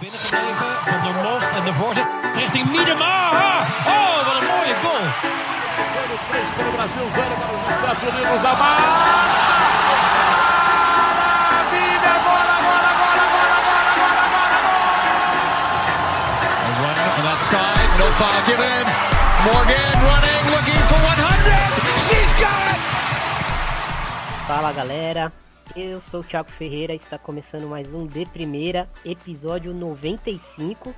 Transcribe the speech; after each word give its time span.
binnengebleven 0.00 0.72
van 0.90 1.00
der 1.06 1.16
Most 1.26 1.50
en 1.58 1.64
de 1.64 1.74
voorzet 1.80 2.06
richting 2.34 2.66
Miedema. 2.72 3.16
Oh, 3.94 4.16
wat 4.26 4.34
een 4.40 4.46
mooie 4.52 4.76
goal. 4.82 5.04
3 6.30 6.48
para 6.56 6.68
o 6.68 6.72
Brasil, 6.78 7.06
0 7.10 7.34
para 7.40 7.52
os 7.56 7.62
Estados 7.74 8.02
Unidos. 8.10 8.40
A 8.50 8.54
maravilha! 8.62 9.34
Bola, 12.26 12.56
bola, 12.66 12.92
bola, 13.00 13.26
bola, 13.30 13.56
bola, 13.68 14.26
bola, 14.34 14.58
bola, 14.66 14.88
A 16.66 16.70
run 16.82 16.98
on 17.16 17.22
that 17.28 17.40
side, 17.50 17.92
no 18.00 18.06
foul 18.18 18.40
given. 18.48 18.84
Morgan 19.46 19.96
running, 20.08 20.44
looking 20.54 20.82
for 20.90 21.00
100. 21.00 21.72
She's 22.06 22.32
got 22.42 22.66
it. 22.74 22.80
Fala 24.48 24.70
galera, 24.72 25.24
eu 25.76 26.00
sou 26.00 26.20
o 26.20 26.24
Thiago 26.24 26.50
Ferreira, 26.50 26.94
está 26.94 27.18
começando 27.18 27.66
mais 27.66 27.92
um 27.92 28.06
De 28.06 28.24
Primeira, 28.26 28.88
episódio 29.04 29.74
95 29.74 30.94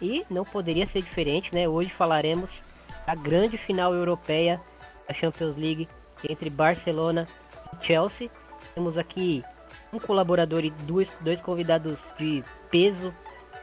e 0.00 0.24
não 0.30 0.44
poderia 0.44 0.86
ser 0.86 1.02
diferente, 1.02 1.54
né? 1.54 1.68
Hoje 1.68 1.90
falaremos 1.90 2.60
da 3.06 3.14
grande 3.14 3.56
final 3.56 3.94
europeia 3.94 4.60
da 5.06 5.14
Champions 5.14 5.56
League 5.56 5.88
entre 6.28 6.50
Barcelona 6.50 7.26
e 7.72 7.84
Chelsea. 7.84 8.30
Temos 8.74 8.98
aqui 8.98 9.44
um 9.92 9.98
colaborador 9.98 10.64
e 10.64 10.70
dois, 10.70 11.10
dois 11.20 11.40
convidados 11.40 11.98
de 12.18 12.42
peso, 12.70 13.14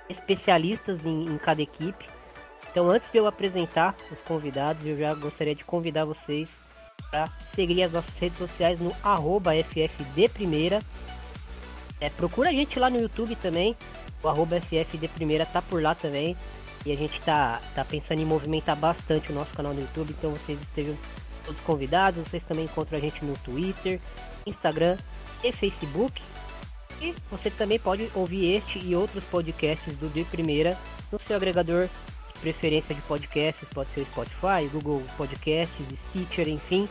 especialistas 0.10 1.06
em, 1.06 1.28
em 1.28 1.38
cada 1.38 1.62
equipe. 1.62 2.06
Então, 2.72 2.90
antes 2.90 3.10
de 3.12 3.18
eu 3.18 3.28
apresentar 3.28 3.96
os 4.12 4.22
convidados, 4.22 4.86
eu 4.86 4.98
já 4.98 5.14
gostaria 5.14 5.56
de 5.56 5.64
convidar 5.64 6.06
vocês 6.06 6.50
para 7.10 7.30
seguir 7.54 7.84
as 7.84 7.92
nossas 7.92 8.16
redes 8.18 8.38
sociais 8.38 8.80
no 8.80 8.96
arroba 9.04 9.52
FFDprimeira. 9.56 10.82
É, 12.00 12.10
procura 12.10 12.50
a 12.50 12.54
gente 12.54 12.80
lá 12.80 12.90
no 12.90 13.00
YouTube 13.00 13.36
também. 13.36 13.76
O 14.22 14.28
arroba 14.28 14.60
FFDprimeira 14.60 15.46
tá 15.46 15.62
por 15.62 15.82
lá 15.82 15.96
também. 15.96 16.36
E 16.86 16.92
a 16.92 16.96
gente 16.96 17.20
tá, 17.22 17.62
tá 17.74 17.84
pensando 17.84 18.22
em 18.22 18.26
movimentar 18.26 18.76
bastante 18.76 19.32
o 19.32 19.36
nosso 19.36 19.54
canal 19.54 19.74
no 19.74 19.82
YouTube. 19.82 20.14
Então 20.18 20.32
vocês 20.32 20.60
estejam 20.62 20.96
todos 21.46 21.60
convidados. 21.62 22.24
Vocês 22.28 22.44
também 22.44 22.66
encontram 22.66 22.98
a 22.98 23.02
gente 23.02 23.24
no 23.24 23.38
Twitter, 23.38 24.00
Instagram 24.46 24.98
e 25.44 25.52
Facebook. 25.52 26.22
E 27.02 27.14
você 27.30 27.50
também 27.50 27.80
pode 27.80 28.10
ouvir 28.14 28.56
este 28.56 28.80
e 28.80 28.96
outros 28.96 29.24
podcasts 29.26 29.96
do 29.98 30.10
De 30.10 30.24
Primeira 30.26 30.78
no 31.12 31.20
seu 31.20 31.36
agregador 31.36 31.90
preferência 32.46 32.94
de 32.94 33.02
podcasts. 33.02 33.68
Pode 33.74 33.90
ser 33.92 34.06
Spotify, 34.06 34.68
Google 34.72 35.04
Podcasts, 35.18 35.86
Stitcher, 36.10 36.48
enfim. 36.48 36.88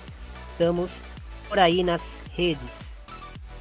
Estamos 0.51 0.91
por 1.49 1.61
aí 1.61 1.85
nas 1.85 2.03
redes. 2.37 2.59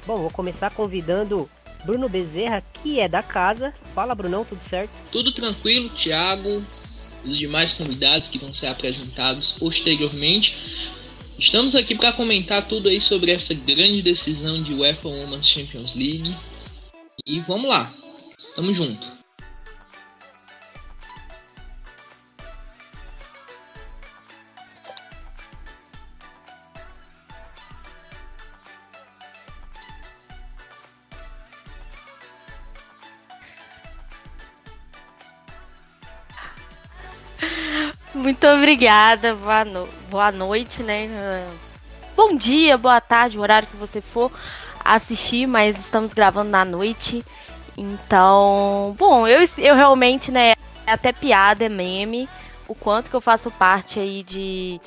Bom, 0.04 0.18
vou 0.18 0.30
começar 0.30 0.70
convidando 0.70 1.48
Bruno 1.84 2.08
Bezerra, 2.08 2.64
que 2.82 2.98
é 2.98 3.08
da 3.08 3.22
casa. 3.22 3.72
Fala, 3.94 4.14
Brunão, 4.14 4.44
tudo 4.44 4.60
certo? 4.68 4.90
Tudo 5.12 5.30
tranquilo, 5.30 5.88
Thiago, 5.90 6.64
os 7.24 7.38
demais 7.38 7.74
convidados 7.74 8.28
que 8.28 8.38
vão 8.38 8.52
ser 8.52 8.66
apresentados 8.66 9.52
posteriormente. 9.52 10.90
Estamos 11.38 11.76
aqui 11.76 11.94
para 11.94 12.12
comentar 12.12 12.66
tudo 12.66 12.88
aí 12.88 13.00
sobre 13.00 13.30
essa 13.30 13.54
grande 13.54 14.02
decisão 14.02 14.60
de 14.60 14.74
UEFA 14.74 15.08
Women's 15.08 15.46
Champions 15.46 15.94
League. 15.94 16.34
E 17.24 17.38
vamos 17.40 17.68
lá, 17.68 17.92
tamo 18.56 18.74
junto. 18.74 19.13
Muito 38.14 38.46
obrigada, 38.46 39.34
boa, 39.34 39.64
no... 39.64 39.88
boa 40.08 40.30
noite, 40.30 40.84
né? 40.84 41.08
Bom 42.16 42.36
dia, 42.36 42.78
boa 42.78 43.00
tarde, 43.00 43.36
o 43.36 43.40
horário 43.40 43.66
que 43.66 43.76
você 43.76 44.00
for 44.00 44.30
assistir, 44.84 45.48
mas 45.48 45.76
estamos 45.76 46.12
gravando 46.12 46.48
na 46.50 46.64
noite. 46.64 47.24
Então, 47.76 48.94
bom, 48.96 49.26
eu, 49.26 49.40
eu 49.58 49.74
realmente, 49.74 50.30
né, 50.30 50.52
é 50.86 50.92
até 50.92 51.12
piada, 51.12 51.64
é 51.64 51.68
meme, 51.68 52.28
o 52.68 52.74
quanto 52.74 53.10
que 53.10 53.16
eu 53.16 53.20
faço 53.20 53.50
parte 53.50 53.98
aí 53.98 54.22
de 54.22 54.80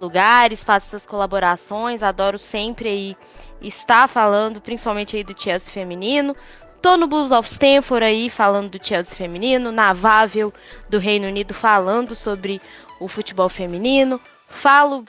lugares, 0.00 0.64
faço 0.64 0.86
essas 0.88 1.06
colaborações, 1.06 2.02
adoro 2.02 2.36
sempre 2.36 2.88
aí 2.88 3.16
estar 3.60 4.08
falando, 4.08 4.60
principalmente 4.60 5.16
aí 5.16 5.22
do 5.22 5.40
Chelsea 5.40 5.72
feminino. 5.72 6.34
Tô 6.82 6.96
no 6.96 7.06
Blues 7.06 7.30
of 7.30 7.48
Stanford 7.48 8.04
aí 8.04 8.28
falando 8.28 8.76
do 8.76 8.84
Chelsea 8.84 9.16
feminino, 9.16 9.70
na 9.70 9.92
Vável 9.92 10.52
do 10.90 10.98
Reino 10.98 11.28
Unido 11.28 11.54
falando 11.54 12.16
sobre 12.16 12.60
o 12.98 13.06
futebol 13.06 13.48
feminino. 13.48 14.20
Falo 14.48 15.04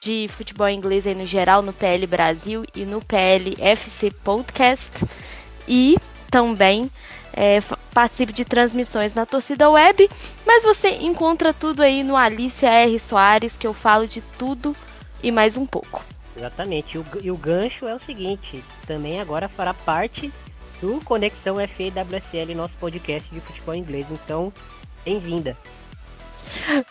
de 0.00 0.28
futebol 0.36 0.68
inglês 0.68 1.06
aí 1.06 1.14
no 1.14 1.24
geral 1.24 1.62
no 1.62 1.72
PL 1.72 2.08
Brasil 2.08 2.64
e 2.74 2.84
no 2.84 3.00
PL 3.00 3.56
FC 3.60 4.10
Podcast. 4.10 4.90
E 5.68 5.96
também 6.28 6.90
é, 7.32 7.60
de 8.32 8.44
transmissões 8.44 9.14
na 9.14 9.24
torcida 9.24 9.70
web. 9.70 10.10
Mas 10.44 10.64
você 10.64 10.88
encontra 10.88 11.54
tudo 11.54 11.84
aí 11.84 12.02
no 12.02 12.16
Alicia 12.16 12.68
R. 12.68 12.98
Soares, 12.98 13.56
que 13.56 13.66
eu 13.66 13.72
falo 13.72 14.08
de 14.08 14.20
tudo 14.36 14.74
e 15.22 15.30
mais 15.30 15.56
um 15.56 15.66
pouco. 15.66 16.02
Exatamente. 16.36 16.96
E 16.96 16.98
o, 16.98 17.06
e 17.22 17.30
o 17.30 17.36
gancho 17.36 17.86
é 17.86 17.94
o 17.94 18.00
seguinte: 18.00 18.64
também 18.88 19.20
agora 19.20 19.48
fará 19.48 19.72
parte 19.72 20.32
do 20.82 21.00
Conexão 21.04 21.56
FAWSL, 21.56 22.56
nosso 22.56 22.74
podcast 22.76 23.32
de 23.32 23.40
futebol 23.40 23.72
inglês. 23.72 24.04
Então, 24.10 24.52
bem-vinda. 25.04 25.56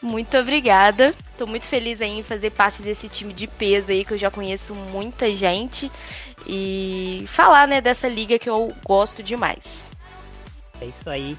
Muito 0.02 0.38
obrigada. 0.38 1.13
Tô 1.38 1.46
muito 1.46 1.66
feliz 1.66 2.00
aí 2.00 2.19
em 2.19 2.24
fazer 2.24 2.52
parte 2.52 2.81
desse 2.81 3.09
time 3.09 3.34
de 3.34 3.47
peso 3.47 3.91
aí 3.91 4.06
que 4.06 4.13
eu 4.13 4.18
já 4.18 4.31
conheço 4.31 4.74
muita 4.74 5.29
gente 5.29 5.91
e 6.47 7.25
falar, 7.28 7.68
né, 7.68 7.81
dessa 7.81 8.07
liga 8.07 8.40
que 8.40 8.50
eu 8.50 8.74
gosto 8.85 9.22
demais. 9.22 9.81
É 10.79 10.85
isso 10.85 11.09
aí. 11.09 11.38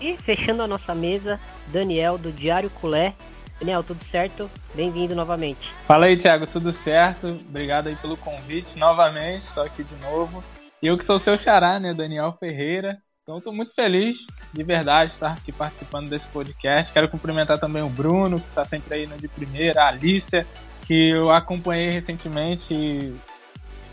E 0.00 0.16
fechando 0.16 0.62
a 0.62 0.66
nossa 0.66 0.94
mesa, 0.94 1.38
Daniel 1.66 2.16
do 2.16 2.32
Diário 2.32 2.70
Culé. 2.70 3.12
Daniel, 3.60 3.82
tudo 3.82 4.02
certo? 4.06 4.50
Bem-vindo 4.74 5.14
novamente. 5.14 5.70
Fala 5.86 6.06
aí, 6.06 6.16
Thiago, 6.16 6.46
tudo 6.46 6.72
certo? 6.72 7.26
Obrigado 7.46 7.88
aí 7.88 7.96
pelo 7.96 8.16
convite 8.16 8.78
novamente, 8.78 9.44
estou 9.44 9.62
aqui 9.62 9.84
de 9.84 9.94
novo. 9.96 10.42
E 10.82 10.86
eu 10.86 10.96
que 10.96 11.04
sou 11.04 11.18
seu 11.18 11.36
xará, 11.36 11.78
né, 11.78 11.92
Daniel 11.92 12.36
Ferreira. 12.40 12.98
Então 13.22 13.38
estou 13.38 13.52
muito 13.52 13.74
feliz, 13.74 14.16
de 14.52 14.62
verdade, 14.64 15.12
estar 15.12 15.32
aqui 15.32 15.52
participando 15.52 16.08
desse 16.08 16.26
podcast. 16.28 16.92
Quero 16.92 17.08
cumprimentar 17.08 17.58
também 17.58 17.82
o 17.82 17.88
Bruno, 17.88 18.40
que 18.40 18.46
está 18.46 18.64
sempre 18.64 18.94
aí 18.94 19.06
no 19.06 19.16
de 19.18 19.28
primeira, 19.28 19.82
a 19.82 19.88
Alicia, 19.88 20.46
que 20.86 21.10
eu 21.10 21.30
acompanhei 21.30 21.90
recentemente 21.90 22.74
e 22.74 23.14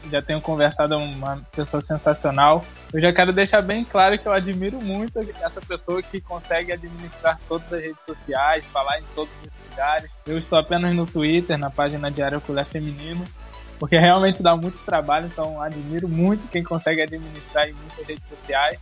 já 0.09 0.21
tenho 0.21 0.41
conversado 0.41 0.97
com 0.97 1.03
uma 1.03 1.45
pessoa 1.51 1.81
sensacional. 1.81 2.65
Eu 2.93 3.01
já 3.01 3.11
quero 3.11 3.33
deixar 3.33 3.61
bem 3.61 3.83
claro 3.83 4.17
que 4.17 4.25
eu 4.25 4.31
admiro 4.31 4.81
muito 4.81 5.19
essa 5.41 5.61
pessoa 5.61 6.01
que 6.01 6.21
consegue 6.21 6.71
administrar 6.71 7.39
todas 7.47 7.71
as 7.71 7.83
redes 7.83 8.01
sociais, 8.05 8.65
falar 8.65 8.99
em 8.99 9.03
todos 9.13 9.33
os 9.43 9.69
lugares. 9.69 10.09
Eu 10.25 10.37
estou 10.37 10.57
apenas 10.57 10.95
no 10.95 11.05
Twitter, 11.05 11.57
na 11.57 11.69
página 11.69 12.09
Diário 12.09 12.41
Culé 12.41 12.63
Feminino, 12.63 13.25
porque 13.79 13.97
realmente 13.97 14.41
dá 14.41 14.55
muito 14.55 14.77
trabalho, 14.85 15.27
então 15.27 15.61
admiro 15.61 16.07
muito 16.07 16.47
quem 16.49 16.63
consegue 16.63 17.01
administrar 17.01 17.67
em 17.69 17.73
muitas 17.73 18.05
redes 18.05 18.23
sociais. 18.27 18.79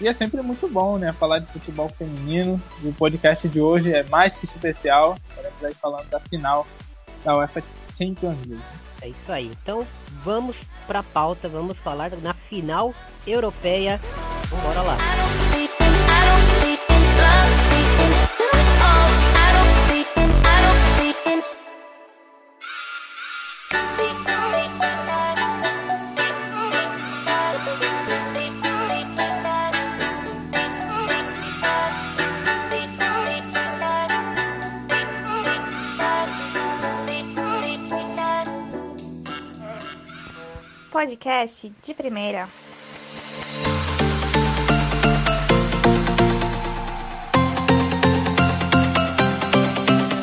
E 0.00 0.08
é 0.08 0.12
sempre 0.12 0.42
muito 0.42 0.68
bom, 0.68 0.98
né? 0.98 1.12
Falar 1.12 1.38
de 1.38 1.46
futebol 1.46 1.88
feminino. 1.88 2.60
E 2.82 2.88
o 2.88 2.92
podcast 2.92 3.48
de 3.48 3.60
hoje 3.60 3.92
é 3.92 4.02
mais 4.04 4.34
que 4.34 4.46
especial. 4.46 5.16
Estaremos 5.30 5.78
falando 5.78 6.08
da 6.08 6.18
final 6.18 6.66
da 7.24 7.36
UEFA 7.36 7.62
Champions 7.96 8.38
League. 8.46 8.64
É 9.00 9.08
isso 9.08 9.32
aí. 9.32 9.52
Então, 9.62 9.86
vamos 10.24 10.56
pra 10.86 11.02
pauta, 11.02 11.48
vamos 11.48 11.78
falar 11.78 12.10
na 12.20 12.34
final 12.34 12.94
europeia. 13.26 14.00
Bora 14.62 14.82
lá. 14.82 15.51
Podcast 41.02 41.74
de 41.82 41.94
primeira. 41.94 42.48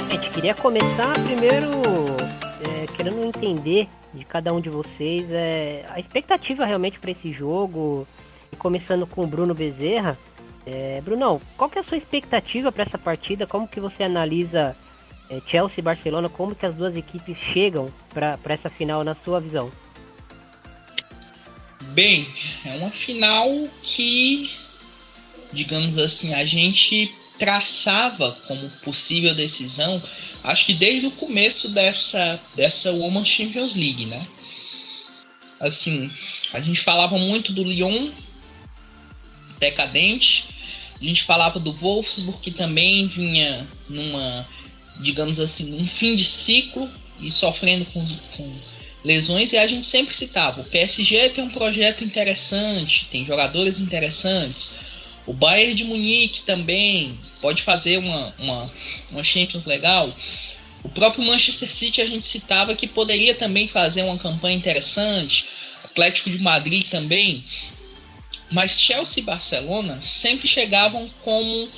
Gente, 0.10 0.30
queria 0.30 0.56
começar 0.56 1.14
primeiro 1.26 1.68
é, 2.62 2.88
querendo 2.96 3.26
entender 3.26 3.90
de 4.14 4.24
cada 4.24 4.54
um 4.54 4.62
de 4.62 4.70
vocês 4.70 5.30
é, 5.30 5.86
a 5.90 6.00
expectativa 6.00 6.66
realmente 6.66 6.98
para 6.98 7.12
esse 7.12 7.34
jogo. 7.34 8.08
E 8.54 8.56
começando 8.56 9.06
com 9.06 9.26
o 9.26 9.28
Bruno 9.28 9.54
Bezerra, 9.54 10.18
É, 10.66 11.02
Brunão, 11.02 11.42
qual 11.58 11.70
que 11.70 11.78
é 11.78 11.82
a 11.82 11.84
sua 11.84 11.98
expectativa 11.98 12.72
para 12.72 12.84
essa 12.84 12.98
partida? 12.98 13.46
Como 13.46 13.68
que 13.68 13.82
você 13.82 14.04
analisa 14.04 14.78
é, 15.30 15.42
Chelsea 15.46 15.80
e 15.80 15.82
Barcelona? 15.82 16.30
Como 16.30 16.56
que 16.56 16.66
as 16.66 16.74
duas 16.74 16.96
equipes 16.96 17.36
chegam 17.36 17.92
para 18.14 18.40
essa 18.54 18.70
final 18.70 19.04
na 19.04 19.14
sua 19.14 19.42
visão? 19.42 19.70
Bem, 21.82 22.28
é 22.66 22.74
uma 22.76 22.92
final 22.92 23.50
que, 23.82 24.52
digamos 25.52 25.98
assim, 25.98 26.34
a 26.34 26.46
gente 26.46 27.12
traçava 27.38 28.34
como 28.48 28.70
possível 28.82 29.34
decisão, 29.34 30.02
acho 30.44 30.66
que 30.66 30.74
desde 30.74 31.08
o 31.08 31.12
começo 31.12 31.70
dessa, 31.70 32.40
dessa 32.54 32.92
Women's 32.92 33.30
Champions 33.30 33.76
League, 33.76 34.06
né? 34.06 34.28
Assim, 35.60 36.12
a 36.52 36.60
gente 36.60 36.82
falava 36.82 37.18
muito 37.18 37.54
do 37.54 37.64
Lyon 37.64 38.12
decadente, 39.58 40.48
a 41.00 41.04
gente 41.04 41.24
falava 41.24 41.60
do 41.60 41.72
Wolfsburg 41.72 42.40
que 42.42 42.52
também 42.52 43.08
vinha 43.08 43.66
numa, 43.88 44.48
digamos 45.00 45.40
assim, 45.40 45.72
num 45.72 45.88
fim 45.88 46.16
de 46.16 46.26
ciclo 46.26 46.90
e 47.22 47.32
sofrendo 47.32 47.86
com, 47.86 48.06
com 48.36 48.60
lesões, 49.04 49.54
e 49.54 49.58
a 49.58 49.68
gente 49.68 49.86
sempre 49.86 50.16
citava: 50.16 50.62
o 50.62 50.66
PSG 50.66 51.30
tem 51.30 51.44
um 51.44 51.50
projeto 51.50 52.04
interessante, 52.04 53.08
tem 53.10 53.26
jogadores 53.26 53.80
interessantes, 53.80 54.76
o 55.26 55.34
Bayern 55.34 55.74
de 55.74 55.84
Munique 55.84 56.42
também 56.42 57.18
pode 57.42 57.62
fazer 57.62 57.98
uma, 57.98 58.34
uma, 58.38 58.72
uma 59.12 59.24
Champions 59.24 59.66
legal. 59.66 60.14
O 60.82 60.90
próprio 60.90 61.26
Manchester 61.26 61.70
City 61.70 62.02
a 62.02 62.06
gente 62.06 62.26
citava 62.26 62.74
que 62.74 62.88
poderia 62.88 63.36
também 63.36 63.68
fazer 63.68 64.04
uma 64.04 64.18
campanha 64.18 64.56
interessante, 64.56 65.46
Atlético 65.84 66.30
de 66.30 66.40
Madrid 66.40 66.88
também, 66.88 67.44
mas 68.50 68.80
Chelsea 68.80 69.22
e 69.22 69.26
Barcelona 69.26 70.00
sempre 70.04 70.48
chegavam 70.48 71.08
como 71.22 71.70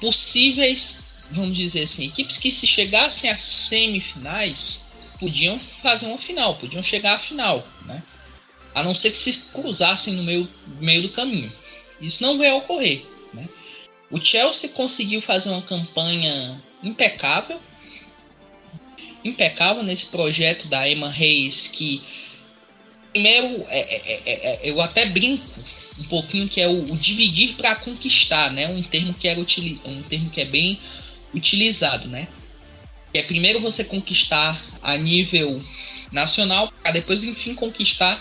possíveis, 0.00 1.02
vamos 1.30 1.56
dizer 1.56 1.84
assim, 1.84 2.06
equipes 2.06 2.38
que 2.38 2.52
se 2.52 2.66
chegassem 2.66 3.30
às 3.30 3.42
semifinais 3.42 4.91
podiam 5.22 5.56
fazer 5.80 6.06
uma 6.06 6.18
final, 6.18 6.56
podiam 6.56 6.82
chegar 6.82 7.14
à 7.14 7.18
final, 7.18 7.64
né? 7.86 8.02
A 8.74 8.82
não 8.82 8.92
ser 8.92 9.12
que 9.12 9.18
se 9.18 9.44
cruzassem 9.52 10.14
no 10.14 10.24
meio, 10.24 10.48
meio 10.80 11.02
do 11.02 11.10
caminho. 11.10 11.52
Isso 12.00 12.24
não 12.24 12.36
vai 12.36 12.50
ocorrer, 12.50 13.02
né? 13.32 13.48
O 14.10 14.20
Chelsea 14.20 14.70
conseguiu 14.70 15.22
fazer 15.22 15.50
uma 15.50 15.62
campanha 15.62 16.60
impecável, 16.82 17.60
impecável 19.24 19.84
nesse 19.84 20.06
projeto 20.06 20.66
da 20.66 20.90
Emma 20.90 21.08
Reis 21.08 21.68
que 21.68 22.02
primeiro 23.12 23.64
é, 23.68 23.78
é, 23.78 24.22
é, 24.26 24.32
é 24.32 24.60
eu 24.64 24.80
até 24.80 25.06
brinco 25.06 25.46
um 26.00 26.04
pouquinho 26.04 26.48
que 26.48 26.60
é 26.60 26.66
o, 26.66 26.92
o 26.92 26.96
dividir 26.96 27.54
para 27.54 27.76
conquistar, 27.76 28.50
né? 28.50 28.66
Um 28.66 28.82
termo 28.82 29.14
que 29.14 29.28
era 29.28 29.38
um 29.38 30.02
termo 30.02 30.30
que 30.30 30.40
é 30.40 30.44
bem 30.44 30.80
utilizado, 31.32 32.08
né? 32.08 32.26
Que 33.12 33.18
é 33.18 33.22
primeiro 33.22 33.60
você 33.60 33.84
conquistar 33.84 34.60
a 34.82 34.96
nível 34.96 35.62
nacional, 36.10 36.72
para 36.82 36.92
depois 36.92 37.24
enfim 37.24 37.54
conquistar 37.54 38.20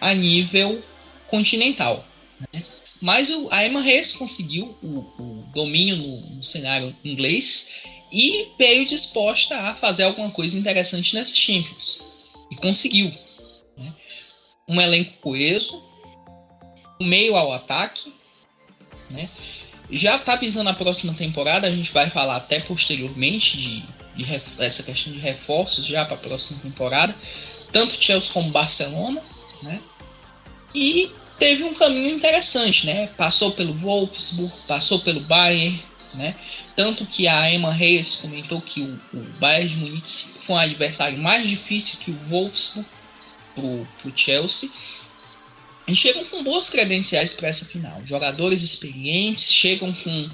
a 0.00 0.14
nível 0.14 0.82
continental. 1.26 2.06
Né? 2.52 2.64
Mas 3.00 3.30
o, 3.30 3.48
a 3.50 3.64
Emma 3.64 3.80
Reis 3.80 4.12
conseguiu 4.12 4.76
o, 4.82 4.98
o 5.22 5.48
domínio 5.54 5.96
no, 5.96 6.20
no, 6.36 6.42
cenário 6.42 6.94
inglês 7.04 7.70
e 8.12 8.48
veio 8.58 8.86
disposta 8.86 9.56
a 9.56 9.74
fazer 9.74 10.04
alguma 10.04 10.30
coisa 10.30 10.58
interessante 10.58 11.14
nessa 11.14 11.34
Champions. 11.34 12.00
E 12.50 12.56
conseguiu. 12.56 13.12
Né? 13.76 13.92
Um 14.68 14.80
elenco 14.80 15.12
coeso, 15.20 15.82
meio 17.00 17.36
ao 17.36 17.52
ataque, 17.52 18.12
né? 19.10 19.28
Já 19.90 20.16
está 20.16 20.36
visando 20.36 20.68
a 20.68 20.74
próxima 20.74 21.14
temporada, 21.14 21.66
a 21.66 21.70
gente 21.70 21.92
vai 21.92 22.10
falar 22.10 22.36
até 22.36 22.60
posteriormente 22.60 23.56
de, 23.56 23.84
de 24.18 24.42
essa 24.58 24.82
questão 24.82 25.12
de 25.12 25.18
reforços 25.20 25.86
já 25.86 26.04
para 26.04 26.16
a 26.16 26.18
próxima 26.18 26.58
temporada, 26.60 27.14
tanto 27.72 28.02
Chelsea 28.02 28.32
como 28.32 28.50
Barcelona, 28.50 29.22
né? 29.62 29.80
E 30.74 31.10
teve 31.38 31.62
um 31.62 31.72
caminho 31.72 32.14
interessante, 32.14 32.84
né? 32.84 33.06
Passou 33.16 33.52
pelo 33.52 33.72
Wolfsburg, 33.74 34.52
passou 34.66 34.98
pelo 34.98 35.20
Bayern, 35.20 35.80
né? 36.14 36.34
Tanto 36.74 37.06
que 37.06 37.28
a 37.28 37.50
Emma 37.52 37.72
Reis 37.72 38.16
comentou 38.16 38.60
que 38.60 38.80
o, 38.80 39.00
o 39.14 39.20
Bayern 39.38 39.68
de 39.68 39.76
Munique 39.76 40.26
foi 40.44 40.56
um 40.56 40.58
adversário 40.58 41.18
mais 41.18 41.46
difícil 41.46 41.98
que 42.00 42.10
o 42.10 42.18
Wolfsburg 42.28 42.88
para 43.54 43.64
o 43.64 44.12
Chelsea 44.14 44.70
e 45.86 45.94
chegam 45.94 46.24
com 46.26 46.44
boas 46.44 46.68
credenciais 46.68 47.32
para 47.32 47.48
essa 47.48 47.64
final. 47.64 48.00
Jogadores 48.04 48.62
experientes, 48.62 49.52
chegam 49.52 49.92
com 49.92 50.28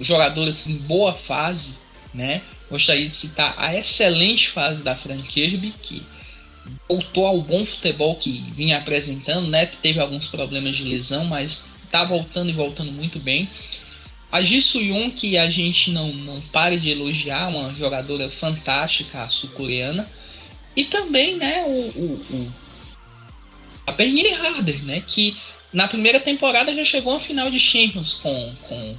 jogadores 0.00 0.66
em 0.66 0.76
boa 0.76 1.12
fase, 1.12 1.74
né? 2.14 2.42
Gostaria 2.70 3.08
de 3.08 3.16
citar 3.16 3.54
a 3.56 3.74
excelente 3.74 4.50
fase 4.50 4.82
da 4.82 4.96
Frank 4.96 5.22
Kirby, 5.22 5.72
que 5.82 6.02
voltou 6.88 7.26
ao 7.26 7.40
bom 7.40 7.64
futebol 7.64 8.16
que 8.16 8.44
vinha 8.52 8.78
apresentando, 8.78 9.46
né? 9.48 9.66
Teve 9.66 10.00
alguns 10.00 10.26
problemas 10.26 10.76
de 10.76 10.84
lesão, 10.84 11.24
mas 11.24 11.74
está 11.84 12.04
voltando 12.04 12.50
e 12.50 12.52
voltando 12.52 12.90
muito 12.90 13.18
bem. 13.18 13.48
A 14.30 14.42
Jisoo 14.42 14.82
Yoon, 14.82 15.10
que 15.10 15.38
a 15.38 15.48
gente 15.48 15.90
não, 15.90 16.12
não 16.12 16.40
para 16.40 16.76
de 16.76 16.90
elogiar, 16.90 17.48
uma 17.48 17.72
jogadora 17.72 18.28
fantástica, 18.28 19.28
sul-coreana. 19.28 20.08
E 20.74 20.84
também, 20.84 21.36
né, 21.36 21.64
o, 21.64 21.70
o, 21.70 22.26
o 22.30 22.52
a 23.86 23.92
Bernini 23.92 24.32
Harder, 24.34 24.84
né? 24.84 25.02
Que 25.06 25.36
na 25.72 25.86
primeira 25.86 26.18
temporada 26.18 26.74
já 26.74 26.84
chegou 26.84 27.14
à 27.14 27.20
final 27.20 27.50
de 27.50 27.60
Champions 27.60 28.14
com, 28.14 28.54
com 28.62 28.96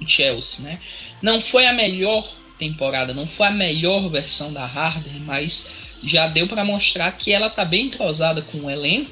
o 0.00 0.08
Chelsea, 0.08 0.64
né? 0.64 0.80
Não 1.20 1.40
foi 1.40 1.66
a 1.66 1.72
melhor 1.72 2.26
temporada, 2.60 3.14
não 3.14 3.26
foi 3.26 3.46
a 3.46 3.50
melhor 3.50 4.08
versão 4.10 4.52
da 4.52 4.64
Harder, 4.64 5.20
mas 5.22 5.70
já 6.04 6.28
deu 6.28 6.46
para 6.46 6.64
mostrar 6.64 7.10
que 7.12 7.32
ela 7.32 7.48
tá 7.48 7.64
bem 7.64 7.86
entrosada 7.86 8.42
com 8.42 8.58
o 8.58 8.70
elenco 8.70 9.10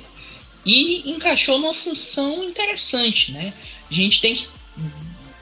e 0.65 1.11
encaixou 1.11 1.59
numa 1.59 1.75
função 1.75 2.45
interessante, 2.45 3.33
né? 3.33 3.53
A 3.91 3.95
gente 3.95 4.21
tem 4.21 4.35
que 4.35 4.47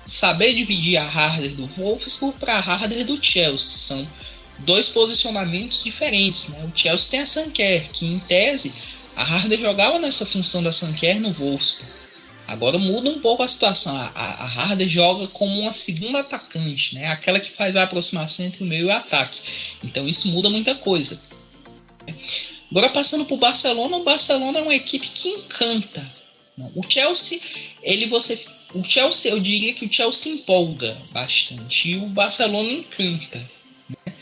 saber 0.07 0.55
dividir 0.55 0.97
a 0.97 1.05
Harder 1.05 1.51
do 1.51 1.67
Wolfsburg 1.67 2.39
para 2.39 2.55
a 2.55 2.61
Harder 2.61 3.05
do 3.05 3.23
Chelsea. 3.23 3.77
São 3.77 4.07
dois 4.59 4.89
posicionamentos 4.89 5.83
diferentes, 5.83 6.49
né? 6.49 6.59
O 6.65 6.79
Chelsea 6.79 7.11
tem 7.11 7.21
a 7.21 7.27
Sanker, 7.27 7.91
que 7.93 8.07
em 8.07 8.21
tese 8.21 8.73
a 9.17 9.25
Harder 9.25 9.59
jogava 9.59 9.99
nessa 9.99 10.25
função 10.25 10.63
da 10.63 10.73
Sanker 10.73 11.21
no 11.21 11.33
Wolfsburg. 11.33 11.96
Agora 12.47 12.79
muda 12.79 13.11
um 13.11 13.19
pouco 13.19 13.43
a 13.43 13.49
situação. 13.49 13.97
A, 13.97 14.13
a, 14.15 14.45
a 14.45 14.47
Harder 14.47 14.89
joga 14.89 15.27
como 15.29 15.61
uma 15.61 15.73
segunda 15.73 16.21
atacante, 16.21 16.95
né? 16.95 17.09
Aquela 17.09 17.41
que 17.41 17.51
faz 17.51 17.77
a 17.77 17.83
aproximação 17.83 18.47
entre 18.47 18.63
o 18.63 18.67
meio 18.67 18.83
e 18.83 18.85
o 18.87 18.93
ataque. 18.93 19.41
Então 19.83 20.09
isso 20.09 20.29
muda 20.29 20.49
muita 20.49 20.75
coisa. 20.75 21.21
Agora 22.71 22.91
passando 22.91 23.25
para 23.25 23.35
o 23.35 23.39
Barcelona, 23.39 23.97
o 23.97 24.05
Barcelona 24.05 24.59
é 24.59 24.63
uma 24.63 24.75
equipe 24.75 25.09
que 25.09 25.29
encanta. 25.29 26.05
O 26.75 26.83
Chelsea, 26.89 27.41
ele 27.83 28.07
você, 28.07 28.43
o 28.75 28.83
Chelsea, 28.83 29.31
eu 29.31 29.41
diria 29.41 29.75
que 29.75 29.85
o 29.85 29.93
Chelsea 29.93 30.33
empolga 30.33 30.97
bastante 31.13 31.91
e 31.91 31.97
o 31.97 32.07
Barcelona 32.07 32.71
encanta. 32.71 33.39
Né? 33.89 34.13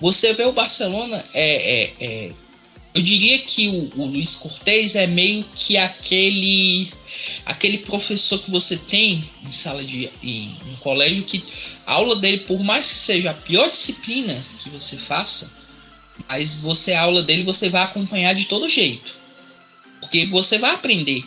Você 0.00 0.32
vê 0.32 0.44
o 0.44 0.52
Barcelona 0.52 1.24
é, 1.32 1.82
é, 1.82 1.94
é 2.00 2.32
eu 2.94 3.02
diria 3.02 3.38
que 3.40 3.68
o, 3.68 4.00
o 4.00 4.06
Luiz 4.06 4.36
Cortez 4.36 4.94
é 4.94 5.06
meio 5.06 5.44
que 5.54 5.76
aquele 5.76 6.90
aquele 7.44 7.78
professor 7.78 8.38
que 8.38 8.50
você 8.50 8.76
tem 8.76 9.28
em 9.44 9.52
sala 9.52 9.84
de 9.84 10.10
em, 10.22 10.56
em 10.66 10.76
colégio 10.80 11.24
que 11.24 11.44
a 11.86 11.92
aula 11.92 12.16
dele, 12.16 12.38
por 12.38 12.62
mais 12.62 12.88
que 12.88 12.98
seja 12.98 13.30
a 13.30 13.34
pior 13.34 13.70
disciplina 13.70 14.44
que 14.60 14.68
você 14.70 14.96
faça, 14.96 15.52
mas 16.28 16.56
você 16.56 16.92
a 16.92 17.02
aula 17.02 17.22
dele 17.22 17.42
você 17.42 17.68
vai 17.68 17.82
acompanhar 17.82 18.34
de 18.34 18.46
todo 18.46 18.68
jeito. 18.68 19.14
Porque 20.00 20.26
você 20.26 20.58
vai 20.58 20.72
aprender. 20.72 21.24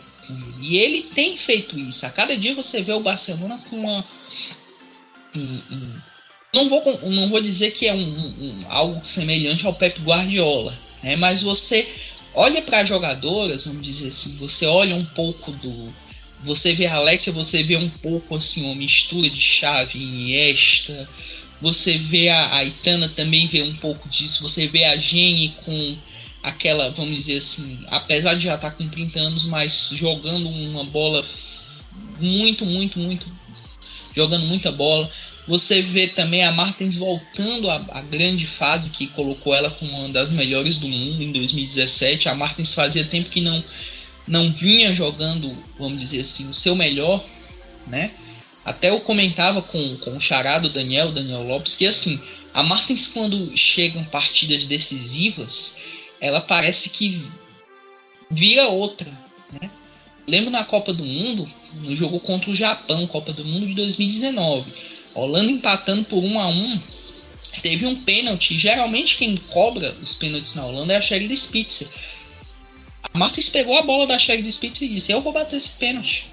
E 0.62 0.78
ele 0.78 1.04
tem 1.04 1.36
feito 1.36 1.78
isso. 1.80 2.06
A 2.06 2.10
cada 2.10 2.38
dia 2.38 2.54
você 2.54 2.82
vê 2.82 2.94
o 2.94 3.00
Barcelona 3.00 3.60
com 3.70 3.80
uma 3.80 4.06
um, 5.36 5.62
um, 5.72 6.02
não 6.54 6.70
vou 6.70 6.84
não 7.10 7.30
vou 7.30 7.42
dizer 7.42 7.72
que 7.72 7.88
é 7.88 7.94
um, 7.94 8.00
um 8.00 8.66
algo 8.68 9.06
semelhante 9.06 9.66
ao 9.66 9.74
Pep 9.74 10.02
Guardiola, 10.02 10.78
né? 11.04 11.16
Mas 11.16 11.42
você 11.42 11.88
olha 12.34 12.62
para 12.62 12.86
jogadoras, 12.86 13.66
vamos 13.66 13.82
dizer 13.82 14.10
assim, 14.10 14.36
você 14.38 14.66
olha 14.66 14.96
um 14.96 15.06
pouco 15.06 15.52
do. 15.52 15.94
Você 16.44 16.74
vê 16.74 16.86
a 16.86 16.96
Alexia, 16.96 17.34
você 17.34 17.64
vê 17.64 17.76
um 17.76 17.90
pouco 17.90 18.36
assim, 18.36 18.64
uma 18.64 18.76
mistura 18.76 19.30
de 19.30 19.42
chave 19.42 20.00
em 20.02 20.34
esta. 20.50 21.08
Você 21.62 21.98
vê 21.98 22.30
a, 22.30 22.56
a 22.56 22.64
Itana 22.64 23.10
também 23.10 23.46
vê 23.46 23.62
um 23.62 23.76
pouco 23.76 24.08
disso. 24.08 24.42
Você 24.44 24.66
vê 24.68 24.86
a 24.86 24.96
Jenny 24.96 25.54
com 25.66 25.98
aquela, 26.42 26.90
vamos 26.92 27.16
dizer 27.16 27.38
assim, 27.38 27.80
apesar 27.88 28.36
de 28.36 28.46
já 28.46 28.56
estar 28.56 28.72
tá 28.72 28.76
com 28.76 28.88
30 28.88 29.20
anos, 29.20 29.44
mas 29.46 29.92
jogando 29.94 30.48
uma 30.48 30.86
bola 30.86 31.26
muito, 32.20 32.66
muito, 32.66 33.00
muito. 33.00 33.28
Jogando 34.16 34.46
muita 34.46 34.72
bola. 34.72 35.10
Você 35.50 35.82
vê 35.82 36.06
também 36.06 36.46
a 36.46 36.52
Martins 36.52 36.96
voltando 36.96 37.72
à, 37.72 37.84
à, 37.90 38.02
grande 38.02 38.46
fase 38.46 38.92
que 38.92 39.08
colocou 39.08 39.52
ela 39.52 39.72
como 39.72 39.92
uma 39.98 40.10
das 40.10 40.30
melhores 40.32 40.78
do 40.78 40.88
mundo 40.88 41.24
em 41.24 41.32
2017. 41.32 42.30
A 42.30 42.36
Martins 42.36 42.72
fazia 42.72 43.04
tempo 43.04 43.32
que 43.32 43.42
não, 43.42 43.64
não 44.28 44.52
vinha 44.52 44.94
jogando, 44.94 45.52
vamos 45.80 46.00
dizer 46.00 46.22
assim, 46.22 46.48
o 46.48 46.54
seu 46.54 46.76
melhor, 46.76 47.26
né? 47.88 48.12
Até 48.64 48.92
eu 48.92 49.00
comentava 49.00 49.60
com, 49.64 49.98
com 49.98 50.18
o 50.18 50.22
charado 50.22 50.70
Daniel, 50.70 51.12
Daniel 51.12 51.42
Lopes, 51.42 51.76
que 51.76 51.88
assim, 51.88 52.22
a 52.54 52.62
Martins 52.62 53.08
quando 53.08 53.58
chegam 53.58 54.04
partidas 54.04 54.68
decisivas, 54.68 55.78
ela 56.22 56.42
parece 56.42 56.92
que 56.92 57.20
vira 58.30 58.68
outra, 58.68 59.12
né? 59.60 59.68
Lembro 60.28 60.52
na 60.52 60.64
Copa 60.64 60.94
do 60.94 61.04
Mundo, 61.04 61.50
no 61.74 61.96
jogo 61.96 62.20
contra 62.20 62.52
o 62.52 62.56
Japão, 62.56 63.08
Copa 63.08 63.34
do 63.34 63.44
Mundo 63.44 63.66
de 63.66 63.74
2019, 63.74 64.72
Holanda 65.14 65.52
empatando 65.52 66.06
por 66.06 66.24
1 66.24 66.40
a 66.40 66.48
1 66.48 66.82
teve 67.62 67.86
um 67.86 67.96
pênalti. 67.96 68.58
Geralmente 68.58 69.18
quem 69.18 69.36
cobra 69.36 69.96
os 70.02 70.14
pênaltis 70.14 70.56
na 70.56 70.66
Holanda 70.66 70.94
é 70.94 70.98
a 70.98 71.02
Sheridan 71.02 71.36
Spitzer. 71.36 71.88
A 73.14 73.18
Martins 73.18 73.50
pegou 73.50 73.78
a 73.78 73.82
bola 73.82 74.08
da 74.08 74.20
Sheridan 74.20 74.52
Spitzer 74.52 74.88
e 74.88 74.94
disse: 74.94 75.12
Eu 75.12 75.22
vou 75.22 75.34
bater 75.34 75.58
esse 75.58 75.72
pênalti. 75.72 76.28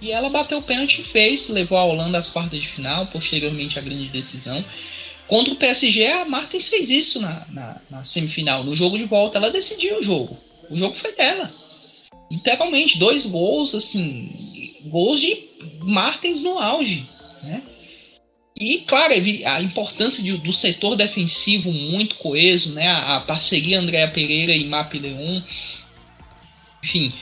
E 0.00 0.12
ela 0.12 0.30
bateu 0.30 0.58
o 0.58 0.62
pênalti 0.62 1.00
e 1.00 1.04
fez, 1.04 1.48
levou 1.48 1.76
a 1.76 1.84
Holanda 1.84 2.18
às 2.18 2.30
quartas 2.30 2.60
de 2.60 2.68
final, 2.68 3.06
posteriormente 3.06 3.78
a 3.78 3.82
grande 3.82 4.06
decisão. 4.06 4.64
Contra 5.26 5.52
o 5.52 5.56
PSG, 5.56 6.06
a 6.06 6.24
Martins 6.24 6.68
fez 6.68 6.88
isso 6.88 7.20
na, 7.20 7.46
na, 7.50 7.80
na, 7.90 8.04
semifinal. 8.04 8.64
No 8.64 8.74
jogo 8.74 8.96
de 8.96 9.04
volta, 9.04 9.38
ela 9.38 9.50
decidiu 9.50 9.98
o 9.98 10.02
jogo. 10.02 10.38
O 10.70 10.76
jogo 10.76 10.94
foi 10.94 11.12
dela. 11.12 11.52
Literalmente, 12.30 12.98
dois 12.98 13.26
gols, 13.26 13.74
assim, 13.74 14.30
gols 14.84 15.20
de 15.20 15.36
Martins 15.80 16.42
no 16.42 16.58
auge. 16.58 17.06
Né? 17.42 17.62
E, 18.60 18.78
claro, 18.78 19.14
a 19.46 19.62
importância 19.62 20.22
de, 20.22 20.36
do 20.38 20.52
setor 20.52 20.96
defensivo 20.96 21.72
muito 21.72 22.16
coeso, 22.16 22.72
né? 22.72 22.88
A, 22.88 23.16
a 23.16 23.20
parceria 23.20 23.78
Andréa 23.78 24.08
Pereira 24.08 24.52
e 24.52 24.64
Map 24.64 24.92
Leon. 24.94 25.40
Enfim, 26.82 27.12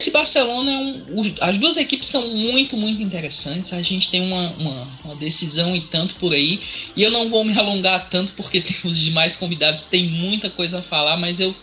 esse 0.00 0.10
Barcelona 0.10 0.72
é 0.72 0.78
um, 0.78 1.04
as 1.42 1.58
duas 1.58 1.76
equipes 1.76 2.08
são 2.08 2.26
muito, 2.28 2.74
muito 2.74 3.02
interessantes. 3.02 3.74
A 3.74 3.82
gente 3.82 4.10
tem 4.10 4.22
uma, 4.22 4.48
uma, 4.52 4.88
uma, 5.04 5.16
decisão 5.16 5.76
e 5.76 5.82
tanto 5.82 6.14
por 6.14 6.32
aí. 6.32 6.58
E 6.96 7.02
eu 7.02 7.10
não 7.10 7.28
vou 7.28 7.44
me 7.44 7.56
alongar 7.58 8.08
tanto 8.08 8.32
porque 8.32 8.60
tem, 8.62 8.74
os 8.84 8.98
demais 8.98 9.36
convidados 9.36 9.84
têm 9.84 10.04
muita 10.04 10.48
coisa 10.48 10.78
a 10.78 10.82
falar, 10.82 11.18
mas 11.18 11.38
eu 11.38 11.54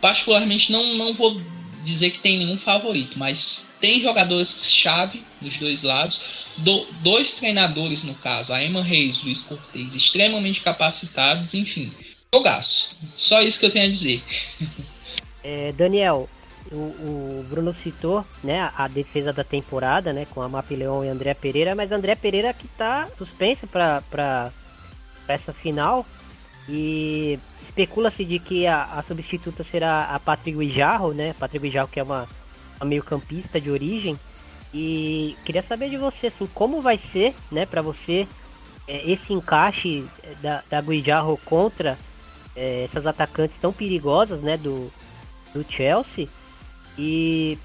particularmente 0.00 0.72
não, 0.72 0.94
não 0.94 1.12
vou 1.12 1.38
dizer 1.84 2.10
que 2.10 2.18
tem 2.18 2.38
nenhum 2.38 2.58
favorito, 2.58 3.18
mas 3.18 3.70
tem 3.80 4.00
jogadores-chave 4.00 5.22
nos 5.40 5.56
dois 5.58 5.82
lados, 5.82 6.46
do, 6.56 6.86
dois 7.02 7.36
treinadores 7.36 8.02
no 8.02 8.14
caso, 8.14 8.52
a 8.52 8.62
Emma 8.62 8.82
Reis, 8.82 9.22
Luiz 9.22 9.42
Cortez, 9.42 9.94
extremamente 9.94 10.62
capacitados, 10.62 11.54
enfim, 11.54 11.92
jogaço. 12.34 12.96
Só 13.14 13.42
isso 13.42 13.60
que 13.60 13.66
eu 13.66 13.70
tenho 13.70 13.86
a 13.86 13.90
dizer. 13.90 14.22
É, 15.46 15.72
Daniel, 15.72 16.26
o, 16.72 16.76
o, 16.76 17.46
Bruno 17.50 17.74
citou, 17.74 18.24
né, 18.42 18.72
a 18.74 18.88
defesa 18.88 19.30
da 19.30 19.44
temporada, 19.44 20.10
né, 20.10 20.26
com 20.30 20.40
a 20.40 20.48
Mapileon 20.48 21.04
e 21.04 21.08
André 21.08 21.34
Pereira, 21.34 21.74
mas 21.74 21.92
André 21.92 22.14
Pereira 22.14 22.54
que 22.54 22.66
tá 22.66 23.08
suspenso 23.18 23.66
para 23.66 24.50
essa 25.28 25.52
final 25.52 26.06
e 26.66 27.38
especula-se 27.74 28.24
de 28.24 28.38
que 28.38 28.66
a, 28.68 28.84
a, 28.84 29.02
substituta 29.02 29.64
será 29.64 30.04
a 30.04 30.20
Patrick 30.20 30.56
Guijarro, 30.56 31.12
né, 31.12 31.34
Patrick 31.34 31.66
Guijarro 31.66 31.88
que 31.88 31.98
é 31.98 32.04
uma, 32.04 32.28
uma 32.80 32.86
meio-campista 32.86 33.60
de 33.60 33.68
origem. 33.68 34.18
E 34.72 35.36
queria 35.44 35.62
saber 35.62 35.90
de 35.90 35.96
você, 35.96 36.28
assim, 36.28 36.48
como 36.54 36.80
vai 36.80 36.96
ser, 36.96 37.34
né, 37.50 37.66
para 37.66 37.82
você 37.82 38.28
é, 38.86 39.10
esse 39.10 39.32
encaixe 39.32 40.04
da, 40.40 40.62
da 40.70 40.80
Guijarro 40.80 41.36
contra 41.44 41.98
é, 42.54 42.84
essas 42.84 43.06
atacantes 43.06 43.56
tão 43.60 43.72
perigosas, 43.72 44.40
né, 44.40 44.56
do, 44.56 44.90
do 45.52 45.64
Chelsea. 45.68 46.28
E 46.96 47.58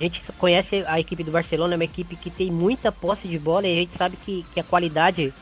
a 0.00 0.04
gente 0.04 0.22
conhece 0.38 0.82
a 0.86 0.98
equipe 0.98 1.22
do 1.22 1.30
Barcelona, 1.30 1.74
é 1.74 1.76
uma 1.76 1.84
equipe 1.84 2.16
que 2.16 2.30
tem 2.30 2.50
muita 2.50 2.90
posse 2.90 3.28
de 3.28 3.38
bola 3.38 3.66
e 3.66 3.72
a 3.72 3.76
gente 3.76 3.96
sabe 3.98 4.16
que, 4.16 4.46
que 4.54 4.60
a 4.60 4.64
qualidade 4.64 5.32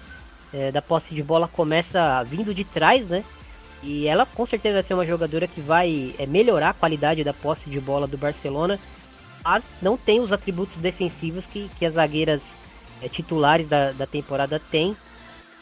é, 0.52 0.72
da 0.72 0.82
posse 0.82 1.14
de 1.14 1.22
bola 1.22 1.46
começa 1.46 2.22
vindo 2.24 2.54
de 2.54 2.64
trás, 2.64 3.06
né? 3.06 3.24
E 3.86 4.08
ela 4.08 4.26
com 4.26 4.44
certeza 4.44 4.74
vai 4.74 4.82
ser 4.82 4.94
uma 4.94 5.06
jogadora 5.06 5.46
que 5.46 5.60
vai 5.60 6.12
é, 6.18 6.26
melhorar 6.26 6.70
a 6.70 6.74
qualidade 6.74 7.22
da 7.22 7.32
posse 7.32 7.70
de 7.70 7.80
bola 7.80 8.08
do 8.08 8.18
Barcelona, 8.18 8.80
mas 9.44 9.62
não 9.80 9.96
tem 9.96 10.18
os 10.18 10.32
atributos 10.32 10.76
defensivos 10.78 11.46
que, 11.46 11.70
que 11.78 11.86
as 11.86 11.94
zagueiras 11.94 12.42
é, 13.00 13.08
titulares 13.08 13.68
da, 13.68 13.92
da 13.92 14.04
temporada 14.04 14.58
têm. 14.58 14.96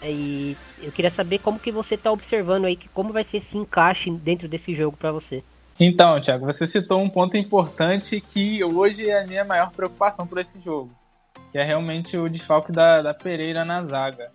É, 0.00 0.11
e 0.11 0.57
eu 0.83 0.90
queria 0.90 1.11
saber 1.11 1.38
como 1.38 1.61
que 1.61 1.71
você 1.71 1.97
está 1.97 2.11
observando 2.11 2.64
aí, 2.64 2.76
que 2.76 2.88
como 2.88 3.12
vai 3.12 3.25
ser 3.25 3.37
esse 3.37 3.59
encaixe 3.59 4.11
dentro 4.11 4.49
desse 4.49 4.75
jogo 4.75 4.97
para 4.97 5.12
você. 5.12 5.45
Então, 5.78 6.19
Thiago, 6.19 6.47
você 6.47 6.66
citou 6.66 7.02
um 7.02 7.11
ponto 7.11 7.37
importante 7.37 8.23
que 8.23 8.64
hoje 8.64 9.07
é 9.07 9.21
a 9.21 9.26
minha 9.26 9.45
maior 9.45 9.71
preocupação 9.71 10.26
por 10.26 10.38
esse 10.38 10.59
jogo, 10.61 10.90
que 11.52 11.59
é 11.59 11.62
realmente 11.62 12.16
o 12.16 12.26
desfalque 12.26 12.73
da, 12.73 13.02
da 13.02 13.12
Pereira 13.12 13.66
na 13.66 13.85
zaga. 13.85 14.33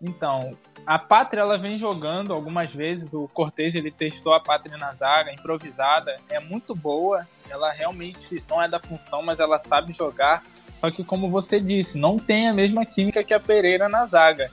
Então, 0.00 0.56
a 0.86 0.98
Pátria 0.98 1.40
ela 1.40 1.56
vem 1.56 1.78
jogando 1.78 2.32
algumas 2.32 2.70
vezes, 2.70 3.12
o 3.12 3.28
Cortez 3.28 3.74
ele 3.74 3.90
testou 3.90 4.34
a 4.34 4.40
Pátria 4.40 4.76
na 4.76 4.92
zaga, 4.92 5.32
improvisada, 5.32 6.18
é 6.28 6.38
muito 6.38 6.74
boa, 6.74 7.26
ela 7.48 7.70
realmente 7.72 8.42
não 8.48 8.62
é 8.62 8.68
da 8.68 8.78
função, 8.78 9.22
mas 9.22 9.40
ela 9.40 9.58
sabe 9.58 9.94
jogar, 9.94 10.44
só 10.80 10.90
que 10.90 11.02
como 11.02 11.30
você 11.30 11.58
disse, 11.58 11.96
não 11.96 12.18
tem 12.18 12.48
a 12.48 12.52
mesma 12.52 12.84
química 12.84 13.24
que 13.24 13.32
a 13.32 13.40
Pereira 13.40 13.88
na 13.88 14.04
zaga. 14.06 14.50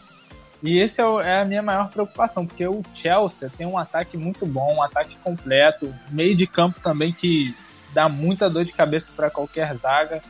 E 0.62 0.80
esse 0.80 1.02
é, 1.02 1.04
é, 1.04 1.42
a 1.42 1.46
minha 1.46 1.62
maior 1.62 1.90
preocupação, 1.90 2.48
porque 2.48 2.66
o 2.66 2.82
Chelsea 2.96 3.52
tem 3.58 3.68
um 3.68 3.78
ataque 3.78 4.16
muito 4.16 4.46
bom, 4.46 4.76
um 4.76 4.82
ataque 4.82 5.18
completo, 5.18 5.94
meio 6.10 6.38
de 6.38 6.48
campo 6.48 6.80
também 6.80 7.12
que 7.12 7.54
dá 7.94 8.08
muita 8.08 8.50
dor 8.50 8.64
de 8.64 8.72
cabeça 8.72 9.10
para 9.14 9.30
qualquer 9.30 9.76
zaga. 9.76 10.24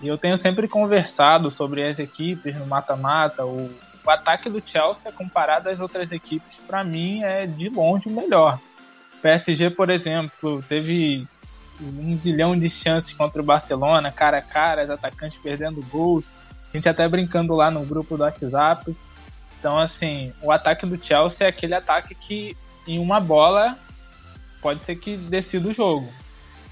E 0.00 0.08
eu 0.08 0.16
tenho 0.16 0.38
sempre 0.38 0.66
conversado 0.66 1.50
sobre 1.50 1.86
as 1.86 1.98
equipes 1.98 2.56
no 2.56 2.66
mata-mata. 2.66 3.44
O, 3.44 3.70
o, 4.04 4.10
ataque 4.10 4.48
do 4.48 4.62
Chelsea, 4.64 5.12
comparado 5.12 5.68
às 5.68 5.80
outras 5.80 6.10
equipes, 6.12 6.56
para 6.66 6.84
mim 6.84 7.22
é 7.22 7.46
de 7.46 7.68
longe 7.68 8.08
o 8.08 8.12
melhor. 8.12 8.58
O 9.14 9.18
PSG, 9.18 9.70
por 9.70 9.90
exemplo, 9.90 10.62
teve 10.68 11.26
um 11.80 12.16
zilhão 12.16 12.58
de 12.58 12.68
chances 12.68 13.14
contra 13.14 13.40
o 13.40 13.44
Barcelona, 13.44 14.10
cara 14.10 14.38
a 14.38 14.42
cara, 14.42 14.84
os 14.84 14.90
atacantes 14.90 15.38
perdendo 15.42 15.84
gols. 15.86 16.26
A 16.72 16.76
gente 16.76 16.88
até 16.88 17.08
brincando 17.08 17.54
lá 17.54 17.70
no 17.70 17.84
grupo 17.84 18.16
do 18.16 18.22
WhatsApp. 18.22 18.94
Então, 19.58 19.78
assim, 19.78 20.32
o 20.42 20.50
ataque 20.50 20.86
do 20.86 21.02
Chelsea 21.02 21.46
é 21.46 21.50
aquele 21.50 21.74
ataque 21.74 22.14
que 22.14 22.56
em 22.86 22.98
uma 22.98 23.20
bola 23.20 23.76
pode 24.60 24.80
ser 24.84 24.96
que 24.96 25.16
decida 25.16 25.68
o 25.68 25.74
jogo. 25.74 26.08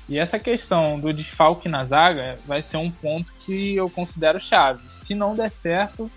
E 0.08 0.18
essa 0.18 0.38
questão 0.38 0.98
do 0.98 1.12
desfalque 1.12 1.68
na 1.68 1.84
zaga 1.84 2.38
vai 2.46 2.62
ser 2.62 2.78
um 2.78 2.90
ponto 2.90 3.30
que 3.44 3.76
eu 3.76 3.90
considero 3.90 4.40
chave. 4.40 4.82
Se 5.06 5.14
não 5.14 5.34
der 5.34 5.50
certo, 5.50 6.10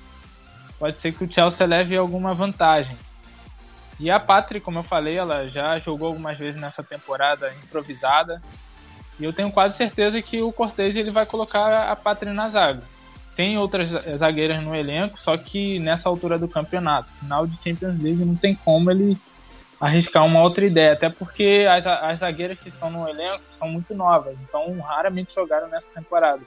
pode 0.81 0.99
ser 0.99 1.13
que 1.13 1.23
o 1.23 1.31
Chelsea 1.31 1.67
leve 1.67 1.95
alguma 1.95 2.33
vantagem. 2.33 2.97
E 3.99 4.09
a 4.09 4.19
Patrick, 4.19 4.65
como 4.65 4.79
eu 4.79 4.83
falei, 4.83 5.15
ela 5.15 5.47
já 5.47 5.77
jogou 5.77 6.07
algumas 6.07 6.35
vezes 6.35 6.59
nessa 6.59 6.81
temporada 6.81 7.53
improvisada. 7.63 8.41
E 9.19 9.23
eu 9.23 9.31
tenho 9.31 9.51
quase 9.51 9.77
certeza 9.77 10.19
que 10.23 10.41
o 10.41 10.51
Cortez 10.51 10.95
ele 10.95 11.11
vai 11.11 11.27
colocar 11.27 11.91
a 11.91 11.95
Patrick 11.95 12.33
na 12.33 12.47
zaga 12.47 12.81
tem 13.35 13.57
outras 13.57 13.89
zagueiras 14.17 14.61
no 14.61 14.75
elenco, 14.75 15.17
só 15.19 15.37
que 15.37 15.79
nessa 15.79 16.09
altura 16.09 16.37
do 16.37 16.47
campeonato, 16.47 17.09
final 17.19 17.47
de 17.47 17.55
Champions 17.63 17.99
League, 18.01 18.25
não 18.25 18.35
tem 18.35 18.53
como 18.53 18.91
ele 18.91 19.17
arriscar 19.79 20.25
uma 20.25 20.41
outra 20.41 20.65
ideia, 20.65 20.93
até 20.93 21.09
porque 21.09 21.65
as, 21.67 21.87
as 21.87 22.19
zagueiras 22.19 22.59
que 22.59 22.69
estão 22.69 22.91
no 22.91 23.09
elenco 23.09 23.41
são 23.57 23.67
muito 23.67 23.95
novas, 23.95 24.35
então 24.43 24.79
raramente 24.79 25.33
jogaram 25.33 25.67
nessa 25.69 25.89
temporada. 25.91 26.41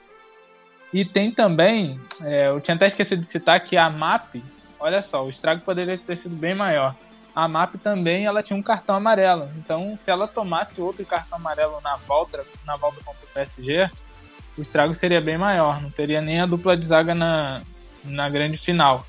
E 0.95 1.03
tem 1.03 1.29
também, 1.29 1.99
é, 2.21 2.47
eu 2.47 2.61
tinha 2.61 2.73
até 2.73 2.87
esquecido 2.87 3.19
de 3.19 3.27
citar 3.27 3.59
que 3.59 3.75
a 3.75 3.89
MAP, 3.89 4.41
olha 4.79 5.01
só, 5.01 5.25
o 5.25 5.29
estrago 5.29 5.59
poderia 5.59 5.97
ter 5.97 6.17
sido 6.17 6.33
bem 6.33 6.55
maior. 6.55 6.95
A 7.35 7.49
MAP 7.49 7.75
também 7.83 8.25
ela 8.25 8.41
tinha 8.41 8.55
um 8.55 8.63
cartão 8.63 8.95
amarelo, 8.95 9.49
então 9.57 9.97
se 9.97 10.09
ela 10.09 10.25
tomasse 10.25 10.79
outro 10.79 11.05
cartão 11.05 11.37
amarelo 11.37 11.81
na 11.83 11.97
volta, 11.97 12.45
na 12.65 12.77
volta 12.77 13.03
contra 13.03 13.25
o 13.25 13.33
PSG, 13.33 13.89
o 14.57 14.61
estrago 14.61 14.95
seria 14.95 15.19
bem 15.19 15.37
maior, 15.37 15.81
não 15.81 15.91
teria 15.91 16.21
nem 16.21 16.39
a 16.39 16.45
dupla 16.45 16.77
de 16.77 16.85
zaga 16.85 17.13
na, 17.13 17.61
na 18.05 18.29
grande 18.29 18.57
final. 18.57 19.05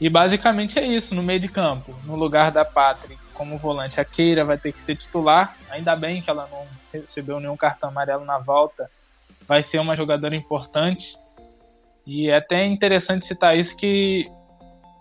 E 0.00 0.08
basicamente 0.08 0.78
é 0.78 0.86
isso 0.86 1.16
no 1.16 1.22
meio 1.24 1.40
de 1.40 1.48
campo. 1.48 1.96
No 2.04 2.14
lugar 2.14 2.52
da 2.52 2.64
Patrick 2.64 3.20
como 3.34 3.58
volante, 3.58 4.00
a 4.00 4.04
Keira 4.04 4.44
vai 4.44 4.56
ter 4.56 4.70
que 4.70 4.80
ser 4.82 4.94
titular. 4.94 5.56
Ainda 5.68 5.96
bem 5.96 6.22
que 6.22 6.30
ela 6.30 6.48
não 6.48 6.64
recebeu 6.92 7.40
nenhum 7.40 7.56
cartão 7.56 7.88
amarelo 7.88 8.24
na 8.24 8.38
volta. 8.38 8.88
Vai 9.46 9.62
ser 9.62 9.78
uma 9.78 9.96
jogadora 9.96 10.34
importante. 10.34 11.16
E 12.06 12.28
é 12.28 12.36
até 12.36 12.64
interessante 12.64 13.26
citar 13.26 13.56
isso 13.56 13.76
que, 13.76 14.30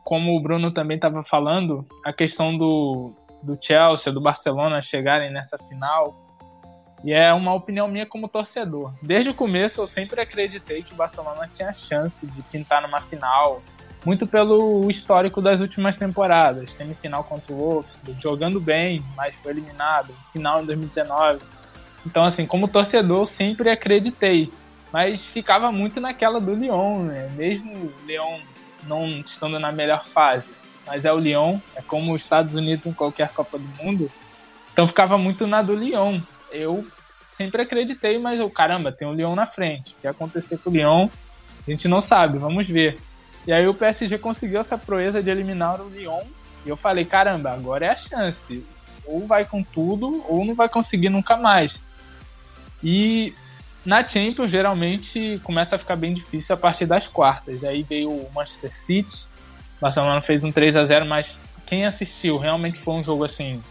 como 0.03 0.35
o 0.35 0.41
Bruno 0.41 0.71
também 0.71 0.95
estava 0.95 1.23
falando, 1.23 1.85
a 2.03 2.11
questão 2.11 2.57
do, 2.57 3.13
do 3.43 3.57
Chelsea, 3.61 4.11
do 4.11 4.21
Barcelona 4.21 4.81
chegarem 4.81 5.31
nessa 5.31 5.57
final 5.57 6.25
e 7.05 7.13
é 7.13 7.31
uma 7.31 7.53
opinião 7.53 7.87
minha 7.87 8.05
como 8.07 8.27
torcedor. 8.27 8.91
Desde 8.99 9.29
o 9.29 9.33
começo 9.33 9.79
eu 9.79 9.87
sempre 9.87 10.19
acreditei 10.19 10.81
que 10.81 10.91
o 10.91 10.95
Barcelona 10.95 11.47
tinha 11.53 11.71
chance 11.71 12.25
de 12.25 12.41
pintar 12.43 12.81
numa 12.81 12.99
final, 12.99 13.61
muito 14.03 14.25
pelo 14.25 14.89
histórico 14.89 15.39
das 15.39 15.59
últimas 15.59 15.95
temporadas. 15.97 16.71
Semifinal 16.71 17.23
contra 17.23 17.53
o 17.53 17.57
Wolfsburg, 17.57 18.21
jogando 18.21 18.59
bem, 18.59 19.03
mas 19.15 19.35
foi 19.35 19.51
eliminado. 19.51 20.15
Final 20.33 20.63
em 20.63 20.65
2019. 20.65 21.41
Então, 22.05 22.23
assim, 22.23 22.45
como 22.45 22.67
torcedor, 22.67 23.23
eu 23.23 23.27
sempre 23.27 23.69
acreditei. 23.69 24.51
mas 24.93 25.19
ficava 25.25 25.71
muito 25.73 25.99
naquela 25.99 26.39
do 26.39 26.53
Lyon, 26.53 27.03
né? 27.03 27.29
Mesmo 27.35 27.73
o 27.73 27.93
Lyon 28.05 28.39
não 28.83 29.07
estando 29.07 29.59
na 29.59 29.71
melhor 29.71 30.05
fase, 30.07 30.47
mas 30.87 31.03
é 31.03 31.11
o 31.11 31.19
Lyon, 31.19 31.59
é 31.75 31.81
como 31.81 32.13
os 32.13 32.21
Estados 32.21 32.55
Unidos 32.55 32.85
em 32.85 32.93
qualquer 32.93 33.33
Copa 33.33 33.57
do 33.57 33.67
Mundo, 33.83 34.09
então 34.71 34.87
ficava 34.87 35.17
muito 35.17 35.47
na 35.47 35.61
do 35.61 35.75
Lyon. 35.75 36.19
Eu 36.51 36.85
sempre 37.37 37.61
acreditei, 37.61 38.17
mas 38.19 38.39
o 38.39 38.49
caramba, 38.49 38.91
tem 38.91 39.07
o 39.07 39.13
Lyon 39.13 39.35
na 39.35 39.47
frente. 39.47 39.93
O 39.97 40.01
que 40.01 40.07
acontecer 40.07 40.57
com 40.59 40.69
o 40.69 40.73
Lyon, 40.73 41.09
a 41.67 41.71
gente 41.71 41.87
não 41.87 42.01
sabe, 42.01 42.37
vamos 42.37 42.67
ver. 42.67 42.97
E 43.47 43.53
aí 43.53 43.67
o 43.67 43.73
PSG 43.73 44.17
conseguiu 44.17 44.59
essa 44.59 44.77
proeza 44.77 45.21
de 45.21 45.29
eliminar 45.29 45.81
o 45.81 45.89
Lyon. 45.89 46.21
E 46.65 46.69
eu 46.69 46.77
falei, 46.77 47.05
caramba, 47.05 47.51
agora 47.51 47.85
é 47.85 47.89
a 47.89 47.95
chance. 47.95 48.65
Ou 49.05 49.27
vai 49.27 49.45
com 49.45 49.61
tudo, 49.63 50.25
ou 50.27 50.43
não 50.43 50.55
vai 50.55 50.67
conseguir 50.67 51.09
nunca 51.09 51.37
mais. 51.37 51.79
E 52.83 53.33
na 53.85 54.03
Champions, 54.03 54.49
geralmente, 54.49 55.39
começa 55.43 55.75
a 55.75 55.79
ficar 55.79 55.95
bem 55.95 56.13
difícil 56.13 56.55
a 56.55 56.57
partir 56.57 56.85
das 56.85 57.07
quartas. 57.07 57.63
Aí 57.63 57.83
veio 57.83 58.09
o 58.09 58.31
Manchester 58.33 58.71
City, 58.75 59.25
o 59.77 59.81
Barcelona 59.81 60.21
fez 60.21 60.43
um 60.43 60.51
3 60.51 60.75
a 60.75 60.85
0 60.85 61.05
mas 61.05 61.27
quem 61.65 61.85
assistiu 61.85 62.37
realmente 62.37 62.79
foi 62.79 62.95
um 62.95 63.03
jogo 63.03 63.23
assim. 63.23 63.61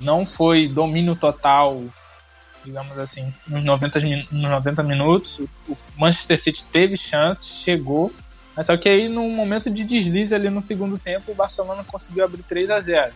Não 0.00 0.26
foi 0.26 0.68
domínio 0.68 1.14
total, 1.16 1.82
digamos 2.64 2.98
assim, 2.98 3.32
nos 3.46 3.64
90, 3.64 4.00
nos 4.30 4.50
90 4.50 4.82
minutos. 4.82 5.38
O 5.68 5.76
Manchester 5.96 6.42
City 6.42 6.64
teve 6.72 6.96
chance, 6.96 7.46
chegou, 7.64 8.12
mas 8.56 8.66
só 8.66 8.76
que 8.76 8.88
aí 8.88 9.08
no 9.08 9.28
momento 9.30 9.70
de 9.70 9.84
deslize 9.84 10.34
ali 10.34 10.50
no 10.50 10.62
segundo 10.62 10.98
tempo, 10.98 11.30
o 11.30 11.34
Barcelona 11.34 11.84
conseguiu 11.84 12.24
abrir 12.24 12.42
3 12.42 12.70
a 12.70 12.80
0 12.80 13.12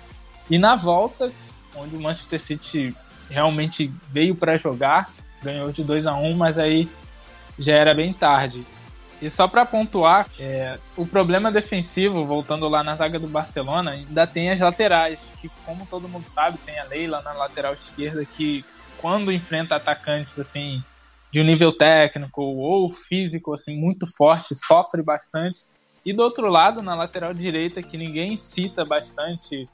E 0.49 0.59
na 0.59 0.77
volta, 0.77 1.33
onde 1.75 1.97
o 1.97 2.01
Manchester 2.01 2.41
City 2.41 2.95
realmente 3.31 3.93
veio 4.11 4.35
para 4.35 4.59
jogar, 4.59 5.11
ganhou 5.43 5.73
de 5.73 5.83
2 5.83 6.07
a 6.07 6.15
1 6.15 6.37
mas 6.37 6.59
aí 6.59 6.89
já 7.59 7.75
era 7.75 7.95
bem 7.95 8.13
tarde. 8.13 8.65
E 9.23 9.29
só 9.29 9.47
para 9.47 9.67
pontuar, 9.67 10.27
é, 10.39 10.79
o 10.97 11.07
problema 11.07 11.53
defensivo, 11.53 12.25
voltando 12.25 12.67
lá 12.69 12.83
na 12.83 12.97
zaga 12.97 13.19
do 13.19 13.29
Barcelona, 13.29 13.91
ainda 13.91 14.27
tem 14.27 14.51
as 14.51 14.59
laterais, 14.59 15.21
que 15.41 15.49
como 15.67 15.87
todo 15.87 16.09
mundo 16.09 16.25
sabe, 16.35 16.59
tem 16.65 16.79
a 16.79 16.85
Leila 16.85 17.21
na 17.23 17.35
lateral 17.35 17.75
esquerda 17.75 18.25
que 18.25 18.65
quando 18.97 19.31
enfrenta 19.31 19.77
atacantes 19.77 20.39
assim 20.39 20.83
de 21.31 21.41
um 21.41 21.45
nível 21.45 21.73
técnico 21.77 22.43
ou 22.43 22.93
físico 22.93 23.55
assim 23.55 23.77
muito 23.77 24.07
forte, 24.17 24.55
sofre 24.55 25.03
bastante. 25.03 25.61
E 26.05 26.15
do 26.15 26.23
outro 26.23 26.49
lado, 26.49 26.81
na 26.81 26.95
lateral 26.95 27.35
direita, 27.35 27.83
que 27.83 27.99
ninguém 27.99 28.39
cita 28.39 28.87
bastante, 28.87 29.69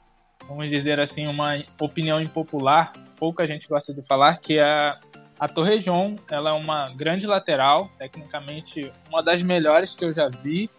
vamos 0.45 0.69
dizer 0.69 0.99
assim, 0.99 1.25
uma 1.25 1.63
opinião 1.79 2.21
impopular, 2.21 2.91
pouca 3.17 3.45
gente 3.45 3.67
gosta 3.67 3.93
de 3.93 4.01
falar, 4.01 4.37
que 4.37 4.57
é 4.57 4.95
a 5.39 5.47
Torrejon. 5.47 6.15
Ela 6.29 6.51
é 6.51 6.53
uma 6.53 6.89
grande 6.89 7.27
lateral, 7.27 7.89
tecnicamente 7.97 8.91
uma 9.09 9.21
das 9.21 9.41
melhores 9.41 9.93
que 9.93 10.05
eu 10.05 10.13
já 10.13 10.29
vi. 10.29 10.69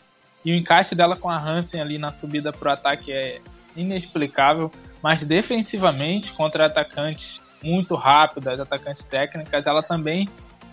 E 0.45 0.53
o 0.53 0.55
encaixe 0.55 0.95
dela 0.95 1.17
com 1.17 1.29
a 1.29 1.37
Hansen 1.37 1.81
ali 1.81 1.99
na 1.99 2.13
subida 2.13 2.53
para 2.53 2.71
o 2.71 2.73
ataque 2.73 3.13
é 3.13 3.41
inexplicável. 3.77 4.73
Mas 5.03 5.23
defensivamente, 5.23 6.33
contra 6.33 6.67
atacantes 6.67 7.41
muito 7.63 7.95
rápidas, 7.95 8.59
atacantes 8.59 9.05
técnicas, 9.05 9.67
ela 9.67 9.83
também 9.83 10.29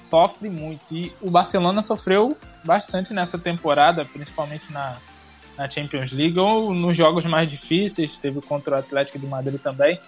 sofre 0.10 0.50
muito. 0.50 0.82
E 0.92 1.12
o 1.22 1.30
Barcelona 1.30 1.82
sofreu 1.82 2.38
bastante 2.64 3.14
nessa 3.14 3.38
temporada, 3.38 4.06
principalmente 4.06 4.72
na, 4.72 4.98
na 5.58 5.70
Champions 5.70 6.12
League 6.12 6.40
ou 6.40 6.74
nos 6.74 6.96
jogos 6.96 7.26
mais 7.26 7.50
difíceis, 7.50 8.12
teve 8.22 8.42
contra 8.42 8.76
o 8.76 8.80
Atlético 8.80 9.20
de 9.20 9.26
Madrid 9.28 9.60
também, 9.62 10.00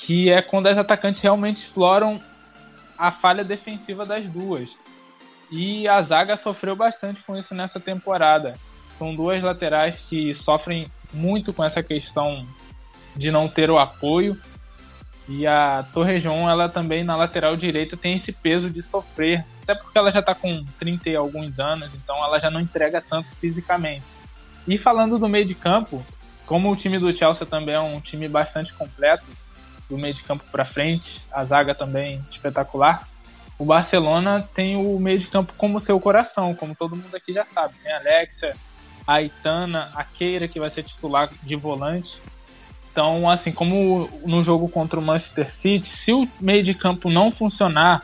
que 0.00 0.30
é 0.30 0.40
quando 0.42 0.66
as 0.66 0.78
atacantes 0.78 1.22
realmente 1.22 1.62
exploram 1.62 2.20
a 2.98 3.10
falha 3.10 3.44
defensiva 3.44 4.04
das 4.04 4.24
duas. 4.24 4.68
E 5.50 5.86
a 5.88 6.00
zaga 6.02 6.36
sofreu 6.36 6.76
bastante 6.76 7.22
com 7.22 7.36
isso 7.36 7.54
nessa 7.54 7.78
temporada. 7.80 8.54
São 8.98 9.14
duas 9.14 9.42
laterais 9.42 10.02
que 10.02 10.34
sofrem 10.34 10.90
muito 11.12 11.52
com 11.52 11.64
essa 11.64 11.82
questão 11.82 12.46
de 13.16 13.30
não 13.30 13.48
ter 13.48 13.70
o 13.70 13.78
apoio. 13.78 14.38
E 15.28 15.46
a 15.46 15.84
Torrejon, 15.92 16.48
ela 16.48 16.68
também 16.68 17.04
na 17.04 17.16
lateral 17.16 17.56
direita 17.56 17.96
tem 17.96 18.16
esse 18.16 18.32
peso 18.32 18.68
de 18.68 18.82
sofrer, 18.82 19.44
até 19.62 19.74
porque 19.74 19.96
ela 19.96 20.10
já 20.10 20.20
está 20.20 20.34
com 20.34 20.64
30 20.78 21.08
e 21.08 21.16
alguns 21.16 21.60
anos, 21.60 21.94
então 21.94 22.16
ela 22.16 22.40
já 22.40 22.50
não 22.50 22.60
entrega 22.60 23.00
tanto 23.00 23.28
fisicamente. 23.36 24.06
E 24.66 24.76
falando 24.76 25.18
do 25.18 25.28
meio 25.28 25.46
de 25.46 25.54
campo, 25.54 26.04
como 26.46 26.70
o 26.70 26.76
time 26.76 26.98
do 26.98 27.16
Chelsea 27.16 27.46
também 27.46 27.76
é 27.76 27.80
um 27.80 28.00
time 28.00 28.28
bastante 28.28 28.72
completo, 28.72 29.24
do 29.90 29.98
meio 29.98 30.14
de 30.14 30.22
campo 30.22 30.44
para 30.50 30.64
frente, 30.64 31.20
a 31.30 31.44
zaga 31.44 31.74
também 31.74 32.24
espetacular. 32.30 33.06
O 33.58 33.64
Barcelona 33.64 34.48
tem 34.54 34.76
o 34.76 34.98
meio 34.98 35.18
de 35.18 35.26
campo 35.26 35.52
como 35.58 35.80
seu 35.80 36.00
coração, 36.00 36.54
como 36.54 36.74
todo 36.74 36.96
mundo 36.96 37.14
aqui 37.14 37.32
já 37.32 37.44
sabe. 37.44 37.74
Tem 37.82 37.92
a 37.92 37.98
Alexia, 37.98 38.56
a 39.06 39.14
Aitana, 39.14 39.90
a 39.94 40.04
Keira, 40.04 40.48
que 40.48 40.60
vai 40.60 40.70
ser 40.70 40.84
titular 40.84 41.28
de 41.42 41.56
volante. 41.56 42.18
Então, 42.90 43.28
assim, 43.28 43.52
como 43.52 44.08
no 44.24 44.42
jogo 44.42 44.68
contra 44.68 44.98
o 44.98 45.02
Manchester 45.02 45.52
City, 45.52 45.88
se 45.88 46.12
o 46.12 46.26
meio 46.40 46.62
de 46.62 46.72
campo 46.72 47.10
não 47.10 47.30
funcionar, 47.30 48.02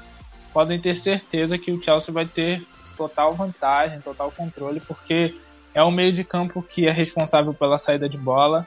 podem 0.53 0.79
ter 0.79 0.96
certeza 0.96 1.57
que 1.57 1.70
o 1.70 1.83
Chelsea 1.83 2.12
vai 2.12 2.27
ter 2.27 2.62
total 2.96 3.35
vantagem, 3.35 4.01
total 4.01 4.31
controle, 4.31 4.81
porque 4.81 5.35
é 5.75 5.83
o 5.83 5.90
meio 5.90 6.12
de 6.12 6.25
campo 6.25 6.62
que 6.62 6.87
é 6.87 6.90
responsável 6.90 7.53
pela 7.53 7.79
saída 7.79 8.09
de 8.09 8.16
bola, 8.16 8.66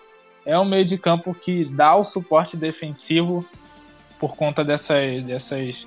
é 0.49 0.57
o 0.57 0.65
meio 0.65 0.83
de 0.83 0.97
campo 0.97 1.31
que 1.31 1.63
dá 1.63 1.95
o 1.95 2.03
suporte 2.03 2.57
defensivo 2.57 3.45
por 4.19 4.35
conta 4.35 4.63
dessas, 4.63 5.23
dessas, 5.23 5.85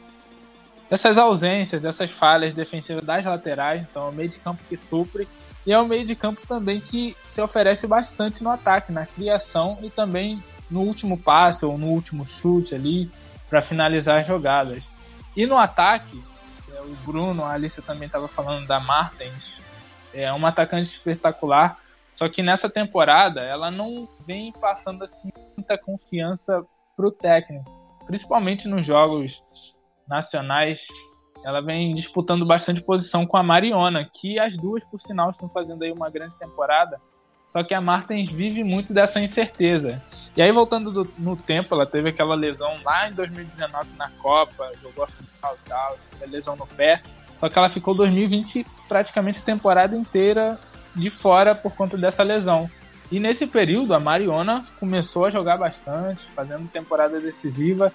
dessas 0.89 1.19
ausências, 1.19 1.83
dessas 1.83 2.09
falhas 2.13 2.55
defensivas 2.55 3.05
das 3.05 3.25
laterais. 3.25 3.83
Então, 3.83 4.07
é 4.07 4.09
o 4.11 4.13
meio 4.13 4.29
de 4.29 4.39
campo 4.39 4.63
que 4.69 4.77
supre 4.77 5.27
e 5.67 5.73
é 5.73 5.81
um 5.81 5.89
meio 5.89 6.07
de 6.07 6.15
campo 6.15 6.47
também 6.47 6.81
que 6.81 7.17
se 7.27 7.41
oferece 7.41 7.89
bastante 7.89 8.41
no 8.41 8.51
ataque, 8.51 8.93
na 8.93 9.05
criação 9.05 9.79
e 9.83 9.91
também 9.91 10.41
no 10.71 10.83
último 10.83 11.19
passe 11.19 11.65
ou 11.65 11.77
no 11.77 11.89
último 11.89 12.25
chute 12.25 12.73
ali 12.73 13.11
para 13.51 13.63
finalizar 13.63 14.21
as 14.21 14.27
jogadas. 14.29 14.81
E 15.37 15.45
no 15.45 15.59
ataque, 15.59 16.23
é, 16.73 16.81
o 16.83 16.97
Bruno, 17.05 17.45
a 17.45 17.51
Alice 17.51 17.83
também 17.83 18.07
estava 18.07 18.29
falando 18.29 18.65
da 18.69 18.79
Martens, 18.79 19.55
é 20.15 20.33
uma 20.33 20.51
atacante 20.51 20.89
espetacular. 20.89 21.79
Só 22.15 22.29
que 22.29 22.43
nessa 22.43 22.69
temporada 22.69 23.41
ela 23.41 23.71
não 23.71 24.09
vem 24.27 24.53
passando 24.53 25.05
assim 25.05 25.31
muita 25.57 25.79
confiança 25.79 26.65
pro 26.97 27.11
técnico, 27.11 27.71
principalmente 28.07 28.69
nos 28.69 28.85
jogos 28.87 29.43
nacionais 30.07 30.87
ela 31.45 31.61
vem 31.61 31.95
disputando 31.95 32.47
bastante 32.47 32.81
posição 32.81 33.27
com 33.27 33.37
a 33.37 33.43
Mariona, 33.43 34.09
que 34.13 34.39
as 34.39 34.57
duas, 34.57 34.83
por 34.85 35.01
sinal, 35.01 35.31
estão 35.31 35.49
fazendo 35.49 35.83
aí 35.83 35.91
uma 35.91 36.09
grande 36.09 36.37
temporada. 36.37 37.01
Só 37.49 37.63
que 37.63 37.75
a 37.75 37.81
Martins 37.81 38.31
vive 38.31 38.65
muito 38.65 38.93
dessa 38.93 39.21
incerteza. 39.21 40.01
E 40.37 40.41
aí, 40.41 40.51
voltando 40.53 40.91
do, 40.91 41.13
no 41.19 41.37
tempo, 41.37 41.75
ela 41.75 41.85
teve 41.85 42.09
aquela 42.09 42.35
lesão 42.35 42.77
lá 42.85 43.11
em 43.11 43.13
2019 43.13 43.89
na 43.99 44.09
Copa, 44.11 44.71
jogou 44.81 45.05
a 45.05 45.09
final 45.09 45.99
e 46.23 46.27
lesão 46.27 46.57
no 46.57 46.67
pé. 46.67 47.03
Só 47.41 47.49
que 47.49 47.59
ela 47.59 47.69
ficou 47.69 47.93
2020 47.93 48.65
praticamente 48.89 49.41
a 49.41 49.43
temporada 49.43 49.97
inteira 49.97 50.59
de 50.95 51.11
fora 51.11 51.55
por 51.55 51.75
conta 51.75 51.97
dessa 51.97 52.23
lesão. 52.23 52.71
E 53.11 53.21
nesse 53.21 53.47
período, 53.47 53.95
a 53.95 54.01
Mariona 54.01 54.65
começou 54.81 55.27
a 55.27 55.31
jogar 55.31 55.59
bastante, 55.59 56.23
fazendo 56.35 56.67
temporada 56.69 57.21
decisiva. 57.21 57.93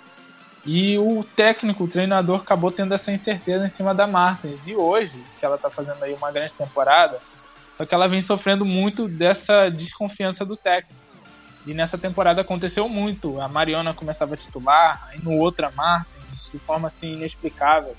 E 0.65 0.97
o 0.99 1.23
técnico, 1.35 1.85
o 1.85 1.87
treinador, 1.87 2.41
acabou 2.41 2.71
tendo 2.71 2.93
essa 2.93 3.11
incerteza 3.11 3.65
em 3.65 3.69
cima 3.69 3.95
da 3.95 4.05
Martins. 4.05 4.59
E 4.67 4.75
hoje, 4.75 5.19
que 5.39 5.45
ela 5.45 5.55
está 5.55 5.69
fazendo 5.69 6.03
aí 6.03 6.13
uma 6.13 6.31
grande 6.31 6.53
temporada, 6.53 7.19
só 7.77 7.85
que 7.85 7.95
ela 7.95 8.07
vem 8.07 8.21
sofrendo 8.21 8.65
muito 8.65 9.07
dessa 9.07 9.69
desconfiança 9.69 10.45
do 10.45 10.55
técnico. 10.55 10.99
E 11.65 11.73
nessa 11.73 11.97
temporada 11.97 12.41
aconteceu 12.41 12.87
muito. 12.87 13.41
A 13.41 13.47
Mariana 13.47 13.93
começava 13.93 14.35
a 14.35 14.37
titular, 14.37 15.07
aí 15.09 15.19
no 15.23 15.33
outro 15.37 15.65
a 15.65 15.71
Martins, 15.71 16.51
de 16.51 16.59
forma 16.59 16.89
assim 16.89 17.13
inexplicável. 17.13 17.95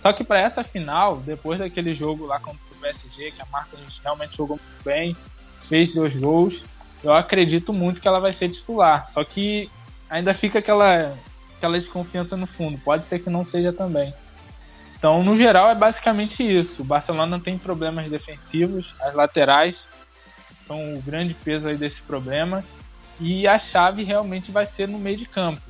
Só 0.00 0.12
que 0.12 0.24
para 0.24 0.40
essa 0.40 0.64
final, 0.64 1.18
depois 1.18 1.58
daquele 1.58 1.94
jogo 1.94 2.26
lá 2.26 2.40
contra 2.40 2.71
PSG, 2.82 3.30
que 3.30 3.42
a 3.42 3.46
Martins 3.50 4.00
realmente 4.02 4.36
jogou 4.36 4.58
muito 4.58 4.84
bem, 4.84 5.16
fez 5.68 5.94
dois 5.94 6.14
gols, 6.14 6.62
eu 7.02 7.14
acredito 7.14 7.72
muito 7.72 8.00
que 8.00 8.08
ela 8.08 8.20
vai 8.20 8.32
ser 8.32 8.50
titular. 8.50 9.08
Só 9.12 9.24
que 9.24 9.70
ainda 10.10 10.34
fica 10.34 10.58
aquela 10.58 11.16
aquela 11.56 11.78
desconfiança 11.78 12.36
no 12.36 12.46
fundo. 12.46 12.76
Pode 12.78 13.06
ser 13.06 13.20
que 13.20 13.30
não 13.30 13.44
seja 13.44 13.72
também. 13.72 14.12
Então, 14.98 15.22
no 15.22 15.36
geral, 15.36 15.70
é 15.70 15.74
basicamente 15.74 16.42
isso. 16.42 16.82
O 16.82 16.84
Barcelona 16.84 17.38
tem 17.38 17.56
problemas 17.56 18.10
defensivos, 18.10 18.94
as 19.00 19.14
laterais 19.14 19.76
são 20.66 20.94
o 20.94 21.02
grande 21.02 21.34
peso 21.34 21.68
aí 21.68 21.76
desse 21.76 22.00
problema. 22.02 22.64
E 23.20 23.46
a 23.46 23.58
chave 23.58 24.02
realmente 24.02 24.50
vai 24.50 24.66
ser 24.66 24.88
no 24.88 24.98
meio 24.98 25.16
de 25.16 25.26
campo. 25.26 25.62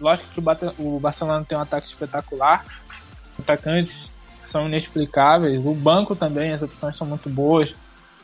Lógico 0.00 0.28
que 0.28 0.40
o 0.78 1.00
Barcelona 1.00 1.44
tem 1.44 1.56
um 1.56 1.60
ataque 1.60 1.88
espetacular, 1.88 2.64
atacantes 3.38 4.07
são 4.50 4.66
inexplicáveis, 4.68 5.64
o 5.64 5.74
banco 5.74 6.16
também, 6.16 6.52
as 6.52 6.62
opções 6.62 6.96
são 6.96 7.06
muito 7.06 7.30
boas, 7.30 7.74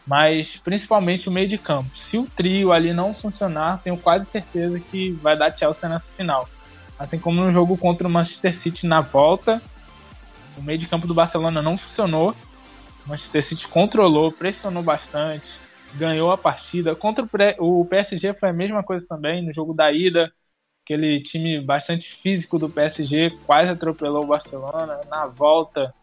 mas 0.06 0.56
principalmente 0.64 1.28
o 1.28 1.32
meio 1.32 1.48
de 1.48 1.58
campo. 1.58 1.96
Se 1.96 2.18
o 2.18 2.28
trio 2.36 2.72
ali 2.72 2.92
não 2.92 3.14
funcionar, 3.14 3.82
tenho 3.82 4.00
quase 4.00 4.30
certeza 4.30 4.80
que 4.80 5.14
vai 5.22 5.36
dar 5.36 5.56
Chelsea 5.56 5.88
nessa 5.88 6.06
final. 6.16 6.50
Assim 6.98 7.18
como 7.20 7.40
no 7.42 7.52
jogo 7.52 7.78
contra 7.78 8.06
o 8.08 8.10
Manchester 8.10 8.54
City 8.56 8.86
na 8.86 9.00
volta, 9.02 9.62
O 10.54 10.62
meio 10.62 10.78
de 10.78 10.88
campo 10.88 11.06
do 11.06 11.14
Barcelona 11.14 11.62
não 11.62 11.78
funcionou. 11.78 12.40
O 13.04 13.08
Manchester 13.10 13.44
City 13.44 13.68
controlou, 13.68 14.32
pressionou 14.36 14.82
bastante, 14.82 15.62
ganhou 15.92 16.30
a 16.30 16.38
partida. 16.38 16.96
Contra 16.96 17.26
o 17.58 17.86
PSG 17.86 18.34
foi 18.34 18.50
a 18.50 18.52
mesma 18.52 18.82
coisa 18.84 19.06
também, 19.08 19.44
no 19.44 19.52
jogo 19.54 19.74
da 19.74 19.92
ida. 19.92 20.32
Aquele 20.84 21.22
time 21.24 21.60
bastante 21.60 22.08
físico 22.22 22.58
do 22.58 22.70
PSG 22.72 23.40
quase 23.42 23.70
atropelou 23.70 24.24
o 24.24 24.28
Barcelona. 24.28 25.04
Na 25.10 25.26
volta, 25.26 25.94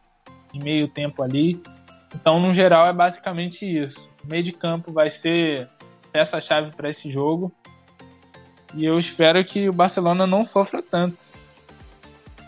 em 0.54 0.60
meio 0.60 0.88
tempo 0.88 1.22
ali. 1.24 1.62
Então, 2.14 2.40
no 2.40 2.54
geral, 2.54 2.88
é 2.88 2.94
basicamente 2.94 3.66
isso. 3.66 4.10
O 4.24 4.28
meio 4.28 4.44
de 4.44 4.52
campo 4.52 4.92
vai 4.92 5.10
ser 5.12 5.68
peça-chave 6.12 6.72
para 6.76 6.90
esse 6.90 7.12
jogo. 7.12 7.52
E 8.74 8.86
eu 8.86 9.00
espero 9.00 9.44
que 9.44 9.68
o 9.70 9.74
Barcelona 9.74 10.26
não 10.26 10.46
sofra 10.46 10.82
tanto. 10.82 11.18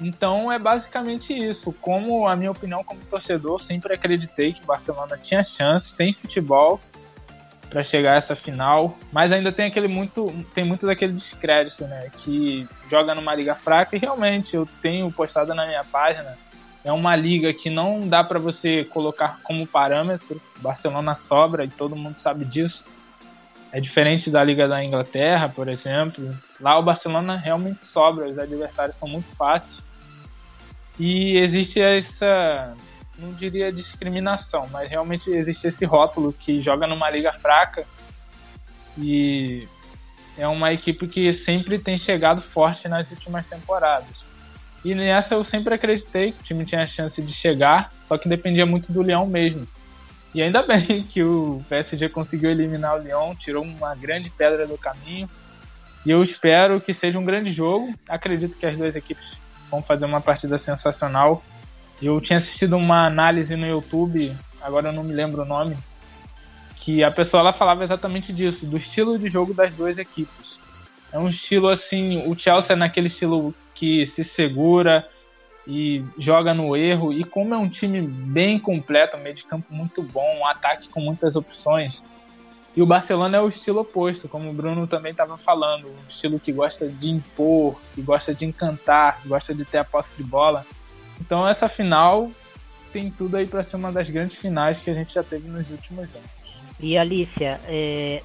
Então 0.01 0.51
é 0.51 0.59
basicamente 0.59 1.33
isso. 1.33 1.71
Como 1.81 2.27
a 2.27 2.35
minha 2.35 2.51
opinião 2.51 2.83
como 2.83 2.99
torcedor, 3.01 3.61
sempre 3.61 3.93
acreditei 3.93 4.53
que 4.53 4.63
o 4.63 4.65
Barcelona 4.65 5.17
tinha 5.17 5.43
chance, 5.43 5.95
tem 5.95 6.13
futebol 6.13 6.79
para 7.69 7.83
chegar 7.83 8.13
a 8.13 8.17
essa 8.17 8.35
final, 8.35 8.95
mas 9.11 9.31
ainda 9.31 9.51
tem 9.51 9.65
aquele 9.65 9.87
muito, 9.87 10.31
tem 10.53 10.63
muito 10.63 10.85
daquele 10.85 11.13
descrédito, 11.13 11.85
né? 11.85 12.11
Que 12.19 12.67
joga 12.89 13.15
numa 13.15 13.33
liga 13.33 13.55
fraca 13.55 13.95
e 13.95 13.99
realmente 13.99 14.55
eu 14.55 14.67
tenho 14.81 15.11
postado 15.11 15.55
na 15.55 15.65
minha 15.65 15.83
página. 15.83 16.37
É 16.83 16.91
uma 16.91 17.15
liga 17.15 17.53
que 17.53 17.69
não 17.69 18.01
dá 18.01 18.23
para 18.23 18.39
você 18.39 18.83
colocar 18.83 19.39
como 19.43 19.65
parâmetro. 19.65 20.41
Barcelona 20.57 21.15
sobra 21.15 21.63
e 21.63 21.69
todo 21.69 21.95
mundo 21.95 22.17
sabe 22.17 22.43
disso. 22.43 22.83
É 23.71 23.79
diferente 23.79 24.29
da 24.29 24.43
Liga 24.43 24.67
da 24.67 24.83
Inglaterra, 24.83 25.49
por 25.49 25.67
exemplo. 25.67 26.35
Lá 26.59 26.77
o 26.77 26.83
Barcelona 26.83 27.37
realmente 27.37 27.85
sobra, 27.85 28.27
os 28.27 28.37
adversários 28.37 28.97
são 28.97 29.07
muito 29.07 29.33
fáceis. 29.35 29.81
E 30.99 31.37
existe 31.37 31.79
essa, 31.81 32.75
não 33.17 33.33
diria 33.33 33.71
discriminação, 33.71 34.67
mas 34.71 34.89
realmente 34.89 35.29
existe 35.29 35.67
esse 35.67 35.85
rótulo 35.85 36.33
que 36.33 36.61
joga 36.61 36.85
numa 36.85 37.09
liga 37.09 37.33
fraca 37.33 37.85
e 38.97 39.67
é 40.37 40.47
uma 40.47 40.71
equipe 40.71 41.07
que 41.07 41.33
sempre 41.33 41.79
tem 41.79 41.97
chegado 41.97 42.41
forte 42.41 42.87
nas 42.87 43.09
últimas 43.09 43.45
temporadas. 43.47 44.22
E 44.83 44.93
nessa 44.93 45.35
eu 45.35 45.45
sempre 45.45 45.73
acreditei 45.73 46.31
que 46.31 46.41
o 46.41 46.43
time 46.43 46.65
tinha 46.65 46.83
a 46.83 46.87
chance 46.87 47.21
de 47.21 47.31
chegar, 47.31 47.91
só 48.07 48.17
que 48.17 48.27
dependia 48.27 48.65
muito 48.65 48.91
do 48.91 49.01
Leão 49.01 49.25
mesmo. 49.25 49.65
E 50.33 50.41
ainda 50.41 50.61
bem 50.67 51.03
que 51.03 51.23
o 51.23 51.63
PSG 51.69 52.09
conseguiu 52.09 52.49
eliminar 52.49 52.95
o 52.95 53.01
Lyon, 53.01 53.35
tirou 53.35 53.63
uma 53.63 53.95
grande 53.95 54.29
pedra 54.29 54.67
do 54.67 54.77
caminho. 54.77 55.29
E 56.05 56.11
eu 56.11 56.21
espero 56.21 56.81
que 56.81 56.93
seja 56.93 57.17
um 57.17 57.23
grande 57.23 57.53
jogo. 57.53 57.93
Acredito 58.09 58.57
que 58.57 58.65
as 58.65 58.77
duas 58.77 58.95
equipes 58.95 59.37
vão 59.71 59.81
fazer 59.81 60.05
uma 60.05 60.19
partida 60.19 60.57
sensacional. 60.57 61.41
Eu 62.01 62.19
tinha 62.19 62.39
assistido 62.39 62.75
uma 62.75 63.05
análise 63.05 63.55
no 63.55 63.65
YouTube, 63.65 64.35
agora 64.61 64.89
eu 64.89 64.93
não 64.93 65.03
me 65.03 65.13
lembro 65.13 65.43
o 65.43 65.45
nome, 65.45 65.77
que 66.75 67.01
a 67.01 67.09
pessoa 67.09 67.39
ela 67.39 67.53
falava 67.53 67.83
exatamente 67.83 68.33
disso, 68.33 68.65
do 68.65 68.75
estilo 68.75 69.17
de 69.17 69.29
jogo 69.29 69.53
das 69.53 69.73
duas 69.73 69.97
equipes. 69.97 70.57
É 71.13 71.17
um 71.17 71.29
estilo 71.29 71.69
assim, 71.69 72.27
o 72.27 72.35
Chelsea 72.37 72.73
é 72.73 72.75
naquele 72.75 73.07
estilo 73.07 73.55
que 73.73 74.07
se 74.07 74.23
segura, 74.23 75.07
e 75.67 76.03
joga 76.17 76.53
no 76.53 76.75
erro. 76.75 77.13
E 77.13 77.23
como 77.23 77.53
é 77.53 77.57
um 77.57 77.69
time 77.69 78.01
bem 78.01 78.59
completo, 78.59 79.17
um 79.17 79.21
meio 79.21 79.35
de 79.35 79.43
campo 79.43 79.73
muito 79.73 80.01
bom, 80.01 80.39
um 80.39 80.45
ataque 80.45 80.87
com 80.89 80.99
muitas 80.99 81.35
opções. 81.35 82.01
E 82.75 82.81
o 82.81 82.85
Barcelona 82.85 83.37
é 83.37 83.41
o 83.41 83.47
estilo 83.47 83.81
oposto, 83.81 84.27
como 84.27 84.49
o 84.49 84.53
Bruno 84.53 84.87
também 84.87 85.11
estava 85.11 85.37
falando, 85.37 85.87
um 85.87 86.09
estilo 86.09 86.39
que 86.39 86.51
gosta 86.51 86.87
de 86.87 87.07
impor, 87.07 87.79
que 87.93 88.01
gosta 88.01 88.33
de 88.33 88.45
encantar, 88.45 89.21
que 89.21 89.27
gosta 89.27 89.53
de 89.53 89.63
ter 89.63 89.77
a 89.77 89.83
posse 89.83 90.15
de 90.17 90.23
bola. 90.23 90.65
Então 91.21 91.47
essa 91.47 91.69
final 91.69 92.31
tem 92.91 93.11
tudo 93.11 93.37
aí 93.37 93.45
para 93.45 93.61
ser 93.61 93.75
uma 93.75 93.91
das 93.91 94.09
grandes 94.09 94.37
finais 94.37 94.79
que 94.79 94.89
a 94.89 94.93
gente 94.93 95.13
já 95.13 95.23
teve 95.23 95.47
nos 95.47 95.69
últimos 95.69 96.15
anos. 96.15 96.29
E 96.79 96.97
Alicia, 96.97 97.59
é, 97.67 98.23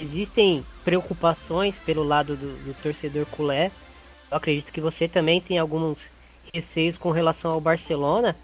existem 0.00 0.64
preocupações 0.82 1.74
pelo 1.84 2.02
lado 2.02 2.36
do, 2.36 2.56
do 2.64 2.74
torcedor 2.82 3.26
culé. 3.26 3.70
Eu 4.30 4.36
acredito 4.36 4.72
que 4.72 4.80
você 4.80 5.08
também 5.08 5.40
tem 5.40 5.58
alguns 5.58 5.98
receios 6.52 6.96
com 6.96 7.10
relação 7.10 7.52
ao 7.52 7.60
Barcelona, 7.60 8.36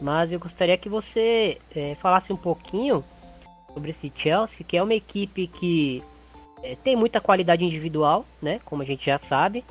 mas 0.00 0.32
eu 0.32 0.38
gostaria 0.38 0.76
que 0.76 0.88
você 0.88 1.58
é, 1.74 1.94
falasse 1.96 2.32
um 2.32 2.36
pouquinho 2.36 3.04
sobre 3.72 3.90
esse 3.90 4.12
Chelsea, 4.14 4.64
que 4.66 4.76
é 4.76 4.82
uma 4.82 4.94
equipe 4.94 5.46
que 5.46 6.02
é, 6.62 6.76
tem 6.76 6.96
muita 6.96 7.20
qualidade 7.20 7.64
individual, 7.64 8.24
né? 8.40 8.60
Como 8.64 8.82
a 8.82 8.84
gente 8.84 9.06
já 9.06 9.18
sabe. 9.18 9.64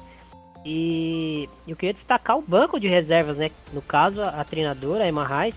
E 0.66 1.50
eu 1.68 1.76
queria 1.76 1.94
destacar 1.94 2.38
o 2.38 2.42
banco 2.42 2.80
de 2.80 2.88
reservas, 2.88 3.38
né? 3.38 3.52
No 3.74 3.82
caso, 3.82 4.22
a, 4.22 4.30
a 4.30 4.44
treinadora, 4.44 5.04
a 5.04 5.08
Emma 5.08 5.26
Reis. 5.26 5.56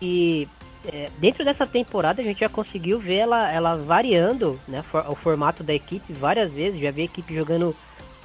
E 0.00 0.48
é, 0.86 1.10
dentro 1.18 1.44
dessa 1.44 1.66
temporada 1.66 2.20
a 2.20 2.24
gente 2.24 2.40
já 2.40 2.48
conseguiu 2.48 2.98
ver 2.98 3.16
ela, 3.16 3.50
ela 3.50 3.76
variando 3.76 4.58
né, 4.66 4.84
o 5.08 5.14
formato 5.14 5.62
da 5.62 5.72
equipe 5.72 6.12
várias 6.12 6.52
vezes. 6.52 6.80
Já 6.80 6.90
vi 6.90 7.02
a 7.02 7.04
equipe 7.04 7.34
jogando 7.34 7.76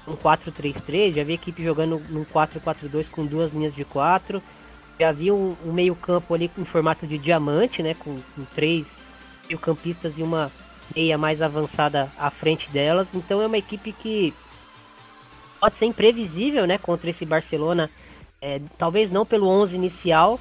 um 0.08 0.16
4-3-3, 0.16 1.14
já 1.14 1.24
vi 1.24 1.34
equipe 1.34 1.64
jogando 1.64 2.02
num 2.10 2.26
4-4-2 2.26 3.08
com 3.10 3.26
duas 3.26 3.54
linhas 3.54 3.74
de 3.74 3.86
4. 3.86 4.42
Já 5.00 5.12
vi 5.12 5.32
um, 5.32 5.56
um 5.66 5.72
meio-campo 5.72 6.34
ali 6.34 6.52
em 6.58 6.66
formato 6.66 7.08
de 7.08 7.18
diamante, 7.18 7.82
né? 7.82 7.94
Com, 7.94 8.20
com 8.36 8.44
três 8.54 8.98
meio-campistas 9.48 10.18
e 10.18 10.24
uma 10.24 10.52
meia 10.96 11.18
mais 11.18 11.42
avançada 11.42 12.12
à 12.18 12.30
frente 12.30 12.70
delas. 12.70 13.08
Então 13.14 13.42
é 13.42 13.48
uma 13.48 13.58
equipe 13.58 13.94
que 13.94 14.34
pode 15.60 15.78
ser 15.78 15.86
imprevisível, 15.86 16.66
né? 16.68 16.78
Contra 16.78 17.10
esse 17.10 17.26
Barcelona. 17.26 17.90
É, 18.42 18.60
talvez 18.78 19.12
não 19.12 19.26
pelo 19.26 19.48
11 19.48 19.76
inicial, 19.76 20.40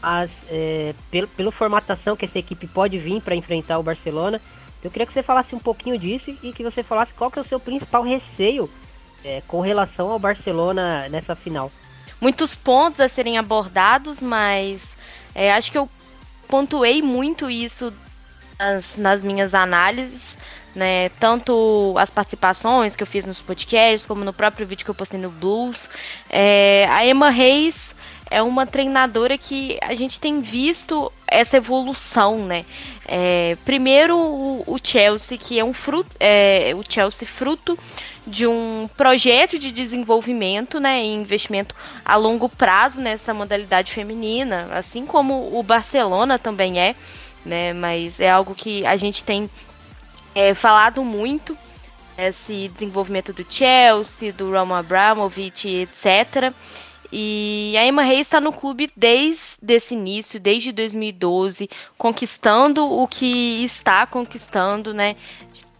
mas 0.00 0.30
é, 0.48 0.94
pelo, 1.10 1.28
pela 1.28 1.52
formatação 1.52 2.16
que 2.16 2.24
essa 2.24 2.38
equipe 2.38 2.66
pode 2.66 2.98
vir 2.98 3.20
para 3.20 3.34
enfrentar 3.34 3.78
o 3.78 3.82
Barcelona. 3.82 4.40
Eu 4.82 4.90
queria 4.90 5.06
que 5.06 5.12
você 5.12 5.22
falasse 5.22 5.54
um 5.54 5.58
pouquinho 5.58 5.98
disso 5.98 6.30
e 6.42 6.52
que 6.52 6.62
você 6.62 6.82
falasse 6.82 7.12
qual 7.12 7.30
que 7.30 7.38
é 7.38 7.42
o 7.42 7.44
seu 7.44 7.58
principal 7.58 8.02
receio 8.02 8.70
é, 9.24 9.42
com 9.46 9.60
relação 9.60 10.10
ao 10.10 10.18
Barcelona 10.18 11.08
nessa 11.08 11.34
final. 11.34 11.70
Muitos 12.20 12.54
pontos 12.54 13.00
a 13.00 13.08
serem 13.08 13.38
abordados, 13.38 14.20
mas 14.20 14.82
é, 15.34 15.52
acho 15.52 15.70
que 15.70 15.78
eu 15.78 15.88
pontuei 16.48 17.02
muito 17.02 17.48
isso 17.48 17.92
nas, 18.58 18.96
nas 18.96 19.22
minhas 19.22 19.54
análises. 19.54 20.36
Né, 20.74 21.08
tanto 21.18 21.94
as 21.98 22.08
participações 22.08 22.94
que 22.94 23.02
eu 23.02 23.06
fiz 23.06 23.24
nos 23.24 23.40
podcasts, 23.40 24.06
como 24.06 24.24
no 24.24 24.32
próprio 24.32 24.64
vídeo 24.64 24.84
que 24.84 24.90
eu 24.90 24.94
postei 24.94 25.18
no 25.18 25.30
Blues. 25.30 25.88
É, 26.30 26.86
a 26.88 27.04
Emma 27.04 27.30
Reis 27.30 27.88
é 28.30 28.42
uma 28.42 28.66
treinadora 28.66 29.36
que 29.36 29.78
a 29.82 29.94
gente 29.94 30.20
tem 30.20 30.40
visto 30.40 31.10
essa 31.26 31.56
evolução, 31.56 32.44
né? 32.44 32.64
É, 33.06 33.56
primeiro 33.64 34.16
o, 34.16 34.64
o, 34.66 34.78
Chelsea, 34.82 35.38
que 35.38 35.58
é 35.58 35.64
um 35.64 35.72
fruto, 35.72 36.10
é, 36.20 36.72
o 36.76 36.82
Chelsea 36.88 37.26
fruto 37.26 37.78
de 38.28 38.46
um 38.46 38.88
projeto 38.96 39.58
de 39.58 39.72
desenvolvimento 39.72 40.78
né, 40.78 41.02
e 41.02 41.14
investimento 41.14 41.74
a 42.04 42.14
longo 42.16 42.48
prazo 42.48 43.00
nessa 43.00 43.32
modalidade 43.32 43.92
feminina, 43.92 44.68
assim 44.72 45.06
como 45.06 45.58
o 45.58 45.62
Barcelona 45.62 46.38
também 46.38 46.78
é, 46.78 46.94
né, 47.44 47.72
mas 47.72 48.20
é 48.20 48.30
algo 48.30 48.54
que 48.54 48.84
a 48.84 48.96
gente 48.96 49.24
tem 49.24 49.48
é, 50.34 50.54
falado 50.54 51.02
muito, 51.02 51.56
esse 52.16 52.68
desenvolvimento 52.68 53.32
do 53.32 53.46
Chelsea, 53.48 54.32
do 54.32 54.50
Roman 54.50 54.80
Abramovich, 54.80 55.68
etc., 55.68 56.52
e 57.10 57.74
a 57.78 57.86
Emma 57.86 58.02
Reis 58.02 58.26
está 58.26 58.38
no 58.38 58.52
clube 58.52 58.90
desde 58.94 59.56
esse 59.66 59.94
início, 59.94 60.38
desde 60.38 60.72
2012, 60.72 61.70
conquistando 61.96 62.84
o 62.84 63.08
que 63.08 63.64
está 63.64 64.06
conquistando, 64.06 64.92
né? 64.92 65.16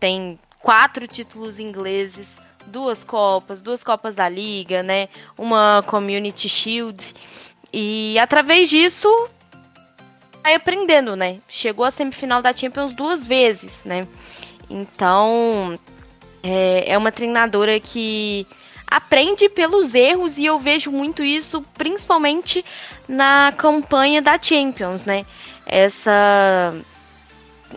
Tem 0.00 0.38
quatro 0.60 1.06
títulos 1.06 1.58
ingleses, 1.58 2.28
duas 2.66 3.02
copas, 3.02 3.62
duas 3.62 3.82
copas 3.82 4.14
da 4.14 4.28
liga, 4.28 4.82
né? 4.82 5.08
Uma 5.36 5.82
Community 5.86 6.48
Shield. 6.48 7.14
E 7.72 8.18
através 8.18 8.68
disso 8.68 9.08
vai 10.42 10.54
aprendendo, 10.54 11.16
né? 11.16 11.38
Chegou 11.48 11.84
à 11.84 11.90
semifinal 11.90 12.42
da 12.42 12.54
Champions 12.54 12.92
duas 12.92 13.26
vezes, 13.26 13.72
né? 13.84 14.06
Então 14.70 15.78
é, 16.42 16.92
é 16.92 16.98
uma 16.98 17.12
treinadora 17.12 17.78
que 17.80 18.46
aprende 18.86 19.48
pelos 19.48 19.94
erros 19.94 20.38
e 20.38 20.46
eu 20.46 20.58
vejo 20.58 20.90
muito 20.90 21.22
isso 21.22 21.62
principalmente 21.76 22.64
na 23.06 23.52
campanha 23.56 24.22
da 24.22 24.40
Champions, 24.40 25.04
né? 25.04 25.26
Essa 25.66 26.74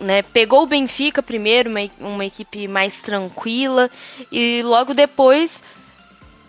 né, 0.02 0.22
pegou 0.22 0.64
o 0.64 0.68
Benfica 0.68 1.22
primeiro, 1.22 1.70
uma, 1.70 1.80
uma 2.00 2.26
equipe 2.26 2.68
mais 2.68 3.00
tranquila, 3.00 3.90
e 4.32 4.62
logo 4.64 4.94
depois 4.94 5.62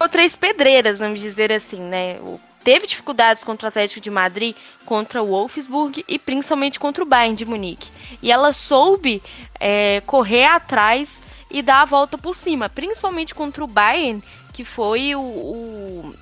três 0.09 0.35
pedreiras, 0.35 0.99
vamos 0.99 1.21
dizer 1.21 1.53
assim, 1.53 1.81
né? 1.81 2.19
Teve 2.65 2.87
dificuldades 2.87 3.43
contra 3.43 3.67
o 3.67 3.69
Atlético 3.69 4.01
de 4.01 4.11
Madrid, 4.11 4.55
contra 4.87 5.23
o 5.23 5.27
Wolfsburg 5.27 6.05
e 6.07 6.19
principalmente 6.19 6.79
contra 6.79 7.03
o 7.03 7.07
Bayern 7.07 7.37
de 7.37 7.45
Munique. 7.45 7.89
E 8.23 8.31
ela 8.31 8.53
soube 8.53 9.23
é, 9.59 10.01
correr 10.07 10.45
atrás 10.45 11.09
e 11.51 11.61
dar 11.61 11.83
a 11.83 11.85
volta 11.85 12.17
por 12.17 12.37
cima, 12.37 12.69
principalmente 12.69 13.35
contra 13.35 13.65
o 13.65 13.67
Bayern, 13.67 14.23
que 14.53 14.65
foi 14.65 15.15
o, 15.15 15.21
o, 15.21 16.15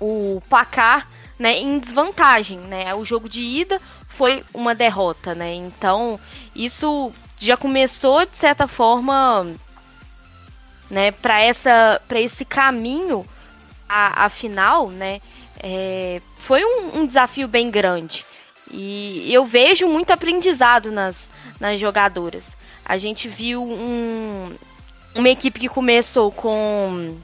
o 0.00 0.42
placar 0.48 1.06
né, 1.38 1.58
em 1.58 1.78
desvantagem, 1.78 2.58
né? 2.60 2.94
O 2.94 3.04
jogo 3.04 3.28
de 3.28 3.42
ida 3.42 3.80
foi 4.18 4.44
uma 4.52 4.74
derrota, 4.74 5.32
né? 5.32 5.54
Então, 5.54 6.18
isso 6.52 7.12
já 7.38 7.56
começou 7.56 8.26
de 8.26 8.36
certa 8.36 8.66
forma, 8.66 9.46
né, 10.90 11.12
para 11.12 11.40
essa 11.40 12.02
para 12.08 12.20
esse 12.20 12.44
caminho 12.44 13.24
a, 13.88 14.24
a 14.24 14.28
final, 14.28 14.88
né? 14.88 15.20
É, 15.60 16.20
foi 16.38 16.64
um, 16.64 16.98
um 16.98 17.06
desafio 17.06 17.46
bem 17.46 17.70
grande. 17.70 18.26
E 18.72 19.32
eu 19.32 19.46
vejo 19.46 19.88
muito 19.88 20.10
aprendizado 20.10 20.90
nas, 20.90 21.28
nas 21.60 21.78
jogadoras. 21.78 22.44
A 22.84 22.98
gente 22.98 23.28
viu 23.28 23.62
um, 23.62 24.52
uma 25.14 25.28
equipe 25.28 25.60
que 25.60 25.68
começou 25.68 26.32
com 26.32 27.16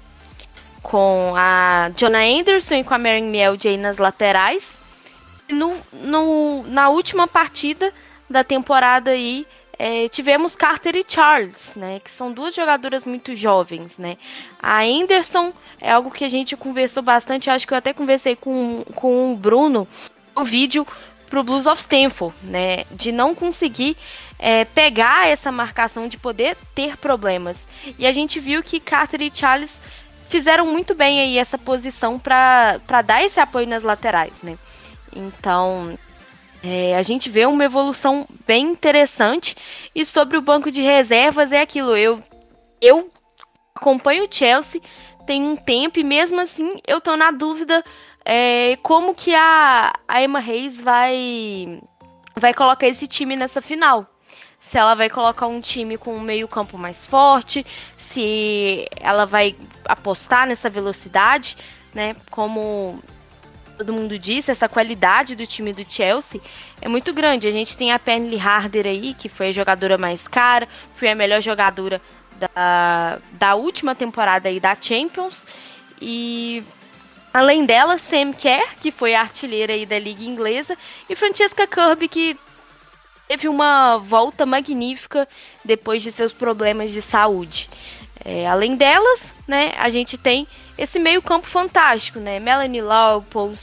com 0.80 1.33
a 1.37 1.90
Jonah 1.96 2.24
Anderson 2.24 2.74
e 2.76 2.85
com 2.85 2.94
a 2.94 2.98
Mary 2.98 3.22
Mieldy 3.22 3.68
aí 3.68 3.76
nas 3.76 3.98
laterais. 3.98 4.84
No, 5.48 5.76
no, 5.92 6.62
na 6.64 6.88
última 6.88 7.28
partida 7.28 7.92
da 8.28 8.42
temporada 8.42 9.11
aí, 9.11 9.46
é, 9.78 10.09
tivemos 10.09 10.54
Carter 10.54 10.96
e 10.96 11.04
Charles, 11.07 11.72
né, 11.76 12.00
que 12.00 12.11
são 12.11 12.33
duas 12.33 12.54
jogadoras 12.54 13.04
muito 13.04 13.35
jovens, 13.35 13.98
né. 13.98 14.16
A 14.59 14.83
Anderson 14.83 15.52
é 15.80 15.90
algo 15.92 16.11
que 16.11 16.24
a 16.24 16.28
gente 16.28 16.57
conversou 16.57 17.02
bastante, 17.02 17.50
acho 17.50 17.66
que 17.66 17.74
eu 17.74 17.78
até 17.78 17.92
conversei 17.92 18.37
com, 18.37 18.85
com 18.94 19.33
o 19.33 19.37
Bruno 19.37 19.87
no 20.37 20.44
vídeo 20.44 20.87
pro 21.28 21.42
Blues 21.42 21.66
of 21.66 21.80
Stanford, 21.80 22.35
né, 22.42 22.85
de 22.90 23.11
não 23.12 23.35
conseguir 23.35 23.96
é, 24.38 24.64
pegar 24.64 25.28
essa 25.28 25.50
marcação, 25.50 26.09
de 26.09 26.16
poder 26.16 26.57
ter 26.74 26.96
problemas. 26.96 27.57
E 27.98 28.07
a 28.07 28.12
gente 28.12 28.38
viu 28.40 28.62
que 28.62 28.80
Carter 28.80 29.22
e 29.22 29.30
Charles 29.35 29.70
fizeram 30.28 30.66
muito 30.66 30.94
bem 30.94 31.20
aí 31.20 31.38
essa 31.38 31.59
posição 31.59 32.18
para 32.18 33.02
dar 33.04 33.24
esse 33.24 33.40
apoio 33.40 33.66
nas 33.66 33.83
laterais, 33.83 34.33
né. 34.42 34.57
Então, 35.14 35.96
é, 36.62 36.96
a 36.96 37.03
gente 37.03 37.29
vê 37.29 37.46
uma 37.46 37.64
evolução 37.64 38.27
bem 38.46 38.66
interessante. 38.66 39.57
E 39.94 40.05
sobre 40.05 40.37
o 40.37 40.42
banco 40.42 40.70
de 40.70 40.83
reservas 40.83 41.53
é 41.53 41.61
aquilo. 41.61 41.96
Eu, 41.96 42.22
eu 42.81 43.11
acompanho 43.74 44.24
o 44.24 44.29
Chelsea 44.31 44.81
tem 45.27 45.42
um 45.42 45.57
tempo 45.57 45.98
e 45.98 46.05
mesmo 46.05 46.40
assim 46.40 46.77
eu 46.87 47.00
tô 47.00 47.16
na 47.16 47.31
dúvida 47.31 47.83
é, 48.24 48.77
como 48.83 49.14
que 49.14 49.35
a, 49.35 49.92
a 50.07 50.22
Emma 50.22 50.38
Reis 50.38 50.77
vai 50.81 51.81
vai 52.37 52.53
colocar 52.55 52.87
esse 52.88 53.07
time 53.07 53.37
nessa 53.37 53.61
final. 53.61 54.07
Se 54.61 54.79
ela 54.79 54.94
vai 54.94 55.11
colocar 55.11 55.46
um 55.46 55.61
time 55.61 55.98
com 55.98 56.14
um 56.14 56.20
meio 56.20 56.48
campo 56.48 56.79
mais 56.79 57.05
forte, 57.05 57.64
se 57.98 58.88
ela 58.98 59.27
vai 59.27 59.55
apostar 59.85 60.46
nessa 60.46 60.70
velocidade, 60.70 61.57
né? 61.94 62.16
Como 62.31 62.98
todo 63.76 63.92
mundo 63.92 64.18
disse, 64.18 64.50
essa 64.50 64.68
qualidade 64.68 65.37
do 65.37 65.46
time 65.46 65.72
do 65.72 65.84
Chelsea 65.84 66.40
é 66.80 66.88
muito 66.88 67.12
grande. 67.12 67.46
A 67.46 67.52
gente 67.52 67.76
tem 67.76 67.92
a 67.92 67.98
Penny 67.98 68.38
Harder 68.38 68.87
aí, 68.87 69.14
que 69.14 69.28
foi 69.28 69.48
a 69.48 69.52
jogadora 69.52 69.98
mais 69.98 70.26
cara, 70.26 70.68
foi 70.96 71.08
a 71.08 71.14
melhor 71.14 71.40
jogadora 71.40 72.00
da, 72.38 73.18
da 73.32 73.54
última 73.54 73.94
temporada 73.94 74.48
aí 74.48 74.58
da 74.60 74.76
Champions. 74.80 75.46
E 76.00 76.62
além 77.32 77.64
dela, 77.64 77.98
Sam 77.98 78.32
Kerr, 78.32 78.76
que 78.80 78.90
foi 78.90 79.14
a 79.14 79.20
artilheira 79.20 79.72
aí 79.72 79.84
da 79.84 79.98
Liga 79.98 80.24
Inglesa, 80.24 80.76
e 81.08 81.14
Francesca 81.14 81.66
Kirby, 81.66 82.08
que 82.08 82.38
teve 83.26 83.48
uma 83.48 83.98
volta 83.98 84.44
magnífica 84.44 85.28
depois 85.64 86.02
de 86.02 86.12
seus 86.12 86.32
problemas 86.32 86.90
de 86.90 87.00
saúde. 87.00 87.68
É, 88.24 88.46
além 88.46 88.74
delas, 88.74 89.20
né, 89.46 89.72
a 89.76 89.90
gente 89.90 90.16
tem 90.16 90.48
esse 90.78 90.98
meio 90.98 91.20
campo 91.20 91.46
fantástico, 91.46 92.18
né? 92.18 92.40
Melanie 92.40 92.80
Leopold, 92.80 93.60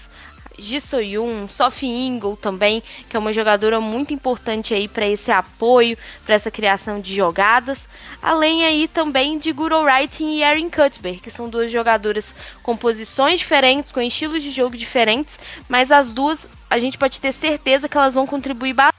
Ji 0.57 0.79
Soyun, 0.79 1.47
Sophie 1.47 1.89
Ingle 1.89 2.37
também, 2.37 2.83
que 3.09 3.15
é 3.15 3.19
uma 3.19 3.33
jogadora 3.33 3.81
muito 3.81 4.13
importante 4.13 4.73
aí 4.73 4.87
para 4.87 5.07
esse 5.07 5.31
apoio, 5.31 5.97
para 6.23 6.35
essa 6.35 6.51
criação 6.51 6.99
de 6.99 7.15
jogadas. 7.15 7.79
Além 8.21 8.63
aí 8.63 8.87
também 8.87 9.39
de 9.39 9.51
Guru 9.51 9.81
Wright 9.81 10.23
e 10.23 10.43
Erin 10.43 10.69
Cuthbert, 10.69 11.21
que 11.21 11.31
são 11.31 11.49
duas 11.49 11.71
jogadoras 11.71 12.25
com 12.61 12.77
posições 12.77 13.39
diferentes, 13.39 13.91
com 13.91 13.99
estilos 13.99 14.43
de 14.43 14.51
jogo 14.51 14.77
diferentes, 14.77 15.39
mas 15.67 15.91
as 15.91 16.13
duas 16.13 16.39
a 16.69 16.77
gente 16.79 16.97
pode 16.97 17.19
ter 17.19 17.33
certeza 17.33 17.89
que 17.89 17.97
elas 17.97 18.13
vão 18.13 18.25
contribuir 18.25 18.73
bastante 18.73 18.90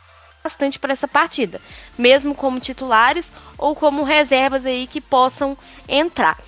para 0.78 0.92
essa 0.92 1.08
partida, 1.08 1.60
mesmo 1.98 2.34
como 2.34 2.60
titulares 2.60 3.30
ou 3.56 3.74
como 3.74 4.02
reservas 4.02 4.66
aí 4.66 4.86
que 4.86 5.00
possam 5.00 5.56
entrar. 5.88 6.38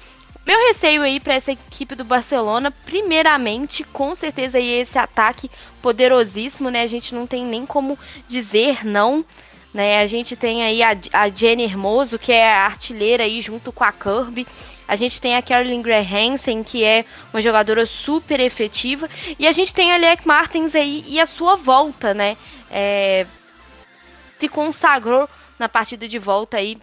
Meu 0.46 0.58
receio 0.68 1.00
aí 1.00 1.18
para 1.18 1.34
essa 1.34 1.52
equipe 1.52 1.94
do 1.94 2.04
Barcelona, 2.04 2.70
primeiramente, 2.70 3.82
com 3.82 4.14
certeza 4.14 4.58
aí 4.58 4.80
esse 4.80 4.98
ataque 4.98 5.50
poderosíssimo, 5.80 6.70
né? 6.70 6.82
A 6.82 6.86
gente 6.86 7.14
não 7.14 7.26
tem 7.26 7.46
nem 7.46 7.64
como 7.64 7.98
dizer 8.28 8.84
não, 8.84 9.24
né? 9.72 10.00
A 10.00 10.06
gente 10.06 10.36
tem 10.36 10.62
aí 10.62 10.82
a, 10.82 10.94
a 11.14 11.30
Jenny 11.30 11.64
Hermoso, 11.64 12.18
que 12.18 12.30
é 12.30 12.52
a 12.52 12.66
artilheira 12.66 13.24
aí 13.24 13.40
junto 13.40 13.72
com 13.72 13.84
a 13.84 13.92
Kirby. 13.92 14.46
A 14.86 14.96
gente 14.96 15.18
tem 15.18 15.34
a 15.34 15.40
Carolyn 15.40 15.82
Hansen, 15.82 16.62
que 16.62 16.84
é 16.84 17.06
uma 17.32 17.40
jogadora 17.40 17.86
super 17.86 18.38
efetiva. 18.38 19.08
E 19.38 19.46
a 19.46 19.52
gente 19.52 19.72
tem 19.72 19.92
a 19.92 19.94
Alec 19.94 20.26
Martins 20.26 20.74
aí 20.74 21.02
e 21.08 21.18
a 21.18 21.24
sua 21.24 21.56
volta, 21.56 22.12
né? 22.12 22.36
É, 22.70 23.26
se 24.38 24.48
consagrou 24.48 25.28
na 25.58 25.68
partida 25.68 26.08
de 26.08 26.18
volta 26.18 26.56
aí 26.56 26.78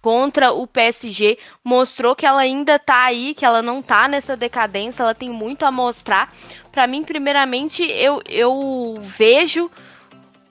contra 0.00 0.52
o 0.52 0.66
PSG, 0.66 1.38
mostrou 1.64 2.14
que 2.14 2.24
ela 2.24 2.40
ainda 2.40 2.78
tá 2.78 3.04
aí, 3.04 3.34
que 3.34 3.44
ela 3.44 3.60
não 3.60 3.82
tá 3.82 4.06
nessa 4.06 4.36
decadência, 4.36 5.02
ela 5.02 5.14
tem 5.14 5.28
muito 5.28 5.64
a 5.64 5.72
mostrar. 5.72 6.32
Para 6.70 6.86
mim, 6.86 7.02
primeiramente, 7.02 7.82
eu, 7.82 8.22
eu 8.28 9.02
vejo 9.16 9.70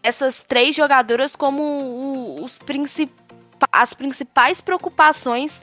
essas 0.03 0.43
três 0.43 0.75
jogadoras 0.75 1.35
como 1.35 2.37
os 2.41 2.57
princip 2.57 3.11
as 3.71 3.91
principais 3.91 4.61
preocupações 4.61 5.61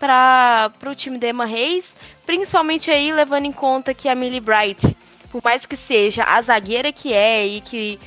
para 0.00 0.72
o 0.86 0.94
time 0.94 1.18
da 1.18 1.28
Emma 1.28 1.44
Reis, 1.44 1.92
principalmente 2.24 2.90
aí 2.90 3.12
levando 3.12 3.44
em 3.44 3.52
conta 3.52 3.92
que 3.92 4.08
a 4.08 4.14
Millie 4.14 4.40
Bright, 4.40 4.96
por 5.30 5.42
mais 5.42 5.66
que 5.66 5.76
seja 5.76 6.24
a 6.24 6.40
zagueira 6.40 6.90
que 6.90 7.12
é 7.12 7.46
e 7.46 7.60
que 7.60 8.00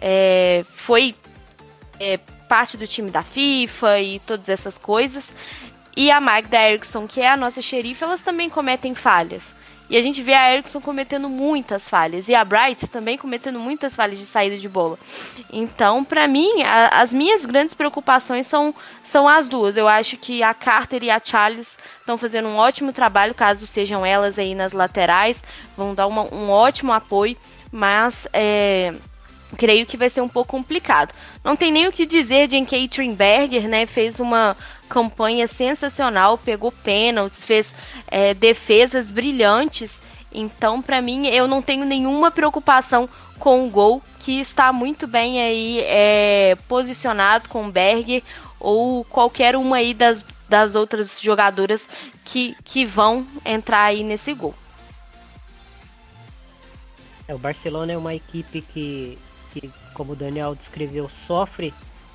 é, 0.00 0.64
foi 0.76 1.14
é, 1.98 2.18
parte 2.48 2.76
do 2.76 2.86
time 2.86 3.10
da 3.10 3.22
FIFA 3.22 4.00
e 4.00 4.18
todas 4.20 4.48
essas 4.48 4.76
coisas. 4.76 5.24
E 5.96 6.10
a 6.10 6.20
Magda 6.20 6.56
Erickson, 6.56 7.06
que 7.06 7.20
é 7.20 7.30
a 7.30 7.36
nossa 7.36 7.62
xerife, 7.62 8.02
elas 8.02 8.20
também 8.20 8.50
cometem 8.50 8.94
falhas. 8.94 9.54
E 9.88 9.96
a 9.96 10.02
gente 10.02 10.22
vê 10.22 10.32
a 10.32 10.52
Erickson 10.52 10.80
cometendo 10.80 11.28
muitas 11.28 11.88
falhas. 11.88 12.26
E 12.28 12.34
a 12.34 12.44
Bright 12.44 12.86
também 12.88 13.18
cometendo 13.18 13.60
muitas 13.60 13.94
falhas 13.94 14.18
de 14.18 14.24
saída 14.24 14.56
de 14.56 14.68
bola. 14.68 14.98
Então, 15.52 16.02
para 16.02 16.26
mim, 16.26 16.62
a, 16.62 17.00
as 17.00 17.12
minhas 17.12 17.44
grandes 17.44 17.74
preocupações 17.74 18.46
são, 18.46 18.74
são 19.04 19.28
as 19.28 19.46
duas. 19.46 19.76
Eu 19.76 19.86
acho 19.86 20.16
que 20.16 20.42
a 20.42 20.54
Carter 20.54 21.02
e 21.02 21.10
a 21.10 21.20
Charles 21.22 21.76
estão 22.00 22.16
fazendo 22.16 22.48
um 22.48 22.56
ótimo 22.56 22.92
trabalho, 22.92 23.34
caso 23.34 23.66
sejam 23.66 24.04
elas 24.06 24.38
aí 24.38 24.54
nas 24.54 24.72
laterais. 24.72 25.42
Vão 25.76 25.94
dar 25.94 26.06
uma, 26.06 26.22
um 26.34 26.50
ótimo 26.50 26.92
apoio. 26.92 27.36
Mas 27.70 28.14
é, 28.32 28.94
creio 29.54 29.86
que 29.86 29.96
vai 29.96 30.10
ser 30.10 30.20
um 30.20 30.28
pouco 30.28 30.50
complicado. 30.50 31.12
Não 31.42 31.56
tem 31.56 31.70
nem 31.72 31.86
o 31.86 31.92
que 31.92 32.06
dizer 32.06 32.48
de 32.48 32.60
Catherine 32.62 33.14
Berger, 33.14 33.68
né? 33.68 33.86
Fez 33.86 34.20
uma 34.20 34.56
campanha 34.88 35.46
sensacional, 35.46 36.38
pegou 36.38 36.70
pênaltis, 36.70 37.44
fez 37.44 37.72
é, 38.08 38.34
defesas 38.34 39.10
brilhantes. 39.10 39.98
Então, 40.32 40.82
para 40.82 41.00
mim, 41.00 41.26
eu 41.28 41.46
não 41.46 41.62
tenho 41.62 41.84
nenhuma 41.84 42.30
preocupação 42.30 43.08
com 43.38 43.66
o 43.66 43.70
gol, 43.70 44.02
que 44.20 44.40
está 44.40 44.72
muito 44.72 45.06
bem 45.06 45.40
aí 45.40 45.80
é, 45.80 46.56
posicionado 46.68 47.48
com 47.48 47.66
o 47.66 47.70
Berger 47.70 48.22
ou 48.58 49.04
qualquer 49.04 49.56
uma 49.56 49.76
aí 49.76 49.92
das, 49.92 50.24
das 50.48 50.74
outras 50.74 51.20
jogadoras 51.20 51.86
que, 52.24 52.56
que 52.64 52.86
vão 52.86 53.26
entrar 53.44 53.84
aí 53.84 54.02
nesse 54.02 54.32
gol. 54.32 54.54
É, 57.26 57.34
o 57.34 57.38
Barcelona 57.38 57.92
é 57.92 57.96
uma 57.96 58.14
equipe 58.14 58.60
que 58.60 59.18
que, 59.54 59.70
como 59.94 60.12
o 60.12 60.16
Daniel 60.16 60.54
descreveu, 60.54 61.08
sofre 61.26 61.72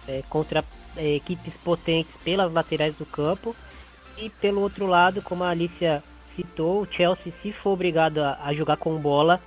é, 0.08 0.22
contra 0.30 0.64
é, 0.98 1.16
equipes 1.16 1.54
potentes 1.64 2.16
pelas 2.24 2.52
laterais 2.52 2.94
do 2.96 3.06
campo. 3.06 3.56
E 4.18 4.30
pelo 4.30 4.62
outro 4.62 4.86
lado, 4.86 5.22
como 5.22 5.44
a 5.44 5.50
Alicia 5.50 6.04
citou, 6.36 6.82
o 6.82 6.88
Chelsea, 6.90 7.32
se 7.32 7.52
for 7.54 7.72
obrigado 7.72 8.20
a, 8.20 8.38
a 8.44 8.54
jogar 8.54 8.78
com 8.78 8.98
bola, 8.98 9.42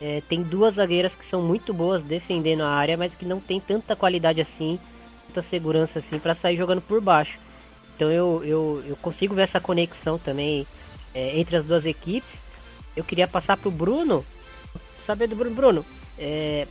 é, 0.00 0.22
tem 0.28 0.42
duas 0.42 0.76
zagueiras 0.76 1.14
que 1.14 1.26
são 1.26 1.42
muito 1.42 1.72
boas 1.72 2.02
defendendo 2.02 2.62
a 2.62 2.70
área, 2.70 2.96
mas 2.96 3.14
que 3.14 3.24
não 3.24 3.40
tem 3.40 3.60
tanta 3.60 3.94
qualidade 3.94 4.40
assim, 4.40 4.78
tanta 5.26 5.42
segurança 5.42 5.98
assim 5.98 6.18
para 6.18 6.34
sair 6.34 6.56
jogando 6.56 6.80
por 6.80 7.00
baixo. 7.00 7.38
Então 7.94 8.10
eu, 8.10 8.42
eu, 8.44 8.84
eu 8.86 8.96
consigo 8.96 9.34
ver 9.34 9.42
essa 9.42 9.60
conexão 9.60 10.18
também 10.18 10.66
é, 11.14 11.38
entre 11.38 11.56
as 11.56 11.64
duas 11.64 11.84
equipes. 11.86 12.38
Eu 12.96 13.04
queria 13.04 13.28
passar 13.28 13.56
pro 13.56 13.70
Bruno, 13.70 14.24
saber 15.00 15.26
do 15.26 15.36
Bruno. 15.36 15.54
Bruno, 15.54 15.86
é, 16.18 16.66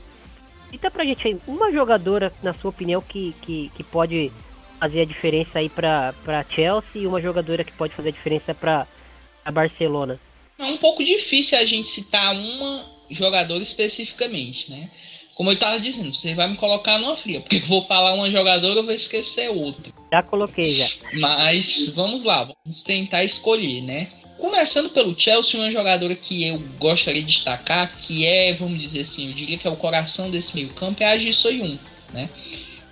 Cita 0.74 0.90
pra 0.90 1.06
gente 1.06 1.28
aí 1.28 1.38
uma 1.48 1.72
jogadora, 1.72 2.34
na 2.42 2.52
sua 2.52 2.72
opinião, 2.72 3.00
que, 3.00 3.36
que, 3.44 3.72
que 3.76 3.84
pode 3.84 4.32
fazer 4.80 5.02
a 5.02 5.06
diferença 5.06 5.60
aí 5.60 5.70
pra, 5.70 6.16
pra 6.24 6.44
Chelsea 6.50 7.04
e 7.04 7.06
uma 7.06 7.22
jogadora 7.22 7.64
que 7.64 7.72
pode 7.72 7.94
fazer 7.94 8.10
a 8.10 8.12
diferença 8.12 8.56
pra, 8.56 8.88
a 9.46 9.52
Barcelona. 9.52 10.20
É 10.58 10.64
um 10.64 10.78
pouco 10.78 11.04
difícil 11.04 11.60
a 11.60 11.66
gente 11.66 11.88
citar 11.88 12.36
uma 12.36 12.86
jogador 13.12 13.62
especificamente, 13.62 14.72
né? 14.72 14.90
Como 15.36 15.52
eu 15.52 15.54
estava 15.54 15.80
dizendo, 15.80 16.12
você 16.12 16.34
vai 16.34 16.48
me 16.48 16.58
colocar 16.58 16.98
numa 16.98 17.16
fria, 17.16 17.40
porque 17.40 17.58
eu 17.58 17.68
vou 17.68 17.86
falar 17.86 18.16
uma 18.16 18.32
jogadora, 18.32 18.80
eu 18.80 18.84
vou 18.84 18.96
esquecer 18.96 19.52
outra. 19.52 19.94
Já 20.12 20.24
coloquei 20.24 20.74
já. 20.74 20.88
Mas 21.20 21.90
vamos 21.90 22.24
lá, 22.24 22.46
vamos 22.66 22.82
tentar 22.82 23.24
escolher, 23.24 23.84
né? 23.84 24.08
Começando 24.44 24.90
pelo 24.90 25.18
Chelsea, 25.18 25.58
uma 25.58 25.72
jogadora 25.72 26.14
que 26.14 26.46
eu 26.46 26.60
gostaria 26.78 27.22
de 27.22 27.28
destacar, 27.28 27.96
que 27.96 28.26
é, 28.26 28.52
vamos 28.52 28.78
dizer 28.78 29.00
assim, 29.00 29.30
eu 29.30 29.34
diria 29.34 29.58
que 29.58 29.66
é 29.66 29.70
o 29.72 29.76
coração 29.78 30.30
desse 30.30 30.54
meio 30.54 30.68
campo, 30.74 31.02
é 31.02 31.06
a 31.06 31.18
Ji 31.18 31.34
Soyun, 31.34 31.78
né? 32.12 32.30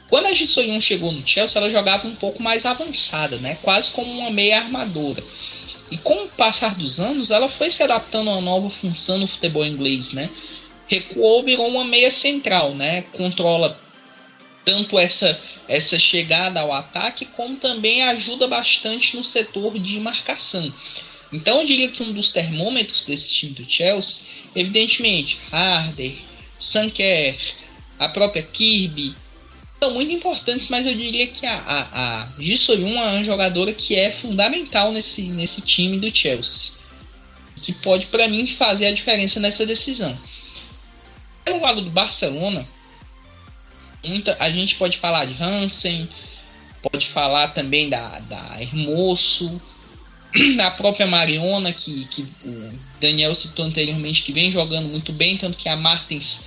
Quando 0.10 0.28
a 0.28 0.34
Ji 0.34 0.48
Soyun 0.48 0.80
chegou 0.80 1.12
no 1.12 1.28
Chelsea, 1.28 1.60
ela 1.60 1.70
jogava 1.70 2.08
um 2.08 2.16
pouco 2.16 2.42
mais 2.42 2.66
avançada, 2.66 3.36
né? 3.36 3.58
Quase 3.62 3.92
como 3.92 4.10
uma 4.10 4.30
meia 4.30 4.60
armadora. 4.60 5.22
E 5.92 5.98
com 5.98 6.24
o 6.24 6.30
passar 6.30 6.74
dos 6.74 7.02
anos, 7.02 7.32
ela 7.32 7.50
foi 7.50 7.70
se 7.70 7.84
adaptando 7.84 8.30
a 8.30 8.36
uma 8.36 8.42
nova 8.42 8.70
função 8.70 9.18
no 9.18 9.28
futebol 9.28 9.66
inglês, 9.66 10.14
né? 10.14 10.30
recuou, 10.88 11.44
virou 11.44 11.68
uma 11.68 11.84
meia 11.84 12.12
central, 12.12 12.74
né? 12.74 13.02
Controla 13.12 13.78
tanto 14.64 14.98
essa, 14.98 15.38
essa 15.68 16.00
chegada 16.00 16.62
ao 16.62 16.72
ataque, 16.72 17.26
como 17.26 17.58
também 17.58 18.04
ajuda 18.04 18.48
bastante 18.48 19.18
no 19.18 19.24
setor 19.24 19.78
de 19.78 20.00
marcação. 20.00 20.74
Então 21.32 21.62
eu 21.62 21.65
diria 21.65 21.89
que 21.89 22.04
um 22.04 22.12
dos 22.12 22.30
termômetros 22.30 23.04
desse 23.04 23.34
time 23.34 23.54
do 23.54 23.70
Chelsea, 23.70 24.26
evidentemente, 24.56 25.39
Harder, 25.52 26.13
Sanker, 26.60 27.38
a 27.98 28.10
própria 28.10 28.44
Kirby, 28.44 29.15
são 29.82 29.94
muito 29.94 30.12
importantes, 30.12 30.67
mas 30.70 30.86
eu 30.86 30.94
diria 30.94 31.26
que 31.26 31.46
a, 31.46 31.56
a, 31.56 32.24
a 32.24 32.28
é 32.38 32.76
uma 32.84 33.24
jogadora 33.24 33.74
que 33.74 33.96
é 33.96 34.12
fundamental 34.12 34.91
nesse, 34.91 35.24
nesse 35.24 35.62
time 35.62 36.00
do 36.00 36.15
Chelsea. 36.15 36.74
Que 37.62 37.74
pode, 37.74 38.08
para 38.08 38.28
mim, 38.28 38.46
fazer 38.46 38.88
a 38.88 38.91
diferença 38.91 39.39
nessa 39.39 39.65
decisão. 39.65 40.17
Pelo 41.44 41.62
lado 41.62 41.82
do 41.82 41.89
Barcelona, 41.89 42.67
muita, 44.04 44.36
a 44.39 44.52
gente 44.52 44.76
pode 44.76 44.98
falar 44.98 45.26
de 45.26 45.41
Hansen, 45.41 46.08
pode 46.82 47.08
falar 47.08 47.50
também 47.50 47.89
da, 47.89 48.20
da 48.20 48.62
Hermoso, 48.62 49.62
da 50.56 50.72
própria 50.72 51.08
Mariona, 51.08 51.74
que, 51.74 52.06
que 52.06 52.22
o 52.46 52.74
Daniel 53.00 53.36
citou 53.36 53.65
anteriormente, 53.65 54.24
que 54.24 54.32
vem 54.32 54.52
jogando 54.52 54.88
muito 54.88 55.12
bem, 55.12 55.38
tanto 55.38 55.58
que 55.58 55.67
a 55.67 55.76
Martins. 55.76 56.44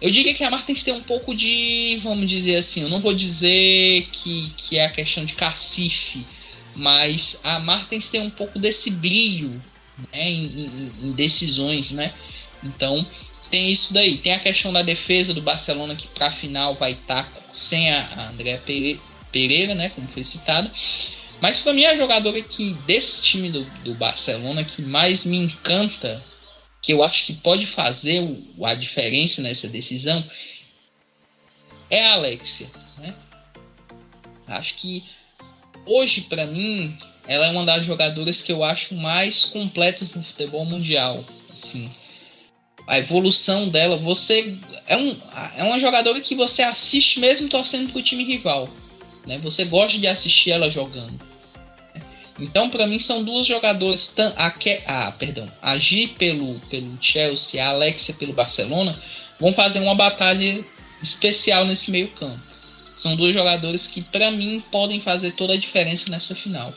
Eu 0.00 0.10
diria 0.10 0.32
que 0.32 0.44
a 0.44 0.50
Martins 0.50 0.82
tem 0.82 0.94
um 0.94 1.02
pouco 1.02 1.34
de, 1.34 1.98
vamos 2.02 2.30
dizer 2.30 2.56
assim, 2.56 2.82
eu 2.82 2.88
não 2.88 3.00
vou 3.00 3.12
dizer 3.12 4.06
que, 4.12 4.52
que 4.56 4.78
é 4.78 4.86
a 4.86 4.90
questão 4.90 5.24
de 5.24 5.34
cacife, 5.34 6.24
mas 6.74 7.40
a 7.42 7.58
Martins 7.58 8.08
tem 8.08 8.20
um 8.20 8.30
pouco 8.30 8.58
desse 8.58 8.90
brilho 8.90 9.50
né, 10.12 10.30
em, 10.30 10.44
em, 10.44 10.92
em 11.02 11.12
decisões, 11.12 11.90
né? 11.90 12.12
Então, 12.62 13.04
tem 13.50 13.70
isso 13.70 13.92
daí. 13.92 14.18
Tem 14.18 14.32
a 14.34 14.38
questão 14.38 14.72
da 14.72 14.82
defesa 14.82 15.34
do 15.34 15.42
Barcelona, 15.42 15.96
que 15.96 16.06
para 16.08 16.28
a 16.28 16.30
final 16.30 16.74
vai 16.74 16.92
estar 16.92 17.24
tá 17.24 17.40
sem 17.52 17.90
a 17.92 18.30
André 18.30 18.60
Pereira, 19.32 19.74
né, 19.74 19.90
como 19.90 20.06
foi 20.06 20.22
citado. 20.22 20.70
Mas 21.40 21.58
para 21.58 21.72
mim 21.72 21.84
a 21.84 21.96
jogadora 21.96 22.40
que 22.42 22.72
desse 22.86 23.22
time 23.22 23.50
do, 23.50 23.62
do 23.84 23.94
Barcelona 23.94 24.64
que 24.64 24.82
mais 24.82 25.24
me 25.24 25.36
encanta, 25.36 26.22
que 26.82 26.92
eu 26.92 27.02
acho 27.02 27.26
que 27.26 27.34
pode 27.34 27.66
fazer 27.66 28.20
o, 28.22 28.64
a 28.66 28.74
diferença 28.74 29.40
nessa 29.42 29.68
decisão, 29.68 30.22
é 31.90 32.04
a 32.06 32.14
Alexia. 32.14 32.68
Né? 32.98 33.14
Acho 34.46 34.74
que 34.74 35.04
hoje 35.86 36.22
para 36.22 36.46
mim 36.46 36.98
ela 37.26 37.46
é 37.46 37.50
uma 37.50 37.64
das 37.64 37.84
jogadoras 37.84 38.42
que 38.42 38.50
eu 38.50 38.64
acho 38.64 38.94
mais 38.94 39.44
completas 39.44 40.12
no 40.12 40.24
futebol 40.24 40.64
mundial. 40.64 41.24
Assim, 41.52 41.90
a 42.86 42.98
evolução 42.98 43.68
dela, 43.68 43.98
você 43.98 44.58
é, 44.86 44.96
um, 44.96 45.16
é 45.56 45.62
uma 45.62 45.78
jogadora 45.78 46.20
que 46.20 46.34
você 46.34 46.62
assiste 46.62 47.20
mesmo 47.20 47.48
torcendo 47.48 47.92
pro 47.92 48.02
time 48.02 48.24
rival, 48.24 48.68
né? 49.26 49.38
Você 49.38 49.64
gosta 49.64 49.98
de 49.98 50.06
assistir 50.06 50.50
ela 50.50 50.70
jogando. 50.70 51.18
Então, 52.38 52.70
para 52.70 52.86
mim 52.86 53.00
são 53.00 53.24
duas 53.24 53.46
jogadoras, 53.46 54.14
a, 54.36 55.06
a 55.06 55.12
perdão, 55.12 55.50
a 55.60 55.76
Gi 55.76 56.06
pelo 56.06 56.60
pelo 56.70 56.96
Chelsea, 57.00 57.64
a 57.64 57.70
Alexia 57.70 58.14
pelo 58.14 58.32
Barcelona, 58.32 58.96
vão 59.40 59.52
fazer 59.52 59.80
uma 59.80 59.94
batalha 59.94 60.64
especial 61.02 61.64
nesse 61.64 61.90
meio-campo. 61.90 62.38
São 62.94 63.16
duas 63.16 63.34
jogadoras 63.34 63.86
que 63.86 64.02
para 64.02 64.30
mim 64.30 64.62
podem 64.72 65.00
fazer 65.00 65.32
toda 65.32 65.52
a 65.52 65.56
diferença 65.56 66.10
nessa 66.10 66.34
final. 66.34 66.72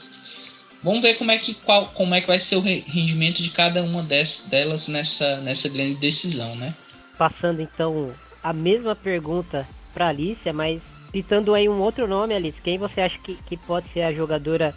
Vamos 0.83 1.01
ver 1.01 1.15
como 1.15 1.29
é 1.29 1.37
que, 1.37 1.53
qual, 1.53 1.87
como 1.89 2.15
é 2.15 2.21
que 2.21 2.27
vai 2.27 2.39
ser 2.39 2.55
o 2.55 2.61
rendimento 2.61 3.43
de 3.43 3.51
cada 3.51 3.83
uma 3.83 4.03
delas 4.03 4.87
nessa, 4.87 5.37
nessa 5.37 5.69
grande 5.69 5.95
decisão, 5.95 6.55
né? 6.55 6.73
Passando 7.17 7.61
então 7.61 8.13
a 8.43 8.51
mesma 8.51 8.95
pergunta 8.95 9.67
para 9.93 10.07
Alicia, 10.07 10.51
mas 10.51 10.81
citando 11.11 11.53
aí 11.53 11.67
um 11.67 11.79
outro 11.79 12.07
nome, 12.07 12.33
Alice, 12.33 12.61
quem 12.61 12.77
você 12.77 13.01
acha 13.01 13.17
que, 13.19 13.35
que 13.45 13.57
pode 13.57 13.87
ser 13.89 14.01
a 14.03 14.13
jogadora 14.13 14.73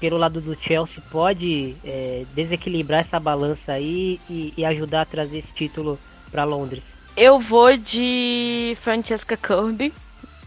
pelo 0.00 0.16
lado 0.16 0.40
do 0.40 0.54
Chelsea 0.54 1.02
pode 1.10 1.74
é, 1.84 2.24
desequilibrar 2.34 3.00
essa 3.00 3.18
balança 3.18 3.72
aí 3.72 4.20
e, 4.30 4.54
e, 4.56 4.64
ajudar 4.64 5.02
a 5.02 5.06
trazer 5.06 5.38
esse 5.38 5.52
título 5.52 5.98
para 6.30 6.44
Londres? 6.44 6.84
Eu 7.16 7.40
vou 7.40 7.76
de 7.76 8.76
Francesca 8.80 9.36
Kirby. 9.36 9.92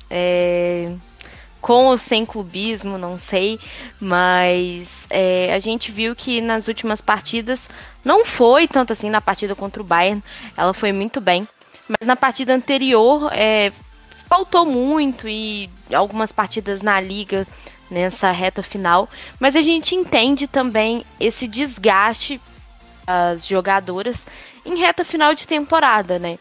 É, 0.09 0.93
com 1.61 1.85
ou 1.85 1.97
sem 1.97 2.25
clubismo, 2.25 2.97
não 2.97 3.19
sei, 3.19 3.59
mas 3.99 4.87
é, 5.09 5.53
a 5.53 5.59
gente 5.59 5.91
viu 5.91 6.15
que 6.15 6.41
nas 6.41 6.67
últimas 6.67 6.99
partidas 6.99 7.61
não 8.03 8.25
foi 8.25 8.67
tanto 8.67 8.91
assim 8.91 9.09
na 9.09 9.21
partida 9.21 9.53
contra 9.53 9.81
o 9.81 9.85
Bayern, 9.85 10.23
ela 10.57 10.73
foi 10.73 10.91
muito 10.91 11.21
bem, 11.21 11.47
mas 11.87 12.07
na 12.07 12.15
partida 12.15 12.53
anterior 12.53 13.29
é, 13.31 13.71
faltou 14.31 14.65
muito 14.65 15.27
e 15.27 15.69
algumas 15.93 16.31
partidas 16.31 16.81
na 16.81 17.01
liga 17.01 17.45
nessa 17.89 18.31
reta 18.31 18.63
final, 18.63 19.09
mas 19.37 19.57
a 19.57 19.61
gente 19.61 19.93
entende 19.93 20.47
também 20.47 21.03
esse 21.19 21.45
desgaste 21.49 22.39
das 23.05 23.45
jogadoras 23.45 24.25
em 24.65 24.77
reta 24.77 25.03
final 25.03 25.35
de 25.35 25.45
temporada, 25.45 26.17
né? 26.17 26.39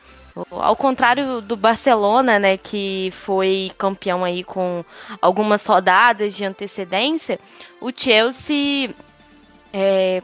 Ao 0.52 0.76
contrário 0.76 1.40
do 1.40 1.56
Barcelona, 1.56 2.38
né, 2.38 2.56
que 2.56 3.12
foi 3.24 3.72
campeão 3.76 4.22
aí 4.24 4.44
com 4.44 4.84
algumas 5.20 5.66
rodadas 5.66 6.32
de 6.32 6.44
antecedência, 6.44 7.40
o 7.80 7.90
Chelsea 7.92 8.94
é, 9.72 10.22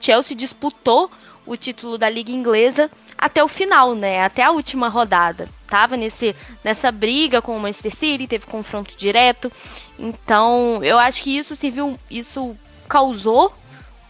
Chelsea 0.00 0.36
disputou 0.36 1.10
o 1.44 1.56
título 1.56 1.98
da 1.98 2.08
Liga 2.08 2.30
Inglesa 2.30 2.88
até 3.18 3.42
o 3.42 3.48
final, 3.48 3.94
né? 3.94 4.22
Até 4.22 4.42
a 4.42 4.50
última 4.50 4.88
rodada. 4.88 5.48
Tava 5.68 5.96
nesse, 5.96 6.34
nessa 6.62 6.92
briga 6.92 7.42
com 7.42 7.56
o 7.56 7.60
Manchester 7.60 7.94
City, 7.94 8.26
teve 8.26 8.46
confronto 8.46 8.94
direto. 8.96 9.50
Então, 9.98 10.82
eu 10.82 10.98
acho 10.98 11.22
que 11.22 11.36
isso 11.36 11.56
serviu, 11.56 11.98
isso 12.10 12.56
causou 12.88 13.52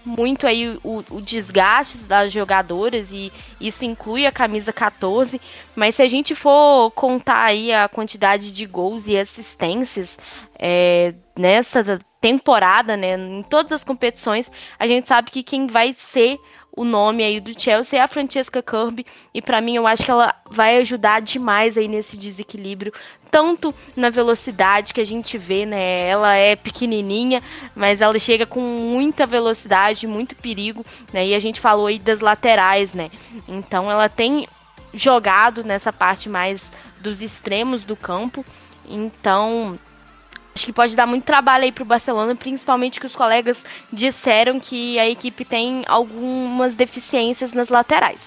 muito 0.06 0.46
aí 0.46 0.78
o, 0.84 1.04
o, 1.10 1.20
desgaste 1.20 1.98
das 1.98 2.30
jogadoras 2.30 3.10
e 3.10 3.32
isso 3.60 3.84
inclui 3.84 4.24
a 4.24 4.30
camisa 4.30 4.72
14, 4.72 5.40
mas 5.74 5.96
se 5.96 6.02
a 6.02 6.08
gente 6.08 6.34
for 6.34 6.92
contar 6.92 7.42
aí 7.42 7.72
a 7.72 7.88
quantidade 7.88 8.52
de 8.52 8.66
gols 8.66 9.08
e 9.08 9.18
assistências 9.18 10.16
é, 10.56 11.12
nessa 11.36 11.98
temporada, 12.20 12.96
né, 12.96 13.16
em 13.16 13.42
todas 13.42 13.72
as 13.72 13.82
competições, 13.82 14.50
a 14.78 14.86
gente 14.86 15.08
sabe 15.08 15.30
que 15.30 15.42
quem 15.42 15.66
vai 15.66 15.92
ser 15.92 16.38
o 16.76 16.84
nome 16.84 17.24
aí 17.24 17.40
do 17.40 17.58
Chelsea 17.58 17.98
é 17.98 18.02
a 18.02 18.06
Francesca 18.06 18.62
Kirby 18.62 19.06
e 19.32 19.40
para 19.40 19.62
mim 19.62 19.76
eu 19.76 19.86
acho 19.86 20.04
que 20.04 20.10
ela 20.10 20.34
vai 20.50 20.76
ajudar 20.76 21.22
demais 21.22 21.78
aí 21.78 21.88
nesse 21.88 22.18
desequilíbrio, 22.18 22.92
tanto 23.30 23.74
na 23.96 24.10
velocidade 24.10 24.92
que 24.92 25.00
a 25.00 25.06
gente 25.06 25.38
vê, 25.38 25.64
né? 25.64 26.06
Ela 26.06 26.34
é 26.34 26.54
pequenininha, 26.54 27.42
mas 27.74 28.02
ela 28.02 28.18
chega 28.18 28.44
com 28.44 28.60
muita 28.60 29.26
velocidade, 29.26 30.06
muito 30.06 30.36
perigo, 30.36 30.84
né? 31.12 31.26
E 31.26 31.34
a 31.34 31.40
gente 31.40 31.60
falou 31.60 31.86
aí 31.86 31.98
das 31.98 32.20
laterais, 32.20 32.92
né? 32.92 33.10
Então 33.48 33.90
ela 33.90 34.08
tem 34.10 34.46
jogado 34.92 35.64
nessa 35.64 35.92
parte 35.92 36.28
mais 36.28 36.62
dos 37.00 37.22
extremos 37.22 37.84
do 37.84 37.96
campo. 37.96 38.44
Então, 38.88 39.78
Acho 40.56 40.64
que 40.64 40.72
pode 40.72 40.96
dar 40.96 41.04
muito 41.04 41.24
trabalho 41.24 41.64
aí 41.64 41.70
pro 41.70 41.84
Barcelona, 41.84 42.34
principalmente 42.34 42.98
que 42.98 43.04
os 43.04 43.14
colegas 43.14 43.62
disseram 43.92 44.58
que 44.58 44.98
a 44.98 45.06
equipe 45.06 45.44
tem 45.44 45.84
algumas 45.86 46.74
deficiências 46.74 47.52
nas 47.52 47.68
laterais. 47.68 48.22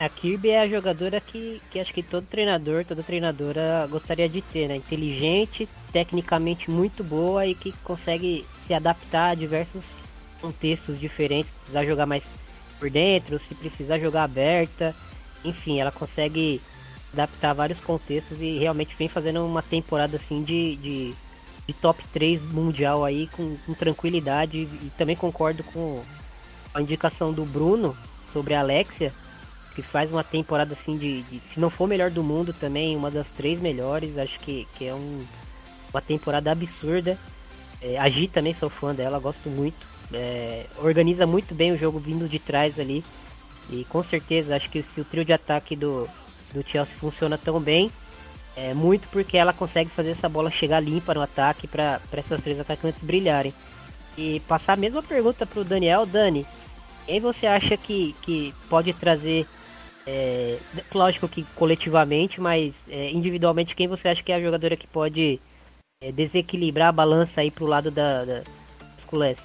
A 0.00 0.08
Kirby 0.08 0.48
é 0.48 0.62
a 0.62 0.66
jogadora 0.66 1.20
que, 1.20 1.60
que 1.70 1.78
acho 1.78 1.92
que 1.92 2.02
todo 2.02 2.24
treinador, 2.24 2.86
toda 2.86 3.02
treinadora 3.02 3.86
gostaria 3.90 4.26
de 4.26 4.40
ter, 4.40 4.68
né? 4.68 4.76
Inteligente, 4.76 5.68
tecnicamente 5.92 6.70
muito 6.70 7.04
boa 7.04 7.46
e 7.46 7.54
que 7.54 7.72
consegue 7.84 8.46
se 8.66 8.72
adaptar 8.72 9.32
a 9.32 9.34
diversos 9.34 9.84
contextos 10.40 10.98
diferentes. 10.98 11.52
Precisar 11.52 11.84
jogar 11.84 12.06
mais 12.06 12.24
por 12.78 12.88
dentro, 12.88 13.38
se 13.38 13.54
precisar 13.54 13.98
jogar 13.98 14.24
aberta, 14.24 14.96
enfim, 15.44 15.78
ela 15.78 15.92
consegue 15.92 16.58
adaptar 17.12 17.52
vários 17.52 17.80
contextos 17.80 18.40
e 18.40 18.58
realmente 18.58 18.96
vem 18.96 19.08
fazendo 19.08 19.44
uma 19.44 19.62
temporada 19.62 20.16
assim 20.16 20.42
de, 20.42 20.76
de, 20.76 21.14
de 21.66 21.74
top 21.74 22.02
3 22.12 22.40
mundial 22.42 23.04
aí 23.04 23.26
com, 23.28 23.56
com 23.66 23.74
tranquilidade 23.74 24.58
e 24.58 24.90
também 24.96 25.14
concordo 25.14 25.62
com, 25.64 26.02
a 26.74 26.80
indicação 26.80 27.32
do 27.32 27.44
Bruno 27.44 27.96
sobre 28.32 28.54
a 28.54 28.60
Alexia, 28.60 29.12
que 29.74 29.82
faz 29.82 30.10
uma 30.10 30.24
temporada 30.24 30.74
assim 30.74 30.96
de, 30.96 31.22
de, 31.22 31.40
se 31.40 31.60
não 31.60 31.70
for 31.70 31.86
melhor 31.86 32.10
do 32.10 32.22
mundo 32.22 32.52
também, 32.52 32.96
uma 32.96 33.10
das 33.10 33.26
três 33.28 33.60
melhores, 33.60 34.18
acho 34.18 34.38
que, 34.40 34.66
que 34.76 34.86
é 34.86 34.94
um, 34.94 35.24
uma 35.92 36.00
temporada 36.00 36.50
absurda. 36.50 37.18
É, 37.80 37.98
a 37.98 38.08
Gi 38.08 38.28
também 38.28 38.54
sou 38.54 38.70
fã 38.70 38.94
dela, 38.94 39.18
gosto 39.18 39.48
muito. 39.48 39.86
É, 40.12 40.66
organiza 40.78 41.26
muito 41.26 41.54
bem 41.54 41.72
o 41.72 41.78
jogo 41.78 41.98
vindo 41.98 42.28
de 42.28 42.38
trás 42.38 42.78
ali. 42.78 43.04
E 43.70 43.84
com 43.84 44.02
certeza 44.02 44.56
acho 44.56 44.68
que 44.70 44.82
se 44.82 45.00
o 45.00 45.04
trio 45.04 45.24
de 45.24 45.32
ataque 45.32 45.74
do, 45.74 46.08
do 46.52 46.62
Chelsea 46.62 46.94
funciona 46.98 47.38
tão 47.38 47.60
bem, 47.60 47.90
é 48.56 48.74
muito 48.74 49.08
porque 49.08 49.36
ela 49.36 49.52
consegue 49.52 49.90
fazer 49.90 50.10
essa 50.10 50.28
bola 50.28 50.50
chegar 50.50 50.80
limpa 50.80 51.14
no 51.14 51.22
ataque 51.22 51.66
para 51.66 52.00
essas 52.12 52.42
três 52.42 52.60
atacantes 52.60 53.02
brilharem. 53.02 53.52
E 54.16 54.40
passar 54.40 54.74
a 54.74 54.76
mesma 54.76 55.02
pergunta 55.02 55.46
para 55.46 55.60
o 55.60 55.64
Daniel. 55.64 56.04
Dani, 56.04 56.46
quem 57.06 57.18
você 57.18 57.46
acha 57.46 57.76
que, 57.78 58.14
que 58.20 58.54
pode 58.68 58.92
trazer, 58.92 59.46
é, 60.06 60.58
lógico 60.94 61.26
que 61.26 61.44
coletivamente, 61.54 62.40
mas 62.40 62.74
é, 62.90 63.10
individualmente, 63.10 63.74
quem 63.74 63.88
você 63.88 64.08
acha 64.08 64.22
que 64.22 64.30
é 64.30 64.34
a 64.34 64.42
jogadora 64.42 64.76
que 64.76 64.86
pode 64.86 65.40
é, 66.02 66.12
desequilibrar 66.12 66.88
a 66.88 66.92
balança 66.92 67.40
aí 67.40 67.50
pro 67.50 67.66
lado 67.66 67.90
da, 67.90 68.24
da 68.24 68.42
Skuless? 68.98 69.40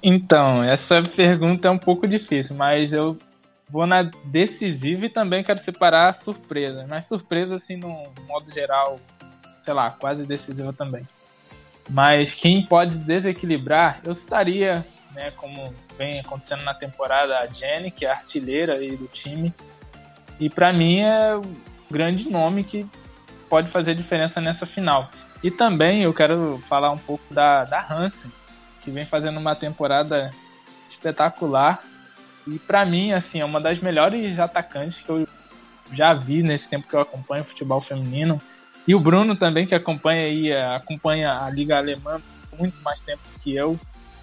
Então, 0.00 0.62
essa 0.62 1.02
pergunta 1.02 1.66
é 1.66 1.70
um 1.70 1.78
pouco 1.78 2.06
difícil, 2.06 2.54
mas 2.54 2.92
eu 2.92 3.18
vou 3.70 3.86
na 3.86 4.02
decisiva 4.24 5.06
e 5.06 5.10
também 5.10 5.44
quero 5.44 5.60
separar 5.60 6.14
surpresa. 6.14 6.86
Mas 6.88 7.06
surpresa, 7.06 7.56
assim, 7.56 7.76
no 7.76 8.12
modo 8.26 8.52
geral, 8.52 9.00
sei 9.64 9.74
lá, 9.74 9.90
quase 9.90 10.24
decisiva 10.24 10.72
também. 10.72 11.06
Mas 11.88 12.34
quem 12.34 12.62
pode 12.62 12.98
desequilibrar, 12.98 14.00
eu 14.04 14.14
citaria, 14.14 14.84
né, 15.12 15.32
como 15.32 15.74
vem 15.96 16.20
acontecendo 16.20 16.62
na 16.62 16.74
temporada, 16.74 17.38
a 17.38 17.46
Jenny, 17.46 17.90
que 17.90 18.06
é 18.06 18.08
a 18.10 18.12
artilheira 18.12 18.74
aí 18.74 18.96
do 18.96 19.06
time. 19.06 19.52
E 20.38 20.48
para 20.48 20.72
mim 20.72 21.00
é 21.00 21.36
um 21.36 21.54
grande 21.90 22.30
nome 22.30 22.64
que 22.64 22.86
pode 23.48 23.68
fazer 23.68 23.94
diferença 23.94 24.40
nessa 24.40 24.64
final. 24.64 25.10
E 25.42 25.50
também 25.50 26.02
eu 26.02 26.14
quero 26.14 26.62
falar 26.68 26.90
um 26.90 26.98
pouco 26.98 27.24
da, 27.32 27.64
da 27.64 27.84
Hansen, 27.90 28.30
que 28.82 28.90
vem 28.90 29.04
fazendo 29.04 29.38
uma 29.38 29.54
temporada 29.54 30.30
espetacular. 30.88 31.82
E 32.46 32.58
para 32.58 32.84
mim, 32.84 33.12
assim, 33.12 33.40
é 33.40 33.44
uma 33.44 33.60
das 33.60 33.80
melhores 33.80 34.38
atacantes 34.38 35.00
que 35.00 35.08
eu 35.10 35.28
já 35.92 36.14
vi 36.14 36.42
nesse 36.42 36.68
tempo 36.68 36.88
que 36.88 36.94
eu 36.94 37.00
acompanho 37.00 37.44
futebol 37.44 37.80
feminino. 37.80 38.40
E 38.86 38.94
o 38.94 39.00
Bruno 39.00 39.36
também, 39.36 39.66
que 39.66 39.74
acompanha 39.74 40.24
aí, 40.24 40.52
acompanha 40.52 41.40
a 41.40 41.50
Liga 41.50 41.76
Alemã 41.76 42.20
muito 42.58 42.80
mais 42.82 43.00
tempo 43.00 43.22
que 43.40 43.54
eu, 43.54 43.78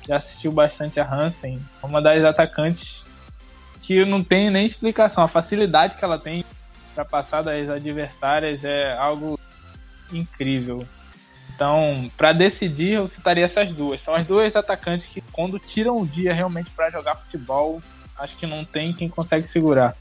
já 0.08 0.18
assistiu 0.18 0.52
bastante 0.52 1.00
a 1.00 1.10
Hansen. 1.10 1.62
É 1.82 1.86
uma 1.86 2.02
das 2.02 2.24
atacantes 2.24 3.04
que 3.82 4.04
não 4.06 4.24
tem 4.24 4.50
nem 4.50 4.66
explicação. 4.66 5.24
A 5.24 5.28
facilidade 5.28 5.98
que 5.98 6.04
ela 6.04 6.18
tem 6.18 6.44
para 6.94 7.06
passar 7.06 7.42
das 7.42 7.70
adversárias 7.70 8.64
é 8.64 8.94
algo 8.98 9.40
incrível. 10.12 10.86
Então, 11.54 12.12
para 12.18 12.34
decidir, 12.34 12.94
eu 12.94 13.08
citaria 13.08 13.46
essas 13.46 13.72
duas. 13.72 14.02
São 14.02 14.14
as 14.14 14.24
duas 14.24 14.56
atacantes 14.56 15.08
que, 15.08 15.22
quando 15.32 15.60
tiram 15.60 15.98
o 15.98 16.08
dia 16.08 16.34
realmente 16.34 16.70
para 16.72 16.90
jogar 16.90 17.16
futebol, 17.16 17.82
acho 18.18 18.36
que 18.38 18.48
não 18.48 18.66
tem 18.66 18.94
quem 18.94 19.10
consegue 19.10 19.48
segurar. 19.48 19.96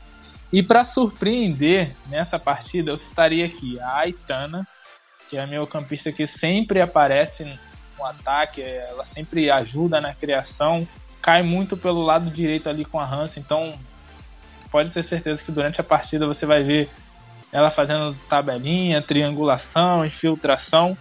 E 0.53 0.63
para 0.63 0.85
surpreender 0.85 1.95
nessa 2.09 2.39
partida, 2.39 2.91
eu 2.91 2.99
citaria 2.99 3.47
aqui 3.47 3.79
a 3.81 3.99
Aitana, 3.99 4.67
que 5.29 5.37
é 5.37 5.43
a 5.43 5.47
meio 5.47 5.67
campista 5.67 6.13
que 6.13 6.27
sempre 6.27 6.81
aparece 6.81 7.45
no 7.99 8.05
ataque, 8.05 8.63
ela 8.63 9.05
sempre 9.07 9.51
ajuda 9.51 10.01
na 10.01 10.15
criação, 10.15 10.87
cai 11.21 11.43
muito 11.43 11.77
pelo 11.77 12.03
lado 12.03 12.31
direito 12.31 12.69
ali 12.69 12.85
com 12.85 13.01
a 13.01 13.05
Hans, 13.05 13.37
então 13.37 13.75
pode 14.71 14.91
ter 14.91 15.03
certeza 15.03 15.43
que 15.43 15.51
durante 15.51 15.81
a 15.81 15.85
partida 15.85 16.27
você 16.27 16.47
vai 16.47 16.63
ver 16.63 16.89
ela 17.53 17.71
fazendo 17.71 18.15
tabelinha, 18.29 19.01
triangulação, 19.01 20.05
infiltração. 20.05 20.97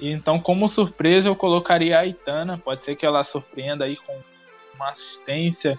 E 0.00 0.10
então, 0.10 0.40
como 0.40 0.68
surpresa, 0.68 1.28
eu 1.28 1.36
colocaria 1.36 1.98
a 1.98 2.00
Aitana. 2.00 2.56
Pode 2.56 2.84
ser 2.84 2.96
que 2.96 3.04
ela 3.04 3.22
surpreenda 3.24 3.84
aí 3.84 3.96
com 3.96 4.18
uma 4.74 4.90
assistência 4.90 5.78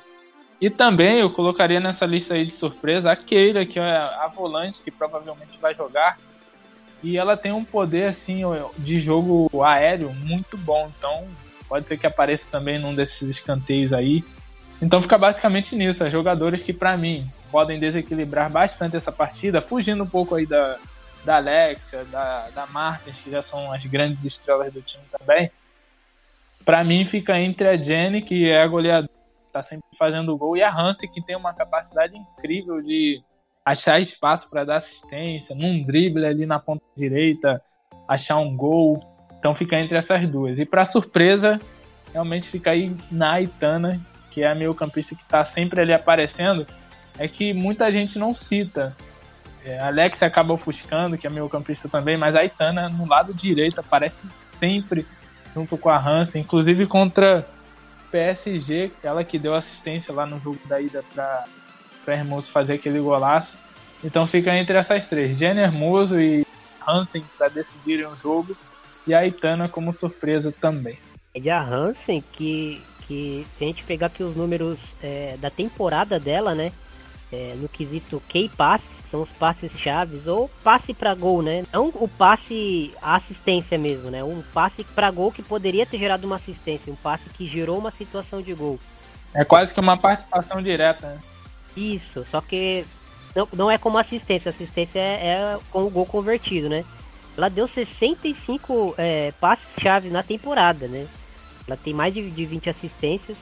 e 0.59 0.69
também 0.69 1.19
eu 1.19 1.29
colocaria 1.29 1.79
nessa 1.79 2.05
lista 2.05 2.33
aí 2.33 2.45
de 2.45 2.53
surpresa 2.53 3.11
a 3.11 3.15
Keira, 3.15 3.65
que 3.65 3.77
é 3.77 3.97
a 3.97 4.31
volante 4.33 4.81
que 4.81 4.91
provavelmente 4.91 5.59
vai 5.59 5.75
jogar. 5.75 6.17
E 7.03 7.17
ela 7.17 7.35
tem 7.35 7.51
um 7.51 7.63
poder 7.63 8.07
assim 8.07 8.41
de 8.77 8.99
jogo 9.01 9.49
aéreo 9.61 10.13
muito 10.13 10.57
bom. 10.57 10.89
Então 10.97 11.25
pode 11.67 11.87
ser 11.87 11.97
que 11.97 12.07
apareça 12.07 12.45
também 12.49 12.79
num 12.79 12.95
desses 12.95 13.29
escanteios 13.29 13.91
aí. 13.91 14.23
Então 14.81 15.01
fica 15.01 15.17
basicamente 15.17 15.75
nisso. 15.75 16.03
As 16.03 16.11
jogadores 16.11 16.63
que 16.63 16.73
para 16.73 16.95
mim 16.95 17.29
podem 17.51 17.79
desequilibrar 17.79 18.49
bastante 18.49 18.95
essa 18.95 19.11
partida, 19.11 19.61
fugindo 19.61 20.03
um 20.03 20.07
pouco 20.07 20.35
aí 20.35 20.45
da, 20.45 20.77
da 21.25 21.35
Alexia, 21.35 22.05
da, 22.05 22.49
da 22.55 22.65
Martins, 22.67 23.17
que 23.17 23.29
já 23.29 23.43
são 23.43 23.71
as 23.71 23.85
grandes 23.85 24.23
estrelas 24.23 24.73
do 24.73 24.81
time 24.81 25.03
também. 25.19 25.51
Para 26.63 26.83
mim 26.83 27.05
fica 27.05 27.39
entre 27.39 27.67
a 27.67 27.77
Jenny, 27.77 28.21
que 28.21 28.49
é 28.49 28.61
a 28.61 28.67
goleadora 28.67 29.14
tá 29.55 29.63
sempre 29.63 29.87
fazendo 29.97 30.37
gol, 30.37 30.57
e 30.57 30.61
a 30.61 30.69
Hansen, 30.69 31.09
que 31.09 31.21
tem 31.21 31.35
uma 31.35 31.53
capacidade 31.53 32.13
incrível 32.17 32.81
de 32.81 33.23
achar 33.63 34.01
espaço 34.01 34.49
para 34.49 34.65
dar 34.65 34.77
assistência, 34.77 35.55
num 35.55 35.81
drible 35.81 36.25
ali 36.25 36.45
na 36.45 36.59
ponta 36.59 36.83
direita, 36.95 37.61
achar 38.05 38.37
um 38.37 38.55
gol. 38.55 38.99
Então 39.39 39.55
fica 39.55 39.79
entre 39.79 39.97
essas 39.97 40.27
duas. 40.29 40.59
E 40.59 40.65
para 40.65 40.83
surpresa, 40.83 41.57
realmente 42.11 42.49
fica 42.49 42.71
aí 42.71 42.95
na 43.09 43.33
Aitana, 43.33 43.99
que 44.29 44.43
é 44.43 44.47
a 44.47 44.55
meio 44.55 44.75
campista 44.75 45.15
que 45.15 45.23
está 45.23 45.45
sempre 45.45 45.79
ali 45.79 45.93
aparecendo, 45.93 46.67
é 47.17 47.25
que 47.25 47.53
muita 47.53 47.89
gente 47.93 48.19
não 48.19 48.33
cita. 48.33 48.95
É, 49.63 49.79
Alex 49.79 50.21
acaba 50.21 50.53
ofuscando, 50.53 51.17
que 51.17 51.25
é 51.25 51.29
meio 51.29 51.47
campista 51.47 51.87
também, 51.87 52.17
mas 52.17 52.35
a 52.35 52.39
Aitana 52.39 52.89
no 52.89 53.07
lado 53.07 53.33
direito 53.33 53.79
aparece 53.79 54.27
sempre 54.59 55.07
junto 55.55 55.77
com 55.77 55.89
a 55.89 55.97
Hansen, 55.97 56.41
inclusive 56.41 56.85
contra 56.85 57.47
PSG, 58.15 58.93
ela 59.03 59.25
que 59.25 59.37
deu 59.37 59.53
assistência 59.53 60.13
lá 60.13 60.25
no 60.25 60.39
jogo 60.39 60.59
da 60.67 60.79
ida 60.79 61.03
para 61.13 61.45
Hermoso 62.07 62.49
fazer 62.49 62.75
aquele 62.75 62.99
golaço. 62.99 63.53
Então 64.01 64.25
fica 64.25 64.55
entre 64.55 64.77
essas 64.77 65.05
três, 65.05 65.37
Jenny 65.37 65.59
Hermoso 65.59 66.17
e 66.17 66.45
Hansen 66.87 67.25
para 67.37 67.49
decidirem 67.49 68.05
o 68.05 68.15
jogo 68.15 68.55
e 69.05 69.13
a 69.13 69.27
Itana 69.27 69.67
como 69.67 69.91
surpresa 69.91 70.53
também. 70.61 70.97
E 71.33 71.49
a 71.49 71.61
Hansen 71.61 72.23
que 72.31 72.81
que 73.05 73.45
se 73.57 73.63
a 73.63 73.67
gente 73.67 73.83
pegar 73.83 74.07
aqui 74.07 74.23
os 74.23 74.35
números 74.35 74.79
é, 75.03 75.35
da 75.37 75.51
temporada 75.51 76.19
dela, 76.19 76.55
né? 76.55 76.71
É, 77.31 77.53
no 77.55 77.67
quesito 77.67 78.21
key 78.27 78.49
passes, 78.49 78.87
que 79.03 79.09
são 79.09 79.21
os 79.21 79.31
passes 79.31 79.71
chaves, 79.77 80.27
ou 80.27 80.49
passe 80.63 80.93
para 80.93 81.13
gol, 81.13 81.41
né? 81.41 81.65
Não 81.71 81.89
o 81.89 82.07
passe, 82.07 82.93
a 83.01 83.15
assistência 83.15 83.77
mesmo, 83.77 84.09
né? 84.09 84.23
Um 84.23 84.41
passe 84.53 84.83
para 84.83 85.11
gol 85.11 85.31
que 85.31 85.41
poderia 85.41 85.85
ter 85.85 85.97
gerado 85.97 86.25
uma 86.25 86.35
assistência, 86.37 86.91
um 86.91 86.95
passe 86.95 87.29
que 87.29 87.47
gerou 87.47 87.77
uma 87.77 87.91
situação 87.91 88.41
de 88.41 88.53
gol. 88.53 88.79
É 89.33 89.43
quase 89.43 89.73
que 89.73 89.79
uma 89.79 89.97
participação 89.97 90.61
direta, 90.61 91.07
né? 91.07 91.19
Isso, 91.75 92.25
só 92.31 92.39
que 92.39 92.85
não, 93.35 93.47
não 93.53 93.71
é 93.71 93.77
como 93.77 93.97
assistência, 93.97 94.49
assistência 94.49 94.99
é, 94.99 95.27
é 95.27 95.59
com 95.69 95.83
o 95.83 95.89
gol 95.89 96.05
convertido, 96.05 96.69
né? 96.69 96.85
Ela 97.37 97.49
deu 97.49 97.67
65 97.67 98.95
é, 98.97 99.33
passes 99.41 99.67
chaves 99.81 100.11
na 100.11 100.23
temporada, 100.23 100.87
né? 100.87 101.05
Ela 101.67 101.75
tem 101.75 101.93
mais 101.93 102.13
de, 102.13 102.29
de 102.29 102.45
20 102.45 102.69
assistências 102.69 103.37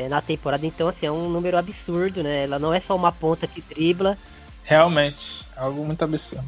é, 0.00 0.08
na 0.08 0.20
temporada. 0.20 0.66
Então, 0.66 0.88
assim, 0.88 1.06
é 1.06 1.12
um 1.12 1.28
número 1.28 1.56
absurdo, 1.56 2.22
né? 2.22 2.44
Ela 2.44 2.58
não 2.58 2.72
é 2.72 2.80
só 2.80 2.96
uma 2.96 3.12
ponta 3.12 3.46
que 3.46 3.60
dribla. 3.60 4.16
Realmente, 4.64 5.44
algo 5.56 5.84
muito 5.84 6.02
absurdo. 6.02 6.44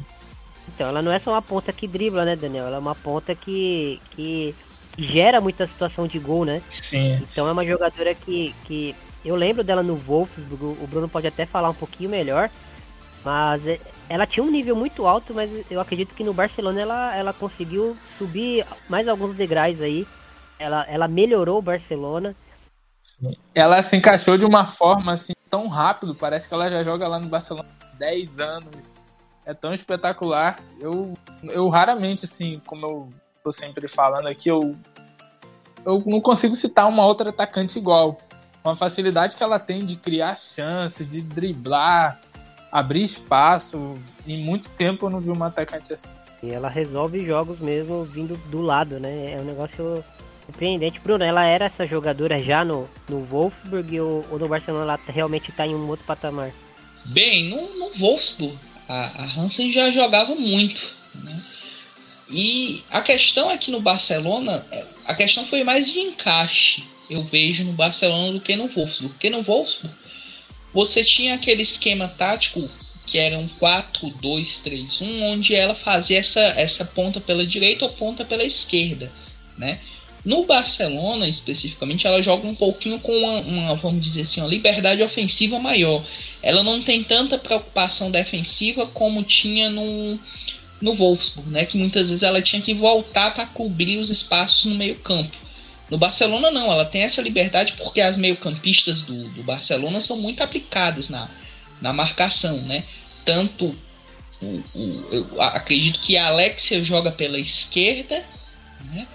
Então, 0.73 0.87
ela 0.87 1.01
não 1.01 1.11
é 1.11 1.19
só 1.19 1.31
uma 1.31 1.41
ponta 1.41 1.71
que 1.71 1.87
dribla, 1.87 2.25
né, 2.25 2.35
Daniel? 2.35 2.67
Ela 2.67 2.77
é 2.77 2.79
uma 2.79 2.95
ponta 2.95 3.35
que, 3.35 4.01
que 4.11 4.55
gera 4.97 5.41
muita 5.41 5.67
situação 5.67 6.07
de 6.07 6.19
gol, 6.19 6.45
né? 6.45 6.61
Sim. 6.69 7.19
Então 7.21 7.47
é 7.47 7.51
uma 7.51 7.65
jogadora 7.65 8.13
que, 8.13 8.53
que 8.65 8.95
eu 9.23 9.35
lembro 9.35 9.63
dela 9.63 9.83
no 9.83 9.95
Wolfsburg, 9.95 10.63
o 10.81 10.87
Bruno 10.87 11.09
pode 11.09 11.27
até 11.27 11.45
falar 11.45 11.69
um 11.69 11.73
pouquinho 11.73 12.09
melhor, 12.09 12.49
mas 13.23 13.65
é, 13.65 13.79
ela 14.09 14.27
tinha 14.27 14.43
um 14.43 14.51
nível 14.51 14.75
muito 14.75 15.07
alto, 15.07 15.33
mas 15.33 15.49
eu 15.71 15.79
acredito 15.79 16.13
que 16.13 16.23
no 16.23 16.33
Barcelona 16.33 16.81
ela, 16.81 17.15
ela 17.15 17.33
conseguiu 17.33 17.97
subir 18.17 18.65
mais 18.89 19.07
alguns 19.07 19.35
degraus 19.35 19.79
aí. 19.81 20.05
Ela, 20.59 20.85
ela 20.87 21.07
melhorou 21.07 21.59
o 21.59 21.61
Barcelona. 21.61 22.35
Ela 23.53 23.81
se 23.81 23.95
encaixou 23.95 24.37
de 24.37 24.45
uma 24.45 24.73
forma 24.73 25.13
assim 25.13 25.33
tão 25.49 25.67
rápido, 25.67 26.15
parece 26.15 26.47
que 26.47 26.53
ela 26.53 26.69
já 26.69 26.83
joga 26.83 27.07
lá 27.07 27.19
no 27.19 27.27
Barcelona 27.27 27.69
há 27.81 27.95
10 27.97 28.39
anos. 28.39 28.69
É 29.45 29.53
tão 29.53 29.73
espetacular. 29.73 30.57
Eu, 30.79 31.17
eu 31.43 31.67
raramente, 31.69 32.25
assim, 32.25 32.61
como 32.65 32.85
eu 32.85 33.13
tô 33.43 33.51
sempre 33.51 33.87
falando 33.87 34.27
aqui, 34.27 34.49
eu, 34.49 34.75
eu 35.85 36.01
não 36.05 36.21
consigo 36.21 36.55
citar 36.55 36.87
uma 36.87 37.05
outra 37.05 37.29
atacante 37.29 37.77
igual. 37.77 38.17
Uma 38.63 38.75
facilidade 38.75 39.35
que 39.35 39.43
ela 39.43 39.59
tem 39.59 39.85
de 39.85 39.97
criar 39.97 40.37
chances, 40.37 41.09
de 41.11 41.21
driblar, 41.21 42.19
abrir 42.71 43.03
espaço. 43.03 43.97
Em 44.25 44.37
muito 44.37 44.69
tempo 44.69 45.05
eu 45.05 45.09
não 45.09 45.19
vi 45.19 45.29
uma 45.29 45.47
atacante 45.47 45.93
assim. 45.93 46.11
E 46.41 46.51
ela 46.51 46.69
resolve 46.69 47.25
jogos 47.25 47.59
mesmo 47.59 48.03
vindo 48.05 48.37
do 48.49 48.61
lado, 48.61 48.99
né? 48.99 49.33
É 49.33 49.37
um 49.39 49.45
negócio 49.45 50.03
Surpreendente, 50.45 50.99
Bruno, 50.99 51.23
ela 51.23 51.45
era 51.45 51.65
essa 51.65 51.85
jogadora 51.85 52.41
já 52.43 52.65
no, 52.65 52.89
no 53.07 53.23
Wolfsburg 53.25 53.99
ou, 53.99 54.25
ou 54.29 54.39
no 54.39 54.47
Barcelona 54.47 54.83
ela 54.83 54.99
realmente 55.07 55.49
está 55.49 55.65
em 55.65 55.75
um 55.75 55.87
outro 55.87 56.05
patamar? 56.05 56.51
Bem, 57.05 57.49
no, 57.49 57.79
no 57.79 57.89
Wolfsburg 57.97 58.57
a, 58.87 59.23
a 59.23 59.39
Hansen 59.39 59.71
já 59.71 59.89
jogava 59.91 60.35
muito, 60.35 60.95
né? 61.15 61.43
E 62.29 62.83
a 62.89 63.01
questão 63.01 63.49
aqui 63.49 63.69
no 63.69 63.81
Barcelona, 63.81 64.65
é, 64.71 64.85
a 65.05 65.13
questão 65.13 65.45
foi 65.45 65.63
mais 65.63 65.91
de 65.91 65.99
encaixe, 65.99 66.83
eu 67.09 67.23
vejo 67.23 67.63
no 67.63 67.73
Barcelona 67.73 68.33
do 68.33 68.41
que 68.41 68.55
no 68.55 68.67
Wolfsburg. 68.67 69.13
Porque 69.13 69.29
no 69.29 69.43
Wolfsburg 69.43 69.95
você 70.73 71.03
tinha 71.03 71.35
aquele 71.35 71.61
esquema 71.61 72.07
tático 72.07 72.69
que 73.05 73.19
era 73.19 73.37
um 73.37 73.47
4-2-3-1, 73.47 75.21
onde 75.23 75.53
ela 75.53 75.75
fazia 75.75 76.17
essa, 76.17 76.39
essa 76.39 76.85
ponta 76.85 77.19
pela 77.19 77.45
direita 77.45 77.85
ou 77.85 77.91
ponta 77.91 78.23
pela 78.23 78.43
esquerda, 78.43 79.11
né? 79.57 79.79
No 80.25 80.45
Barcelona, 80.45 81.27
especificamente, 81.27 82.07
ela 82.07 82.21
joga 82.21 82.47
um 82.47 82.55
pouquinho 82.55 82.97
com 82.99 83.11
uma, 83.11 83.39
uma, 83.41 83.75
vamos 83.75 84.01
dizer 84.01 84.21
assim, 84.21 84.39
uma 84.39 84.49
liberdade 84.49 85.03
ofensiva 85.03 85.59
maior. 85.59 86.03
Ela 86.41 86.63
não 86.63 86.81
tem 86.81 87.03
tanta 87.03 87.37
preocupação 87.37 88.09
defensiva 88.09 88.85
como 88.87 89.21
tinha 89.23 89.69
no, 89.69 90.17
no 90.81 90.93
Wolfsburg, 90.93 91.49
né? 91.49 91.65
Que 91.65 91.77
muitas 91.77 92.09
vezes 92.09 92.23
ela 92.23 92.41
tinha 92.41 92.61
que 92.61 92.73
voltar 92.73 93.33
para 93.33 93.45
cobrir 93.45 93.97
os 93.97 94.09
espaços 94.09 94.65
no 94.65 94.75
meio 94.75 94.95
campo. 94.95 95.35
No 95.89 95.97
Barcelona 95.97 96.49
não, 96.49 96.71
ela 96.71 96.85
tem 96.85 97.01
essa 97.01 97.21
liberdade 97.21 97.73
porque 97.73 97.99
as 97.99 98.17
meio-campistas 98.17 99.01
do, 99.01 99.27
do 99.29 99.43
Barcelona 99.43 99.99
são 99.99 100.17
muito 100.17 100.41
aplicadas 100.41 101.09
na, 101.09 101.29
na 101.81 101.91
marcação, 101.91 102.57
né? 102.61 102.83
Tanto 103.25 103.75
o, 104.41 104.63
o, 104.73 105.07
eu 105.11 105.41
acredito 105.41 105.99
que 105.99 106.17
a 106.17 106.27
Alexia 106.27 106.83
joga 106.83 107.11
pela 107.11 107.37
esquerda, 107.37 108.23
né? 108.85 109.05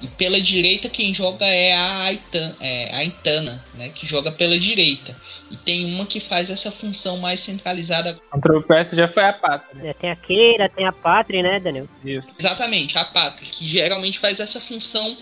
E 0.00 0.06
pela 0.06 0.40
direita 0.40 0.88
quem 0.88 1.12
joga 1.12 1.44
é 1.44 1.74
a 1.74 2.02
Aitana, 2.02 2.56
é 2.60 2.90
a 2.92 2.96
Aitana, 2.98 3.64
né? 3.74 3.88
Que 3.88 4.06
joga 4.06 4.30
pela 4.30 4.56
direita. 4.58 5.16
E 5.50 5.56
tem 5.56 5.86
uma 5.86 6.06
que 6.06 6.20
faz 6.20 6.50
essa 6.50 6.70
função 6.70 7.18
mais 7.18 7.40
centralizada. 7.40 8.18
Contra 8.30 8.58
o 8.58 8.62
PS 8.62 8.90
já 8.92 9.08
foi 9.08 9.24
a 9.24 9.32
Pátria. 9.32 9.90
É, 9.90 9.92
tem 9.94 10.10
a 10.10 10.16
Keira, 10.16 10.68
tem 10.68 10.86
a 10.86 10.92
Pátria, 10.92 11.42
né, 11.42 11.58
Daniel? 11.58 11.88
Isso. 12.04 12.28
Exatamente, 12.38 12.96
a 12.96 13.04
Pátria, 13.04 13.50
que 13.50 13.66
geralmente 13.66 14.20
faz 14.20 14.38
essa 14.38 14.60
função, 14.60 15.16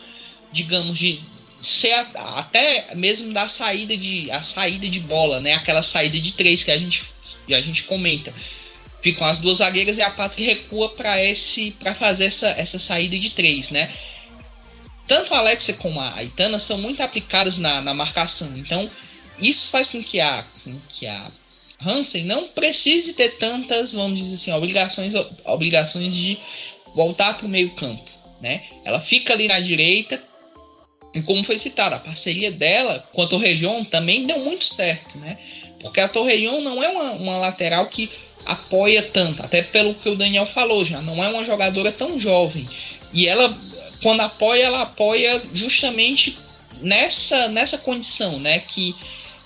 digamos, 0.52 0.98
de 0.98 1.20
ser 1.60 1.92
a, 1.92 2.40
até 2.40 2.94
mesmo 2.94 3.32
da 3.32 3.48
saída 3.48 3.96
de 3.96 4.30
a 4.30 4.42
saída 4.42 4.88
de 4.88 5.00
bola, 5.00 5.40
né? 5.40 5.54
Aquela 5.54 5.82
saída 5.82 6.18
de 6.20 6.32
três 6.32 6.62
que 6.62 6.70
a 6.70 6.76
gente, 6.76 7.08
que 7.46 7.54
a 7.54 7.62
gente 7.62 7.84
comenta. 7.84 8.32
Ficam 9.00 9.26
as 9.26 9.38
duas 9.38 9.58
zagueiras 9.58 9.96
e 9.96 10.02
a 10.02 10.10
Pátria 10.10 10.46
recua 10.46 10.90
para 10.90 11.22
esse 11.22 11.70
para 11.72 11.94
fazer 11.94 12.26
essa, 12.26 12.48
essa 12.48 12.78
saída 12.78 13.18
de 13.18 13.30
três, 13.30 13.70
né? 13.70 13.90
Tanto 15.06 15.34
a 15.34 15.38
Alexia 15.38 15.74
como 15.74 16.00
a 16.00 16.14
Aitana 16.14 16.58
são 16.58 16.78
muito 16.78 17.02
aplicadas 17.02 17.58
na, 17.58 17.80
na 17.80 17.94
marcação. 17.94 18.52
Então, 18.56 18.90
isso 19.38 19.68
faz 19.68 19.90
com 19.90 20.02
que 20.02 20.20
a, 20.20 20.44
com 20.64 20.74
que 20.88 21.06
a 21.06 21.30
Hansen 21.84 22.24
não 22.24 22.48
precise 22.48 23.12
ter 23.12 23.36
tantas, 23.36 23.92
vamos 23.92 24.18
dizer 24.18 24.34
assim, 24.34 24.52
obrigações, 24.52 25.14
obrigações 25.44 26.14
de 26.14 26.38
voltar 26.94 27.34
para 27.34 27.46
o 27.46 27.50
meio 27.50 27.70
campo. 27.70 28.10
Né? 28.40 28.62
Ela 28.84 29.00
fica 29.00 29.32
ali 29.32 29.48
na 29.48 29.60
direita. 29.60 30.22
E 31.14 31.22
como 31.22 31.44
foi 31.44 31.56
citado, 31.56 31.94
a 31.94 32.00
parceria 32.00 32.50
dela 32.50 33.06
com 33.12 33.22
a 33.22 33.26
Torrejon 33.26 33.84
também 33.84 34.26
deu 34.26 34.38
muito 34.40 34.64
certo. 34.64 35.18
Né? 35.18 35.38
Porque 35.80 36.00
a 36.00 36.08
Torrejon 36.08 36.60
não 36.60 36.82
é 36.82 36.88
uma, 36.88 37.10
uma 37.12 37.36
lateral 37.38 37.86
que 37.86 38.10
apoia 38.44 39.02
tanto, 39.02 39.42
até 39.42 39.62
pelo 39.62 39.94
que 39.94 40.08
o 40.08 40.14
Daniel 40.14 40.46
falou 40.46 40.84
já, 40.84 41.02
não 41.02 41.22
é 41.22 41.28
uma 41.28 41.44
jogadora 41.44 41.90
tão 41.90 42.18
jovem. 42.18 42.68
E 43.12 43.26
ela 43.26 43.48
quando 44.02 44.20
apoia, 44.20 44.64
ela 44.64 44.82
apoia 44.82 45.42
justamente 45.52 46.38
nessa, 46.80 47.48
nessa 47.48 47.78
condição, 47.78 48.38
né? 48.38 48.60
Que 48.60 48.94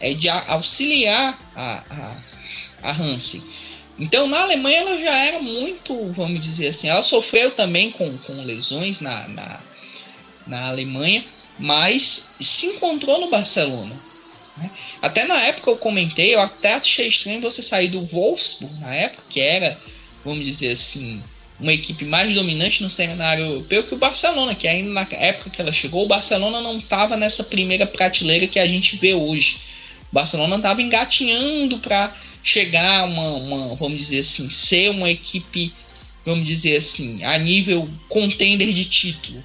é 0.01 0.15
de 0.15 0.29
auxiliar 0.29 1.39
a, 1.55 1.85
a, 1.91 2.91
a 2.91 2.93
Hansen. 2.93 3.43
Então, 3.99 4.27
na 4.27 4.41
Alemanha, 4.41 4.79
ela 4.79 4.99
já 4.99 5.15
era 5.27 5.41
muito, 5.41 6.11
vamos 6.13 6.41
dizer 6.41 6.69
assim, 6.69 6.89
ela 6.89 7.03
sofreu 7.03 7.51
também 7.51 7.91
com, 7.91 8.17
com 8.19 8.43
lesões 8.43 9.03
na, 9.03 9.29
na, 9.29 9.61
na 10.47 10.69
Alemanha, 10.69 11.23
mas 11.59 12.31
se 12.41 12.69
encontrou 12.69 13.21
no 13.21 13.29
Barcelona. 13.29 13.95
Né? 14.57 14.71
Até 15.03 15.27
na 15.27 15.39
época 15.43 15.71
eu 15.71 15.77
comentei, 15.77 16.35
eu 16.35 16.41
até 16.41 16.75
achei 16.75 17.09
estranho 17.09 17.43
você 17.43 17.63
sair 17.63 17.89
do 17.89 18.07
Wolfsburg, 18.07 18.75
na 18.81 18.95
época, 18.95 19.23
que 19.29 19.39
era, 19.39 19.79
vamos 20.25 20.47
dizer 20.47 20.73
assim, 20.73 21.23
uma 21.61 21.73
equipe 21.73 22.05
mais 22.05 22.35
dominante 22.35 22.83
no 22.83 22.89
cenário 22.89 23.45
europeu 23.45 23.85
que 23.85 23.95
o 23.95 23.99
Barcelona, 23.99 24.55
que 24.55 24.67
ainda 24.67 24.91
na 24.91 25.07
época 25.13 25.51
que 25.51 25.61
ela 25.61 25.73
chegou, 25.73 26.05
o 26.05 26.09
Barcelona 26.09 26.61
não 26.61 26.79
estava 26.79 27.17
nessa 27.17 27.45
primeira 27.45 27.87
prateleira 27.87 28.47
que 28.47 28.59
a 28.59 28.67
gente 28.67 28.97
vê 28.97 29.15
hoje. 29.15 29.59
O 30.11 30.15
Barcelona 30.15 30.57
estava 30.57 30.81
engatinhando 30.81 31.79
para 31.79 32.15
chegar 32.43 33.05
uma, 33.07 33.29
uma, 33.35 33.77
vamos 33.77 33.99
dizer 33.99 34.21
assim, 34.21 34.49
ser 34.49 34.91
uma 34.91 35.11
equipe, 35.11 35.73
vamos 36.25 36.47
dizer 36.47 36.77
assim, 36.77 37.23
a 37.23 37.37
nível 37.37 37.89
contender 38.09 38.73
de 38.73 38.85
título, 38.87 39.43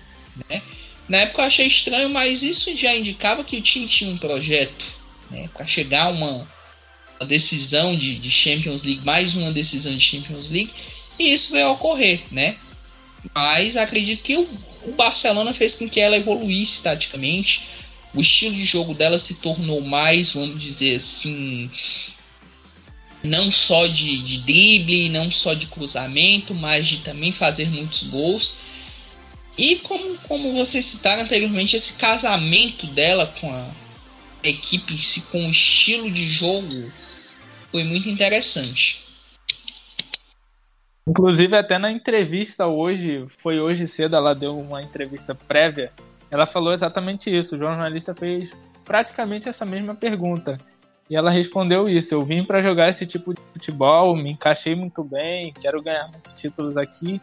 né? 0.49 0.61
Na 1.07 1.17
época 1.17 1.43
eu 1.43 1.45
achei 1.45 1.67
estranho, 1.67 2.09
mas 2.09 2.41
isso 2.41 2.73
já 2.75 2.95
indicava 2.95 3.43
que 3.43 3.57
o 3.57 3.61
time 3.61 3.85
tinha 3.85 4.09
um 4.09 4.17
projeto, 4.17 4.85
né, 5.29 5.47
para 5.53 5.67
chegar 5.67 6.05
a 6.05 6.09
uma, 6.09 6.47
decisão 7.27 7.95
de, 7.95 8.17
de 8.17 8.29
Champions 8.29 8.81
League, 8.81 9.01
mais 9.05 9.35
uma 9.35 9.51
decisão 9.51 9.95
de 9.95 10.01
Champions 10.03 10.49
League 10.49 10.71
e 11.17 11.33
isso 11.33 11.51
veio 11.51 11.67
a 11.67 11.71
ocorrer, 11.71 12.21
né? 12.31 12.55
Mas 13.33 13.75
acredito 13.75 14.21
que 14.21 14.35
o, 14.37 14.47
o 14.83 14.91
Barcelona 14.91 15.53
fez 15.53 15.75
com 15.75 15.89
que 15.89 15.99
ela 15.99 16.17
evoluísse 16.17 16.81
taticamente. 16.81 17.63
O 18.13 18.21
estilo 18.21 18.55
de 18.55 18.63
jogo 18.63 18.93
dela 18.93 19.19
se 19.19 19.35
tornou 19.35 19.81
mais, 19.81 20.31
vamos 20.31 20.61
dizer 20.61 20.97
assim, 20.97 21.69
não 23.23 23.51
só 23.51 23.87
de, 23.87 24.17
de 24.19 24.37
drible, 24.39 25.09
não 25.09 25.29
só 25.29 25.53
de 25.53 25.67
cruzamento, 25.67 26.53
mas 26.53 26.87
de 26.87 26.97
também 26.99 27.31
fazer 27.31 27.69
muitos 27.69 28.03
gols. 28.03 28.57
E 29.57 29.77
como, 29.77 30.17
como 30.19 30.53
vocês 30.53 30.85
citaram 30.85 31.23
anteriormente, 31.23 31.75
esse 31.75 31.93
casamento 31.93 32.87
dela 32.87 33.25
com 33.39 33.51
a 33.51 33.67
equipe, 34.43 34.95
com 35.31 35.45
o 35.45 35.51
estilo 35.51 36.11
de 36.11 36.29
jogo, 36.29 36.91
foi 37.71 37.83
muito 37.83 38.09
interessante. 38.09 39.04
Inclusive, 41.07 41.55
até 41.55 41.77
na 41.77 41.91
entrevista 41.91 42.65
hoje, 42.65 43.27
foi 43.37 43.59
hoje 43.59 43.87
cedo, 43.87 44.15
ela 44.15 44.33
deu 44.33 44.57
uma 44.57 44.81
entrevista 44.81 45.35
prévia. 45.35 45.91
Ela 46.31 46.47
falou 46.47 46.73
exatamente 46.73 47.29
isso. 47.29 47.55
O 47.55 47.59
jornalista 47.59 48.15
fez 48.15 48.51
praticamente 48.83 49.47
essa 49.47 49.65
mesma 49.65 49.93
pergunta. 49.93 50.57
E 51.07 51.15
ela 51.15 51.29
respondeu 51.29 51.87
isso: 51.87 52.15
Eu 52.15 52.23
vim 52.23 52.43
para 52.43 52.63
jogar 52.63 52.89
esse 52.89 53.05
tipo 53.05 53.35
de 53.35 53.41
futebol, 53.53 54.15
me 54.15 54.31
encaixei 54.31 54.75
muito 54.75 55.03
bem, 55.03 55.53
quero 55.53 55.81
ganhar 55.81 56.07
muitos 56.07 56.33
títulos 56.33 56.75
aqui. 56.75 57.21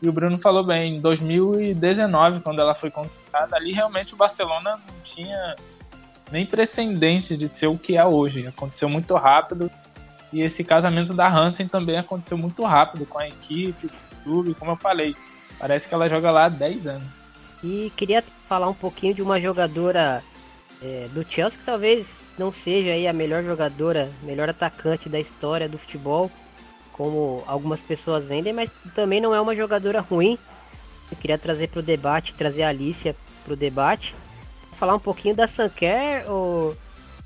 E 0.00 0.08
o 0.08 0.12
Bruno 0.12 0.38
falou 0.38 0.62
bem: 0.62 0.96
em 0.96 1.00
2019, 1.00 2.40
quando 2.40 2.60
ela 2.60 2.74
foi 2.74 2.90
contratada, 2.90 3.56
ali 3.56 3.72
realmente 3.72 4.14
o 4.14 4.16
Barcelona 4.16 4.76
não 4.76 5.00
tinha 5.02 5.56
nem 6.30 6.46
precedente 6.46 7.36
de 7.36 7.48
ser 7.48 7.66
o 7.66 7.76
que 7.76 7.96
é 7.96 8.04
hoje. 8.04 8.46
Aconteceu 8.46 8.88
muito 8.88 9.12
rápido 9.16 9.68
e 10.32 10.40
esse 10.40 10.64
casamento 10.64 11.14
da 11.14 11.28
Hansen 11.28 11.68
também 11.68 11.96
aconteceu 11.96 12.36
muito 12.36 12.64
rápido 12.64 13.06
com 13.06 13.18
a 13.18 13.28
equipe, 13.28 13.88
com 13.88 13.94
o 13.96 14.22
clube, 14.24 14.54
como 14.54 14.72
eu 14.72 14.76
falei. 14.76 15.14
Parece 15.58 15.86
que 15.86 15.94
ela 15.94 16.08
joga 16.08 16.30
lá 16.30 16.46
há 16.46 16.48
10 16.48 16.86
anos. 16.86 17.08
E 17.62 17.92
queria 17.96 18.22
falar 18.48 18.68
um 18.68 18.74
pouquinho 18.74 19.14
de 19.14 19.22
uma 19.22 19.40
jogadora 19.40 20.22
é, 20.82 21.08
do 21.12 21.24
Chelsea 21.24 21.58
que 21.58 21.64
talvez 21.64 22.20
não 22.38 22.52
seja 22.52 22.90
aí 22.90 23.06
a 23.06 23.12
melhor 23.12 23.42
jogadora, 23.42 24.10
melhor 24.22 24.48
atacante 24.48 25.08
da 25.08 25.20
história 25.20 25.68
do 25.68 25.78
futebol, 25.78 26.30
como 26.92 27.42
algumas 27.46 27.80
pessoas 27.80 28.24
vendem, 28.24 28.52
mas 28.52 28.70
também 28.94 29.20
não 29.20 29.34
é 29.34 29.40
uma 29.40 29.54
jogadora 29.54 30.00
ruim. 30.00 30.38
Eu 31.10 31.16
queria 31.16 31.38
trazer 31.38 31.68
para 31.68 31.80
o 31.80 31.82
debate, 31.82 32.34
trazer 32.34 32.64
a 32.64 32.68
Alicia 32.68 33.14
para 33.44 33.54
o 33.54 33.56
debate. 33.56 34.14
Falar 34.76 34.94
um 34.94 35.00
pouquinho 35.00 35.34
da 35.34 35.46
Sanker, 35.46 36.30
ou 36.30 36.76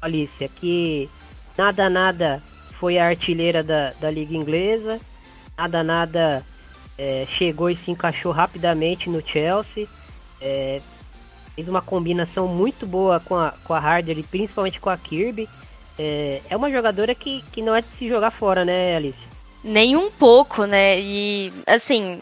Alicia, 0.01 0.49
que 0.49 1.09
nada, 1.57 1.89
nada 1.89 2.43
foi 2.79 2.99
a 2.99 3.07
artilheira 3.07 3.63
da, 3.63 3.93
da 4.01 4.11
Liga 4.11 4.37
Inglesa. 4.37 5.01
Nada, 5.57 5.83
nada 5.83 6.47
é, 6.97 7.27
chegou 7.29 7.71
e 7.71 7.77
se 7.77 7.91
encaixou 7.91 8.33
rapidamente 8.33 9.11
no 9.11 9.27
Chelsea. 9.27 9.87
É, 10.41 10.81
fez 11.55 11.69
uma 11.69 11.83
combinação 11.83 12.47
muito 12.47 12.87
boa 12.87 13.21
com 13.21 13.37
a, 13.37 13.53
com 13.65 13.75
a 13.75 13.79
Harder 13.79 14.19
e 14.19 14.23
principalmente 14.23 14.81
com 14.81 14.91
a 14.91 14.97
Kirby. 14.97 15.49
É, 15.99 16.41
é 16.49 16.57
uma 16.57 16.71
jogadora 16.71 17.15
que, 17.15 17.43
que 17.51 17.61
não 17.61 17.75
é 17.75 17.81
de 17.81 17.89
se 17.89 18.09
jogar 18.09 18.31
fora, 18.31 18.65
né, 18.65 18.97
Alice? 18.97 19.19
Nem 19.65 19.97
um 19.97 20.11
pouco, 20.11 20.65
né? 20.65 21.01
E 21.01 21.53
assim, 21.67 22.21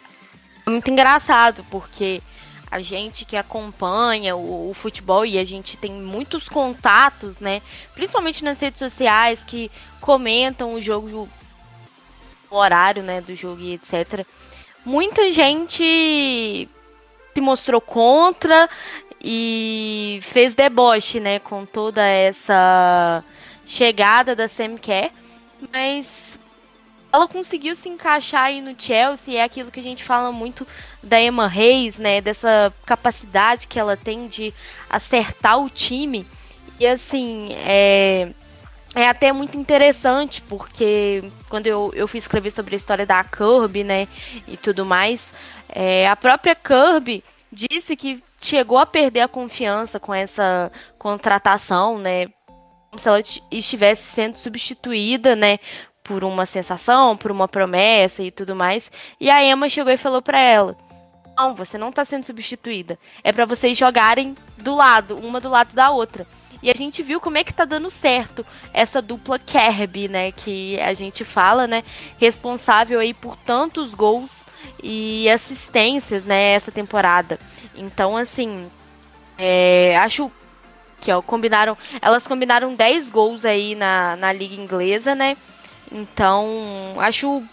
é 0.66 0.70
muito 0.70 0.90
engraçado, 0.90 1.62
porque 1.70 2.22
a 2.70 2.80
gente 2.80 3.24
que 3.24 3.36
acompanha 3.36 4.34
o, 4.34 4.70
o, 4.70 4.74
futebol 4.74 5.24
e 5.24 5.38
a 5.38 5.44
gente 5.44 5.76
tem 5.76 5.92
muitos 5.92 6.48
contatos, 6.48 7.38
né? 7.38 7.62
Principalmente 7.94 8.42
nas 8.42 8.58
redes 8.58 8.78
sociais 8.78 9.40
que 9.46 9.70
comentam 10.06 10.72
o 10.72 10.80
jogo, 10.80 11.28
o 12.48 12.56
horário, 12.56 13.02
né, 13.02 13.20
do 13.20 13.34
jogo 13.34 13.60
e 13.60 13.72
etc. 13.72 14.24
Muita 14.84 15.32
gente 15.32 16.68
se 17.34 17.40
mostrou 17.40 17.80
contra 17.80 18.70
e 19.20 20.20
fez 20.22 20.54
deboche, 20.54 21.18
né, 21.18 21.40
com 21.40 21.66
toda 21.66 22.06
essa 22.06 23.24
chegada 23.66 24.36
da 24.36 24.46
Kerr, 24.80 25.10
mas 25.72 26.06
ela 27.12 27.26
conseguiu 27.26 27.74
se 27.74 27.88
encaixar 27.88 28.44
aí 28.44 28.60
no 28.60 28.80
Chelsea, 28.80 29.40
é 29.40 29.42
aquilo 29.42 29.72
que 29.72 29.80
a 29.80 29.82
gente 29.82 30.04
fala 30.04 30.30
muito 30.30 30.64
da 31.02 31.20
Emma 31.20 31.48
Reis, 31.48 31.98
né, 31.98 32.20
dessa 32.20 32.72
capacidade 32.84 33.66
que 33.66 33.80
ela 33.80 33.96
tem 33.96 34.28
de 34.28 34.54
acertar 34.88 35.58
o 35.58 35.68
time. 35.68 36.24
E 36.78 36.86
assim, 36.86 37.48
é, 37.54 38.30
é 38.96 39.06
até 39.06 39.30
muito 39.30 39.58
interessante, 39.58 40.40
porque 40.40 41.22
quando 41.50 41.66
eu, 41.66 41.92
eu 41.94 42.08
fui 42.08 42.16
escrever 42.16 42.50
sobre 42.50 42.74
a 42.74 42.78
história 42.78 43.04
da 43.04 43.22
Kirby, 43.22 43.84
né, 43.84 44.08
e 44.48 44.56
tudo 44.56 44.86
mais, 44.86 45.34
é, 45.68 46.08
a 46.08 46.16
própria 46.16 46.54
Kirby 46.54 47.22
disse 47.52 47.94
que 47.94 48.24
chegou 48.40 48.78
a 48.78 48.86
perder 48.86 49.20
a 49.20 49.28
confiança 49.28 50.00
com 50.00 50.14
essa 50.14 50.72
contratação, 50.98 51.98
né, 51.98 52.28
como 52.88 52.98
se 52.98 53.06
ela 53.06 53.20
estivesse 53.50 54.02
sendo 54.02 54.38
substituída, 54.38 55.36
né, 55.36 55.58
por 56.02 56.24
uma 56.24 56.46
sensação, 56.46 57.18
por 57.18 57.30
uma 57.30 57.46
promessa 57.46 58.22
e 58.22 58.30
tudo 58.30 58.56
mais. 58.56 58.90
E 59.20 59.28
a 59.28 59.44
Emma 59.44 59.68
chegou 59.68 59.92
e 59.92 59.98
falou 59.98 60.22
para 60.22 60.40
ela: 60.40 60.74
"Não, 61.36 61.54
você 61.54 61.76
não 61.76 61.92
tá 61.92 62.02
sendo 62.02 62.24
substituída. 62.24 62.98
É 63.22 63.30
para 63.30 63.44
vocês 63.44 63.76
jogarem 63.76 64.34
do 64.56 64.74
lado, 64.74 65.18
uma 65.18 65.38
do 65.38 65.50
lado 65.50 65.74
da 65.74 65.90
outra." 65.90 66.26
E 66.66 66.70
a 66.70 66.74
gente 66.74 67.00
viu 67.00 67.20
como 67.20 67.38
é 67.38 67.44
que 67.44 67.54
tá 67.54 67.64
dando 67.64 67.88
certo 67.92 68.44
essa 68.74 69.00
dupla 69.00 69.38
Kirby, 69.38 70.08
né, 70.08 70.32
que 70.32 70.76
a 70.80 70.92
gente 70.94 71.24
fala, 71.24 71.64
né, 71.68 71.84
responsável 72.18 72.98
aí 72.98 73.14
por 73.14 73.36
tantos 73.36 73.94
gols 73.94 74.40
e 74.82 75.30
assistências, 75.30 76.24
né, 76.24 76.54
essa 76.54 76.72
temporada. 76.72 77.38
Então, 77.76 78.16
assim, 78.16 78.68
é, 79.38 79.96
acho 79.98 80.28
que 81.00 81.12
ó, 81.12 81.22
combinaram, 81.22 81.78
elas 82.02 82.26
combinaram 82.26 82.74
10 82.74 83.10
gols 83.10 83.44
aí 83.44 83.76
na, 83.76 84.16
na 84.16 84.32
liga 84.32 84.56
inglesa, 84.56 85.14
né? 85.14 85.36
Então, 85.92 86.96
acho 86.98 87.44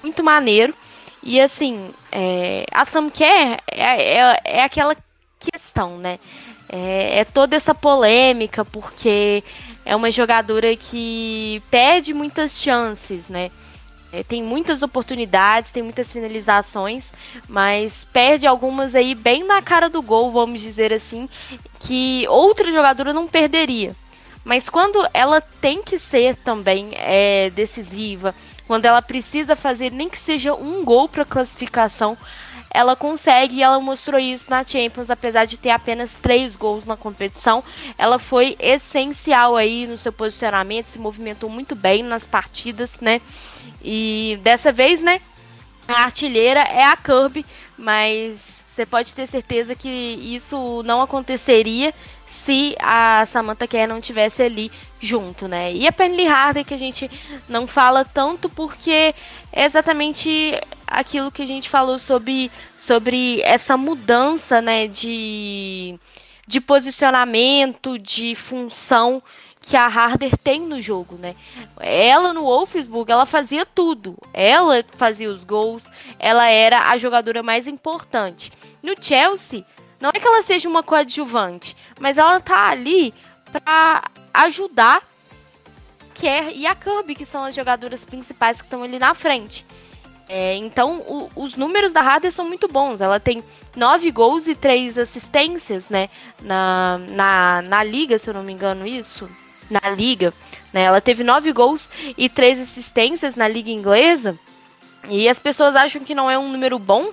muito 0.00 0.22
maneiro. 0.22 0.72
E 1.24 1.40
assim, 1.40 1.90
é, 2.12 2.66
a 2.70 2.84
Sam 2.84 3.10
Kerr 3.10 3.58
é, 3.66 4.20
é, 4.20 4.40
é, 4.44 4.62
aquela 4.62 4.96
questão, 5.40 5.98
né? 5.98 6.20
É, 6.68 7.20
é 7.20 7.24
toda 7.24 7.56
essa 7.56 7.74
polêmica, 7.74 8.64
porque 8.64 9.44
é 9.84 9.94
uma 9.94 10.10
jogadora 10.10 10.74
que 10.76 11.62
perde 11.70 12.14
muitas 12.14 12.52
chances, 12.52 13.28
né? 13.28 13.50
É, 14.12 14.22
tem 14.22 14.42
muitas 14.42 14.80
oportunidades, 14.80 15.72
tem 15.72 15.82
muitas 15.82 16.12
finalizações, 16.12 17.12
mas 17.48 18.04
perde 18.12 18.46
algumas 18.46 18.94
aí 18.94 19.12
bem 19.14 19.42
na 19.44 19.60
cara 19.60 19.90
do 19.90 20.00
gol, 20.00 20.30
vamos 20.30 20.60
dizer 20.60 20.92
assim, 20.92 21.28
que 21.80 22.24
outra 22.28 22.70
jogadora 22.70 23.12
não 23.12 23.26
perderia. 23.26 23.94
Mas 24.44 24.68
quando 24.68 25.04
ela 25.12 25.40
tem 25.40 25.82
que 25.82 25.98
ser 25.98 26.36
também 26.36 26.90
é, 26.92 27.50
decisiva, 27.50 28.34
quando 28.68 28.84
ela 28.84 29.02
precisa 29.02 29.56
fazer 29.56 29.90
nem 29.90 30.08
que 30.08 30.18
seja 30.18 30.54
um 30.54 30.84
gol 30.84 31.08
para 31.08 31.24
classificação, 31.24 32.16
ela 32.74 32.96
consegue 32.96 33.56
e 33.56 33.62
ela 33.62 33.78
mostrou 33.78 34.18
isso 34.18 34.50
na 34.50 34.64
Champions, 34.64 35.08
apesar 35.08 35.44
de 35.44 35.56
ter 35.56 35.70
apenas 35.70 36.12
três 36.14 36.56
gols 36.56 36.84
na 36.84 36.96
competição. 36.96 37.62
Ela 37.96 38.18
foi 38.18 38.56
essencial 38.58 39.54
aí 39.54 39.86
no 39.86 39.96
seu 39.96 40.12
posicionamento, 40.12 40.86
se 40.86 40.98
movimentou 40.98 41.48
muito 41.48 41.76
bem 41.76 42.02
nas 42.02 42.24
partidas, 42.24 42.92
né? 43.00 43.20
E 43.80 44.40
dessa 44.42 44.72
vez, 44.72 45.00
né? 45.00 45.20
A 45.86 46.02
artilheira 46.02 46.60
é 46.62 46.82
a 46.82 46.96
Kirby, 46.96 47.46
mas 47.78 48.40
você 48.74 48.84
pode 48.84 49.14
ter 49.14 49.28
certeza 49.28 49.76
que 49.76 49.88
isso 49.88 50.82
não 50.84 51.00
aconteceria 51.00 51.94
se 52.26 52.74
a 52.80 53.24
Samantha 53.26 53.68
Kerr 53.68 53.86
não 53.86 54.00
tivesse 54.00 54.42
ali 54.42 54.70
junto, 55.00 55.46
né? 55.46 55.72
E 55.72 55.86
a 55.86 55.92
Penny 55.92 56.26
Harder 56.26 56.64
que 56.64 56.74
a 56.74 56.78
gente 56.78 57.08
não 57.48 57.68
fala 57.68 58.04
tanto 58.04 58.48
porque 58.48 59.14
é 59.52 59.64
exatamente 59.64 60.60
aquilo 60.94 61.30
que 61.30 61.42
a 61.42 61.46
gente 61.46 61.68
falou 61.68 61.98
sobre, 61.98 62.50
sobre 62.74 63.40
essa 63.42 63.76
mudança, 63.76 64.60
né, 64.60 64.86
de, 64.86 65.98
de 66.46 66.60
posicionamento, 66.60 67.98
de 67.98 68.34
função 68.34 69.22
que 69.60 69.76
a 69.76 69.86
Harder 69.86 70.36
tem 70.36 70.60
no 70.60 70.80
jogo, 70.80 71.16
né? 71.16 71.34
Ela 71.80 72.34
no 72.34 72.42
Wolfsburg, 72.42 73.10
ela 73.10 73.24
fazia 73.24 73.64
tudo. 73.64 74.14
Ela 74.32 74.84
fazia 74.92 75.30
os 75.30 75.42
gols, 75.42 75.84
ela 76.18 76.46
era 76.48 76.90
a 76.90 76.98
jogadora 76.98 77.42
mais 77.42 77.66
importante. 77.66 78.52
No 78.82 78.94
Chelsea, 79.00 79.64
não 79.98 80.10
é 80.10 80.20
que 80.20 80.26
ela 80.26 80.42
seja 80.42 80.68
uma 80.68 80.82
coadjuvante, 80.82 81.74
mas 81.98 82.18
ela 82.18 82.40
tá 82.40 82.68
ali 82.68 83.14
para 83.50 84.04
ajudar 84.34 85.02
Kerr 86.14 86.52
e 86.54 86.66
a 86.66 86.74
Kirby, 86.74 87.14
que 87.14 87.26
são 87.26 87.42
as 87.42 87.54
jogadoras 87.54 88.04
principais 88.04 88.58
que 88.58 88.66
estão 88.66 88.82
ali 88.82 88.98
na 88.98 89.14
frente. 89.14 89.66
É, 90.28 90.56
então, 90.56 90.98
o, 91.00 91.30
os 91.36 91.54
números 91.54 91.92
da 91.92 92.00
Harder 92.00 92.32
são 92.32 92.46
muito 92.46 92.66
bons. 92.66 93.00
Ela 93.00 93.20
tem 93.20 93.42
nove 93.76 94.10
gols 94.10 94.46
e 94.46 94.54
três 94.54 94.98
assistências, 94.98 95.88
né? 95.88 96.08
Na, 96.40 96.98
na, 97.08 97.62
na 97.62 97.82
liga, 97.82 98.18
se 98.18 98.30
eu 98.30 98.34
não 98.34 98.42
me 98.42 98.52
engano, 98.52 98.86
isso. 98.86 99.28
Na 99.70 99.90
liga. 99.90 100.32
Né? 100.72 100.82
Ela 100.82 101.00
teve 101.00 101.22
nove 101.22 101.52
gols 101.52 101.88
e 102.16 102.28
três 102.28 102.58
assistências 102.58 103.36
na 103.36 103.46
liga 103.48 103.70
inglesa. 103.70 104.38
E 105.08 105.28
as 105.28 105.38
pessoas 105.38 105.76
acham 105.76 106.02
que 106.02 106.14
não 106.14 106.30
é 106.30 106.38
um 106.38 106.50
número 106.50 106.78
bom, 106.78 107.10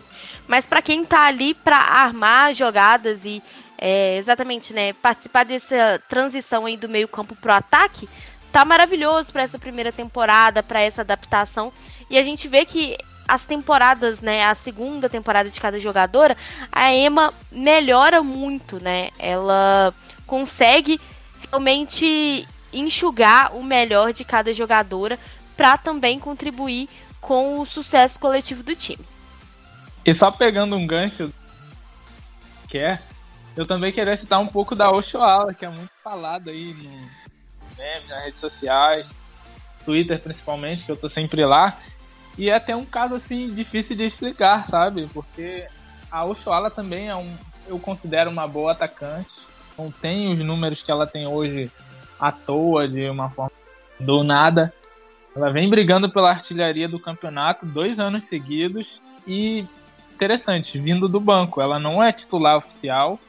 mas 0.48 0.66
para 0.66 0.82
quem 0.82 1.04
tá 1.04 1.26
ali 1.26 1.54
para 1.54 1.78
armar 1.78 2.54
jogadas 2.54 3.26
e 3.26 3.44
é, 3.78 4.18
exatamente, 4.18 4.74
né, 4.74 4.94
participar 4.94 5.44
dessa 5.44 6.00
transição 6.08 6.66
aí 6.66 6.78
do 6.78 6.88
meio-campo 6.88 7.36
pro 7.36 7.52
ataque, 7.52 8.08
tá 8.52 8.64
maravilhoso 8.64 9.32
para 9.32 9.42
essa 9.42 9.58
primeira 9.58 9.92
temporada, 9.92 10.62
para 10.62 10.82
essa 10.82 11.02
adaptação. 11.02 11.74
E 12.12 12.18
a 12.18 12.24
gente 12.24 12.46
vê 12.50 12.66
que 12.66 12.98
as 13.26 13.46
temporadas, 13.46 14.20
né, 14.20 14.44
a 14.44 14.54
segunda 14.54 15.10
temporada 15.10 15.50
de 15.50 15.62
cada 15.62 15.80
jogadora, 15.80 16.36
a 16.70 16.94
Emma 16.94 17.34
melhora 17.50 18.22
muito, 18.22 18.84
né? 18.84 19.12
Ela 19.18 19.94
consegue 20.28 21.00
realmente 21.50 22.46
enxugar 22.74 23.56
o 23.56 23.64
melhor 23.64 24.12
de 24.12 24.26
cada 24.26 24.52
jogadora 24.54 25.18
para 25.56 25.78
também 25.78 26.20
contribuir 26.20 26.90
com 27.22 27.62
o 27.62 27.66
sucesso 27.66 28.20
coletivo 28.20 28.62
do 28.62 28.76
time. 28.76 29.06
E 30.06 30.14
só 30.14 30.30
pegando 30.30 30.76
um 30.76 30.86
gancho 30.86 31.32
que 32.68 32.78
é, 32.78 33.00
eu 33.56 33.66
também 33.66 33.94
queria 33.94 34.18
citar 34.18 34.40
um 34.40 34.48
pouco 34.48 34.76
da 34.76 34.92
Oshoala, 34.92 35.54
que 35.54 35.64
é 35.64 35.70
muito 35.70 35.92
falado 36.04 36.50
aí 36.50 36.74
no 36.74 36.90
memes, 37.78 38.08
nas 38.10 38.24
redes 38.26 38.40
sociais, 38.40 39.10
Twitter 39.86 40.20
principalmente, 40.20 40.84
que 40.84 40.92
eu 40.92 40.98
tô 40.98 41.08
sempre 41.08 41.46
lá. 41.46 41.78
E 42.38 42.50
é 42.50 42.56
até 42.56 42.76
um 42.76 42.86
caso 42.86 43.16
assim 43.16 43.54
difícil 43.54 43.96
de 43.96 44.06
explicar, 44.06 44.66
sabe? 44.68 45.08
Porque 45.14 45.68
a 46.12 46.26
Oshoala 46.26 46.70
também 46.70 47.10
é 47.10 47.16
um, 47.16 47.34
eu 47.68 47.80
considero 47.80 48.30
uma 48.30 48.48
boa 48.48 48.72
atacante. 48.72 49.34
Não 49.78 49.92
tem 49.92 50.32
os 50.32 50.40
números 50.40 50.82
que 50.82 50.92
ela 50.92 51.08
tem 51.08 51.28
hoje 51.28 51.72
à 52.20 52.32
toa, 52.32 52.88
de 52.88 53.10
uma 53.10 53.30
forma 53.30 53.52
do 54.00 54.24
nada. 54.24 54.74
Ela 55.36 55.50
vem 55.50 55.70
brigando 55.70 56.10
pela 56.10 56.30
artilharia 56.30 56.88
do 56.88 57.00
campeonato 57.00 57.66
dois 57.66 58.00
anos 58.00 58.26
seguidos 58.26 59.02
e 59.26 59.66
interessante, 60.14 60.78
vindo 60.78 61.08
do 61.08 61.20
banco. 61.20 61.62
Ela 61.62 61.80
não 61.80 62.04
é 62.04 62.12
titular 62.12 62.58
oficial. 62.58 63.20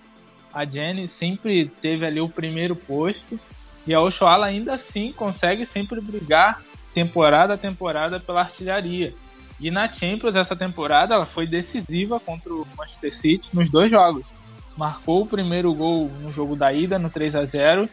A 0.52 0.64
Jenny 0.64 1.08
sempre 1.08 1.66
teve 1.80 2.04
ali 2.04 2.20
o 2.20 2.28
primeiro 2.28 2.74
posto. 2.74 3.38
E 3.86 3.94
a 3.94 4.00
Oshoala 4.00 4.46
ainda 4.46 4.74
assim 4.74 5.12
consegue 5.12 5.64
sempre 5.64 6.00
brigar 6.00 6.60
temporada 6.94 7.54
a 7.54 7.58
temporada 7.58 8.20
pela 8.20 8.40
artilharia. 8.40 9.14
E 9.60 9.70
na 9.70 9.88
Champions, 9.88 10.34
essa 10.34 10.56
temporada, 10.56 11.14
ela 11.14 11.26
foi 11.26 11.46
decisiva 11.46 12.18
contra 12.18 12.52
o 12.52 12.66
Manchester 12.76 13.14
City 13.14 13.48
nos 13.52 13.70
dois 13.70 13.90
jogos. 13.90 14.30
Marcou 14.76 15.22
o 15.22 15.26
primeiro 15.26 15.72
gol 15.74 16.10
no 16.20 16.32
jogo 16.32 16.56
da 16.56 16.72
ida, 16.72 16.98
no 16.98 17.10
3 17.10 17.34
a 17.36 17.44
0 17.44 17.88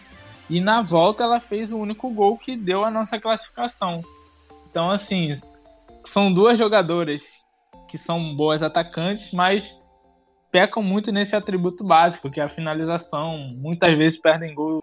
e 0.50 0.60
na 0.60 0.82
volta 0.82 1.24
ela 1.24 1.39
fez 1.39 1.72
o 1.72 1.78
único 1.78 2.10
gol 2.10 2.38
que 2.38 2.58
deu 2.58 2.84
a 2.84 2.89
nossa 2.89 3.20
classificação. 3.20 4.02
Então, 4.70 4.89
assim, 4.89 5.39
são 6.06 6.34
duas 6.34 6.58
jogadoras 6.58 7.22
que 7.88 7.97
são 7.97 8.36
boas 8.36 8.64
atacantes, 8.64 9.32
mas 9.32 9.76
pecam 10.52 10.82
muito 10.82 11.12
nesse 11.12 11.36
atributo 11.36 11.84
básico, 11.84 12.32
que 12.32 12.39
é 12.39 12.43
a 12.43 12.50
finalização. 12.50 13.38
Muitas 13.58 13.95
vezes 13.95 14.20
perdem 14.20 14.56
gols 14.56 14.82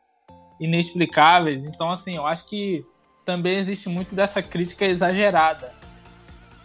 inexplicáveis. 0.61 1.65
Então, 1.65 1.91
assim, 1.91 2.17
eu 2.17 2.27
acho 2.27 2.47
que 2.47 2.85
também 3.27 3.59
existe 3.59 3.89
muito 3.89 4.15
dessa 4.15 4.41
crítica 4.41 4.87
exagerada. 4.87 5.75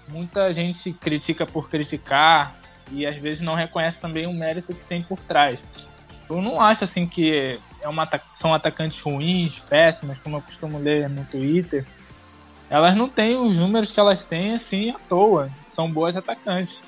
Muita 0.08 0.54
gente 0.54 0.94
critica 0.94 1.46
por 1.46 1.70
criticar 1.70 2.56
e 2.92 3.06
às 3.06 3.18
vezes 3.18 3.42
não 3.42 3.56
reconhece 3.56 4.00
também 4.00 4.28
o 4.28 4.34
mérito 4.34 4.74
que 4.74 4.86
tem 4.86 5.02
por 5.02 5.20
trás. 5.20 5.60
Eu 6.30 6.42
não 6.42 6.62
acho 6.62 6.84
assim 6.84 7.08
que 7.08 7.60
é 7.82 7.90
uma, 7.90 8.08
são 8.36 8.54
atacantes 8.54 9.02
ruins, 9.02 9.60
péssimas, 9.68 10.18
como 10.20 10.38
eu 10.38 10.42
costumo 10.42 10.78
ler 10.78 11.10
no 11.10 11.26
Twitter. 11.26 11.86
Elas 12.70 12.96
não 12.96 13.10
têm 13.10 13.36
os 13.36 13.56
números 13.56 13.92
que 13.92 14.00
elas 14.00 14.24
têm 14.24 14.54
assim 14.54 14.92
à 14.92 15.00
toa 15.10 15.50
são 15.70 15.92
boas 15.92 16.16
atacantes. 16.16 16.80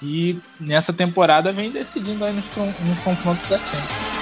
E 0.00 0.38
nessa 0.60 0.92
temporada 0.92 1.52
vem 1.52 1.70
decidindo 1.70 2.24
aí 2.24 2.32
nos, 2.32 2.48
nos 2.78 3.00
confrontos 3.00 3.48
da 3.48 3.58
Champions. 3.58 4.17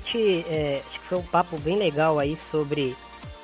Gente, 0.00 0.44
é, 0.48 0.82
acho 0.88 1.00
que 1.00 1.06
foi 1.06 1.18
um 1.18 1.22
papo 1.22 1.58
bem 1.58 1.76
legal 1.76 2.18
aí 2.18 2.36
sobre, 2.50 2.96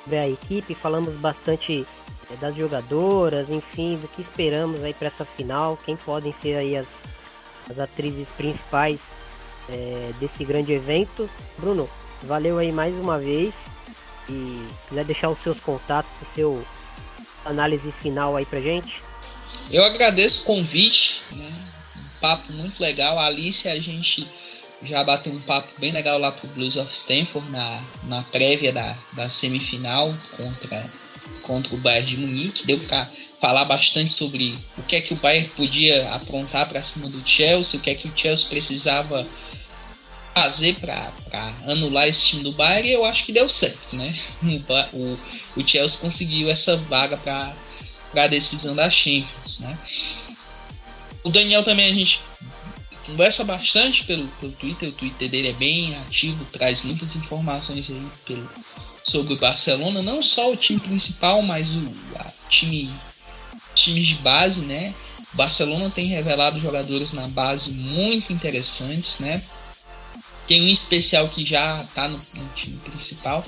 sobre 0.03 0.17
a 0.17 0.27
equipe. 0.27 0.73
Falamos 0.73 1.13
bastante 1.15 1.85
é, 2.31 2.35
das 2.37 2.55
jogadoras, 2.55 3.49
enfim, 3.49 3.97
do 3.97 4.07
que 4.07 4.21
esperamos 4.21 4.83
aí 4.83 4.93
para 4.93 5.07
essa 5.07 5.25
final. 5.25 5.77
Quem 5.85 5.95
podem 5.95 6.33
ser 6.41 6.55
aí 6.57 6.75
as, 6.75 6.87
as 7.69 7.79
atrizes 7.79 8.27
principais 8.29 8.99
é, 9.69 10.11
desse 10.19 10.43
grande 10.43 10.73
evento. 10.73 11.29
Bruno, 11.57 11.89
valeu 12.23 12.57
aí 12.57 12.71
mais 12.71 12.93
uma 12.95 13.19
vez. 13.19 13.53
E 14.29 14.67
quiser 14.89 15.05
deixar 15.05 15.29
os 15.29 15.41
seus 15.41 15.57
contatos, 15.59 16.11
o 16.21 16.35
seu 16.35 16.65
análise 17.45 17.93
final 18.01 18.35
aí 18.35 18.45
pra 18.45 18.59
gente. 18.59 19.01
Eu 19.71 19.85
agradeço 19.85 20.41
o 20.41 20.45
convite, 20.45 21.21
né? 21.31 21.49
um 21.97 22.19
papo 22.19 22.51
muito 22.51 22.79
legal. 22.81 23.17
A 23.17 23.27
Alice, 23.27 23.69
a 23.69 23.79
gente 23.79 24.27
já 24.83 25.03
bateu 25.03 25.33
um 25.33 25.41
papo 25.41 25.69
bem 25.79 25.91
legal 25.91 26.19
lá 26.19 26.31
pro 26.31 26.47
Blues 26.49 26.75
of 26.75 26.93
Stanford 26.93 27.49
na, 27.49 27.83
na 28.03 28.21
prévia 28.23 28.71
da, 28.71 28.95
da 29.13 29.29
semifinal 29.29 30.13
contra, 30.35 30.85
contra 31.41 31.75
o 31.75 31.77
Bayern 31.77 32.07
de 32.07 32.17
Munique. 32.17 32.65
Deu 32.65 32.79
para 32.79 33.09
falar 33.41 33.65
bastante 33.65 34.11
sobre 34.11 34.57
o 34.77 34.83
que 34.83 34.95
é 34.95 35.01
que 35.01 35.13
o 35.13 35.17
Bayern 35.17 35.47
podia 35.49 36.11
aprontar 36.13 36.67
para 36.67 36.83
cima 36.83 37.07
do 37.07 37.27
Chelsea, 37.27 37.79
o 37.79 37.83
que 37.83 37.89
é 37.89 37.95
que 37.95 38.07
o 38.07 38.13
Chelsea 38.15 38.47
precisava 38.49 39.27
fazer 40.33 40.75
para 40.75 41.11
anular 41.65 42.07
esse 42.07 42.27
time 42.27 42.43
do 42.43 42.51
Bayern 42.51 42.87
e 42.87 42.93
eu 42.93 43.03
acho 43.05 43.25
que 43.25 43.31
deu 43.31 43.49
certo, 43.49 43.95
né? 43.95 44.17
O, 44.93 45.17
o 45.55 45.67
Chelsea 45.67 45.99
conseguiu 45.99 46.49
essa 46.49 46.77
vaga 46.77 47.17
para 47.17 47.55
a 48.15 48.27
decisão 48.27 48.75
da 48.75 48.89
Champions, 48.89 49.59
né? 49.59 49.77
O 51.23 51.29
Daniel 51.29 51.63
também 51.63 51.91
a 51.91 51.93
gente 51.93 52.21
conversa 53.07 53.43
bastante 53.43 54.03
pelo, 54.03 54.27
pelo 54.27 54.51
Twitter, 54.51 54.89
o 54.89 54.91
Twitter 54.91 55.29
dele 55.29 55.47
é 55.47 55.53
bem 55.53 55.95
ativo, 55.95 56.45
traz 56.51 56.83
muitas 56.83 57.15
informações 57.15 57.89
aí 57.89 58.07
pelo, 58.25 58.47
sobre 59.03 59.33
o 59.33 59.37
Barcelona, 59.37 60.01
não 60.01 60.21
só 60.21 60.51
o 60.51 60.57
time 60.57 60.79
principal, 60.79 61.41
mas 61.41 61.73
o 61.73 61.93
time, 62.49 62.91
times 63.73 64.07
de 64.07 64.15
base, 64.15 64.61
né? 64.61 64.93
O 65.33 65.37
Barcelona 65.37 65.89
tem 65.89 66.07
revelado 66.07 66.59
jogadores 66.59 67.13
na 67.13 67.27
base 67.27 67.71
muito 67.71 68.33
interessantes, 68.33 69.19
né? 69.19 69.41
Tem 70.45 70.61
um 70.61 70.69
especial 70.69 71.29
que 71.29 71.45
já 71.45 71.81
está 71.81 72.07
no, 72.09 72.21
no, 72.33 72.47
time 72.53 72.77
principal, 72.77 73.45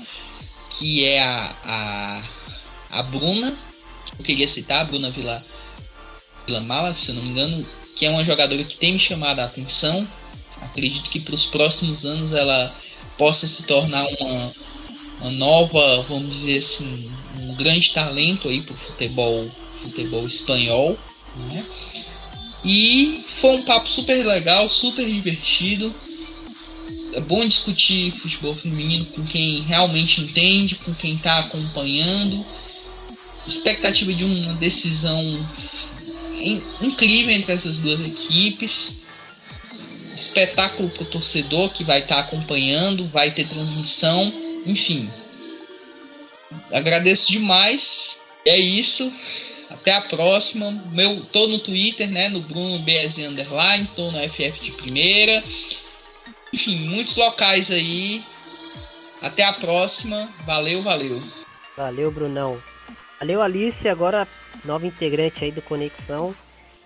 que 0.70 1.04
é 1.04 1.22
a, 1.22 1.54
a, 1.64 2.22
a 2.98 3.02
Bruna, 3.02 3.54
que 4.06 4.22
eu 4.22 4.24
queria 4.24 4.48
citar, 4.48 4.80
a 4.80 4.84
Bruna 4.84 5.10
Vila, 5.10 5.44
Vila 6.46 6.60
Mala, 6.60 6.94
se 6.94 7.12
não 7.12 7.22
me 7.22 7.30
engano, 7.30 7.66
que 7.96 8.06
é 8.06 8.10
uma 8.10 8.24
jogadora 8.24 8.64
que 8.64 8.76
tem 8.76 8.92
me 8.92 8.98
chamado 8.98 9.40
a 9.40 9.44
atenção. 9.44 10.06
Acredito 10.62 11.10
que 11.10 11.20
para 11.20 11.34
os 11.34 11.44
próximos 11.44 12.04
anos 12.04 12.32
ela 12.32 12.74
possa 13.16 13.46
se 13.46 13.64
tornar 13.64 14.06
uma, 14.18 14.52
uma 15.20 15.30
nova, 15.30 16.02
vamos 16.08 16.36
dizer 16.36 16.58
assim, 16.58 17.10
um 17.38 17.54
grande 17.54 17.90
talento 17.90 18.48
aí 18.48 18.60
para 18.60 18.74
o 18.74 18.78
futebol, 18.78 19.50
futebol 19.82 20.26
espanhol. 20.26 20.98
Né? 21.48 21.64
E 22.64 23.24
foi 23.40 23.56
um 23.56 23.62
papo 23.62 23.88
super 23.88 24.24
legal, 24.26 24.68
super 24.68 25.06
divertido. 25.06 25.94
É 27.12 27.20
bom 27.20 27.44
discutir 27.46 28.12
futebol 28.12 28.54
feminino 28.54 29.04
com 29.06 29.24
quem 29.24 29.62
realmente 29.62 30.20
entende, 30.20 30.76
com 30.76 30.94
quem 30.94 31.16
está 31.16 31.40
acompanhando. 31.40 32.44
Expectativa 33.46 34.12
de 34.12 34.24
uma 34.24 34.54
decisão 34.54 35.48
incrível 36.40 37.34
entre 37.34 37.52
essas 37.52 37.78
duas 37.78 38.00
equipes. 38.00 39.00
Espetáculo 40.16 40.90
para 40.90 41.02
o 41.02 41.06
torcedor 41.06 41.70
que 41.70 41.84
vai 41.84 42.00
estar 42.00 42.16
tá 42.16 42.20
acompanhando, 42.20 43.06
vai 43.08 43.30
ter 43.30 43.46
transmissão, 43.46 44.32
enfim. 44.66 45.10
Agradeço 46.72 47.30
demais. 47.30 48.20
É 48.44 48.58
isso. 48.58 49.12
Até 49.70 49.92
a 49.92 50.00
próxima. 50.02 50.70
Meu, 50.92 51.20
tô 51.32 51.46
no 51.46 51.58
Twitter, 51.58 52.10
né? 52.10 52.28
No 52.28 52.40
Bruno 52.40 52.78
BS 52.80 53.18
Underline, 53.18 53.88
tô 53.94 54.10
no 54.10 54.20
FF 54.28 54.60
de 54.60 54.72
primeira. 54.72 55.42
Enfim, 56.52 56.76
muitos 56.88 57.16
locais 57.16 57.70
aí. 57.70 58.22
Até 59.22 59.44
a 59.44 59.52
próxima. 59.52 60.28
Valeu, 60.44 60.82
valeu. 60.82 61.22
Valeu, 61.76 62.10
Brunão. 62.10 62.60
Valeu, 63.20 63.42
Alice. 63.42 63.86
Agora 63.86 64.26
nova 64.64 64.86
integrante 64.86 65.44
aí 65.44 65.52
do 65.52 65.60
Conexão. 65.60 66.34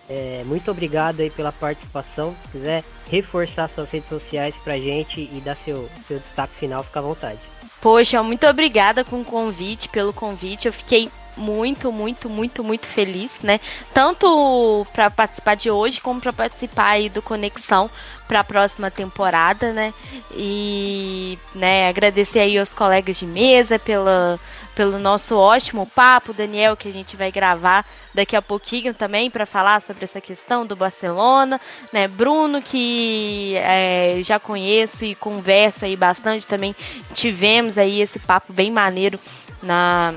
É, 0.07 0.43
muito 0.45 0.69
obrigado 0.69 1.21
aí 1.21 1.29
pela 1.29 1.51
participação. 1.51 2.35
Se 2.43 2.51
quiser 2.51 2.83
reforçar 3.09 3.67
suas 3.69 3.89
redes 3.89 4.09
sociais 4.09 4.53
pra 4.63 4.77
gente 4.77 5.21
e 5.21 5.41
dar 5.43 5.55
seu, 5.55 5.89
seu 6.07 6.19
destaque 6.19 6.53
final, 6.55 6.83
fica 6.83 6.99
à 6.99 7.03
vontade. 7.03 7.39
Poxa, 7.81 8.21
muito 8.21 8.45
obrigada 8.45 9.03
com 9.03 9.21
o 9.21 9.25
convite, 9.25 9.89
pelo 9.89 10.13
convite. 10.13 10.67
Eu 10.67 10.73
fiquei 10.73 11.09
muito, 11.37 11.91
muito, 11.91 12.29
muito, 12.29 12.63
muito 12.63 12.85
feliz, 12.85 13.31
né? 13.41 13.59
Tanto 13.93 14.85
para 14.93 15.09
participar 15.09 15.55
de 15.55 15.69
hoje 15.69 16.01
como 16.01 16.21
para 16.21 16.33
participar 16.33 16.89
aí 16.89 17.09
do 17.09 17.21
Conexão 17.21 17.89
para 18.27 18.39
a 18.39 18.43
próxima 18.43 18.89
temporada, 18.89 19.71
né? 19.71 19.93
E, 20.31 21.37
né, 21.53 21.87
agradecer 21.87 22.39
aí 22.39 22.57
aos 22.57 22.71
colegas 22.71 23.17
de 23.17 23.25
mesa 23.25 23.77
pela 23.77 24.39
pelo 24.75 24.99
nosso 24.99 25.37
ótimo 25.37 25.85
papo, 25.87 26.33
Daniel, 26.33 26.75
que 26.75 26.89
a 26.89 26.91
gente 26.91 27.15
vai 27.15 27.31
gravar 27.31 27.85
daqui 28.13 28.35
a 28.35 28.41
pouquinho 28.41 28.93
também 28.93 29.31
para 29.31 29.45
falar 29.45 29.81
sobre 29.81 30.03
essa 30.03 30.19
questão 30.19 30.65
do 30.65 30.75
Barcelona, 30.75 31.59
né? 31.93 32.07
Bruno, 32.07 32.61
que 32.61 33.55
é, 33.55 34.19
já 34.21 34.37
conheço 34.37 35.05
e 35.05 35.15
converso 35.15 35.85
aí 35.85 35.95
bastante 35.95 36.45
também. 36.45 36.75
Tivemos 37.13 37.77
aí 37.77 38.01
esse 38.01 38.19
papo 38.19 38.51
bem 38.51 38.69
maneiro 38.69 39.17
na 39.63 40.13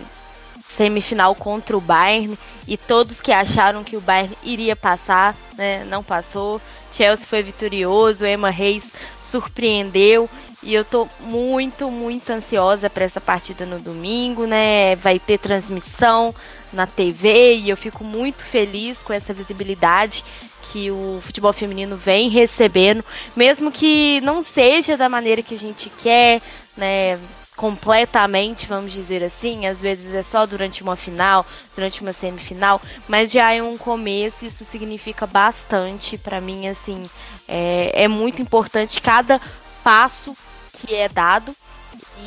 semifinal 0.79 1.35
contra 1.35 1.77
o 1.77 1.81
Bayern 1.81 2.39
e 2.67 2.77
todos 2.77 3.21
que 3.21 3.33
acharam 3.33 3.83
que 3.83 3.97
o 3.97 4.01
Bayern 4.01 4.39
iria 4.45 4.77
passar, 4.77 5.35
né? 5.57 5.85
Não 5.85 6.05
passou. 6.05 6.61
Chelsea 6.93 7.27
foi 7.27 7.43
vitorioso, 7.43 8.25
Emma 8.25 8.49
Reis 8.49 8.85
surpreendeu 9.21 10.31
e 10.63 10.73
eu 10.73 10.85
tô 10.85 11.09
muito, 11.21 11.91
muito 11.91 12.31
ansiosa 12.31 12.89
para 12.89 13.05
essa 13.05 13.21
partida 13.21 13.67
no 13.67 13.81
domingo, 13.81 14.47
né? 14.47 14.95
Vai 14.97 15.19
ter 15.19 15.39
transmissão 15.39 16.33
na 16.73 16.87
TV 16.87 17.57
e 17.57 17.71
eu 17.71 17.77
fico 17.77 18.05
muito 18.05 18.43
feliz 18.43 18.99
com 18.99 19.13
essa 19.13 19.35
visibilidade 19.35 20.25
que 20.71 20.91
o 20.91 21.21
futebol 21.23 21.53
feminino 21.53 21.97
vem 21.97 22.29
recebendo, 22.29 23.05
mesmo 23.35 23.73
que 23.73 24.21
não 24.21 24.43
seja 24.43 24.97
da 24.97 25.09
maneira 25.09 25.43
que 25.43 25.55
a 25.55 25.59
gente 25.59 25.91
quer, 26.03 26.41
né? 26.77 27.19
Completamente, 27.59 28.69
vamos 28.69 28.93
dizer 28.93 29.21
assim, 29.25 29.67
às 29.67 29.81
vezes 29.81 30.15
é 30.15 30.23
só 30.23 30.47
durante 30.47 30.81
uma 30.81 30.95
final, 30.95 31.45
durante 31.75 32.01
uma 32.01 32.13
semifinal, 32.13 32.81
mas 33.09 33.33
já 33.33 33.53
é 33.53 33.61
um 33.61 33.77
começo, 33.77 34.47
isso 34.47 34.65
significa 34.65 35.27
bastante 35.27 36.17
para 36.17 36.41
mim, 36.41 36.69
assim, 36.69 37.05
é, 37.49 38.05
é 38.05 38.07
muito 38.07 38.41
importante 38.41 39.01
cada 39.01 39.41
passo 39.83 40.37
que 40.73 40.95
é 40.95 41.09
dado 41.09 41.53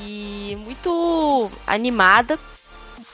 e 0.05 0.57
muito 0.65 1.49
animada. 1.65 2.38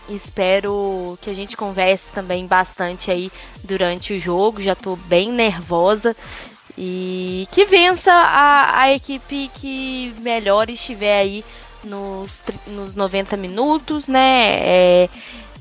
Espero 0.10 1.20
que 1.22 1.30
a 1.30 1.36
gente 1.36 1.56
converse 1.56 2.06
também 2.16 2.48
bastante 2.48 3.12
aí 3.12 3.32
durante 3.64 4.14
o 4.14 4.20
jogo. 4.20 4.62
Já 4.62 4.74
tô 4.74 4.96
bem 4.96 5.32
nervosa. 5.32 6.16
E 6.78 7.48
que 7.52 7.66
vença 7.66 8.12
a, 8.12 8.82
a 8.82 8.94
equipe 8.94 9.52
que 9.54 10.14
melhor 10.20 10.70
estiver 10.70 11.20
aí 11.20 11.44
nos, 11.88 12.42
nos 12.68 12.94
90 12.94 13.36
minutos, 13.38 14.08
né? 14.08 14.60
É, 14.60 15.10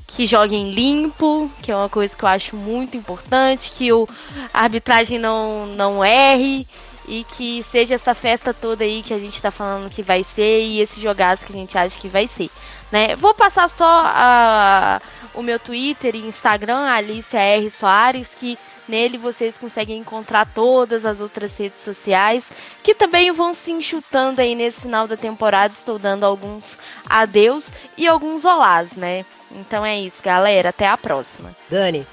que 0.06 0.26
joguem 0.26 0.72
limpo, 0.72 1.50
que 1.62 1.70
é 1.70 1.76
uma 1.76 1.88
coisa 1.88 2.16
que 2.16 2.24
eu 2.24 2.28
acho 2.28 2.56
muito 2.56 2.96
importante, 2.96 3.70
que 3.70 3.92
o, 3.92 4.08
arbitragem 4.52 5.18
não, 5.18 5.66
não 5.66 6.04
erre 6.04 6.66
e 7.06 7.24
que 7.36 7.62
seja 7.62 7.94
essa 7.94 8.14
festa 8.14 8.52
toda 8.52 8.82
aí 8.82 9.02
que 9.02 9.12
a 9.14 9.18
gente 9.18 9.40
tá 9.40 9.50
falando 9.50 9.90
que 9.90 10.02
vai 10.02 10.24
ser 10.24 10.62
e 10.62 10.80
esse 10.80 11.00
jogaço 11.00 11.44
que 11.44 11.52
a 11.52 11.56
gente 11.56 11.76
acha 11.76 11.98
que 11.98 12.08
vai 12.08 12.26
ser, 12.26 12.50
né? 12.90 13.14
Vou 13.16 13.34
passar 13.34 13.68
só 13.68 14.02
a, 14.06 15.00
o 15.34 15.42
meu 15.42 15.58
Twitter 15.58 16.16
e 16.16 16.26
Instagram, 16.26 16.86
Alicia 16.86 17.40
R 17.40 17.70
Soares, 17.70 18.28
que 18.40 18.58
Nele 18.88 19.18
vocês 19.18 19.56
conseguem 19.56 19.98
encontrar 19.98 20.46
todas 20.46 21.04
as 21.04 21.20
outras 21.20 21.56
redes 21.56 21.82
sociais 21.82 22.44
que 22.82 22.94
também 22.94 23.32
vão 23.32 23.52
se 23.52 23.72
enxutando 23.72 24.40
aí 24.40 24.54
nesse 24.54 24.82
final 24.82 25.08
da 25.08 25.16
temporada. 25.16 25.72
Estou 25.72 25.98
dando 25.98 26.24
alguns 26.24 26.78
adeus 27.08 27.68
e 27.96 28.06
alguns 28.06 28.44
olás, 28.44 28.92
né? 28.92 29.24
Então 29.50 29.84
é 29.84 29.98
isso, 29.98 30.22
galera. 30.22 30.68
Até 30.68 30.86
a 30.86 30.96
próxima. 30.96 31.50
Dani, 31.68 32.06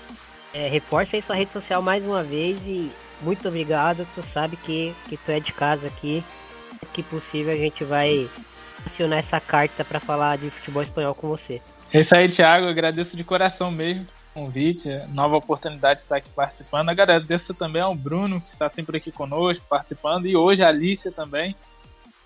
é, 0.54 0.68
reforça 0.68 1.16
aí 1.16 1.22
sua 1.22 1.36
rede 1.36 1.52
social 1.52 1.82
mais 1.82 2.04
uma 2.04 2.24
vez 2.24 2.58
e 2.66 2.92
muito 3.22 3.48
obrigado. 3.48 4.08
Tu 4.16 4.24
sabe 4.34 4.58
que, 4.58 4.94
que 5.08 5.18
tu 5.18 5.32
é 5.32 5.40
de 5.40 5.54
casa 5.54 5.88
aqui. 5.88 6.24
Que 6.92 7.04
possível 7.04 7.54
a 7.54 7.58
gente 7.58 7.84
vai 7.84 8.28
acionar 8.86 9.20
essa 9.20 9.40
carta 9.40 9.86
para 9.86 10.00
falar 10.00 10.38
de 10.38 10.50
futebol 10.50 10.84
espanhol 10.84 11.16
com 11.16 11.28
você. 11.28 11.62
É 11.94 12.02
isso 12.02 12.16
aí, 12.16 12.30
Thiago. 12.30 12.66
Eu 12.66 12.70
agradeço 12.70 13.16
de 13.16 13.24
coração 13.24 13.72
mesmo 13.72 14.06
convite, 14.34 14.90
nova 15.10 15.38
oportunidade 15.38 16.00
de 16.00 16.02
estar 16.02 16.18
aqui 16.18 16.30
participando. 16.30 16.90
Agradeço 16.90 17.54
também 17.54 17.82
ao 17.82 17.94
Bruno, 17.94 18.42
que 18.42 18.50
está 18.50 18.68
sempre 18.70 18.98
aqui 18.98 19.12
conosco, 19.12 19.66
participando, 19.70 20.26
e 20.26 20.36
hoje 20.36 20.64
a 20.64 20.70
Alicia 20.70 21.12
também. 21.12 21.56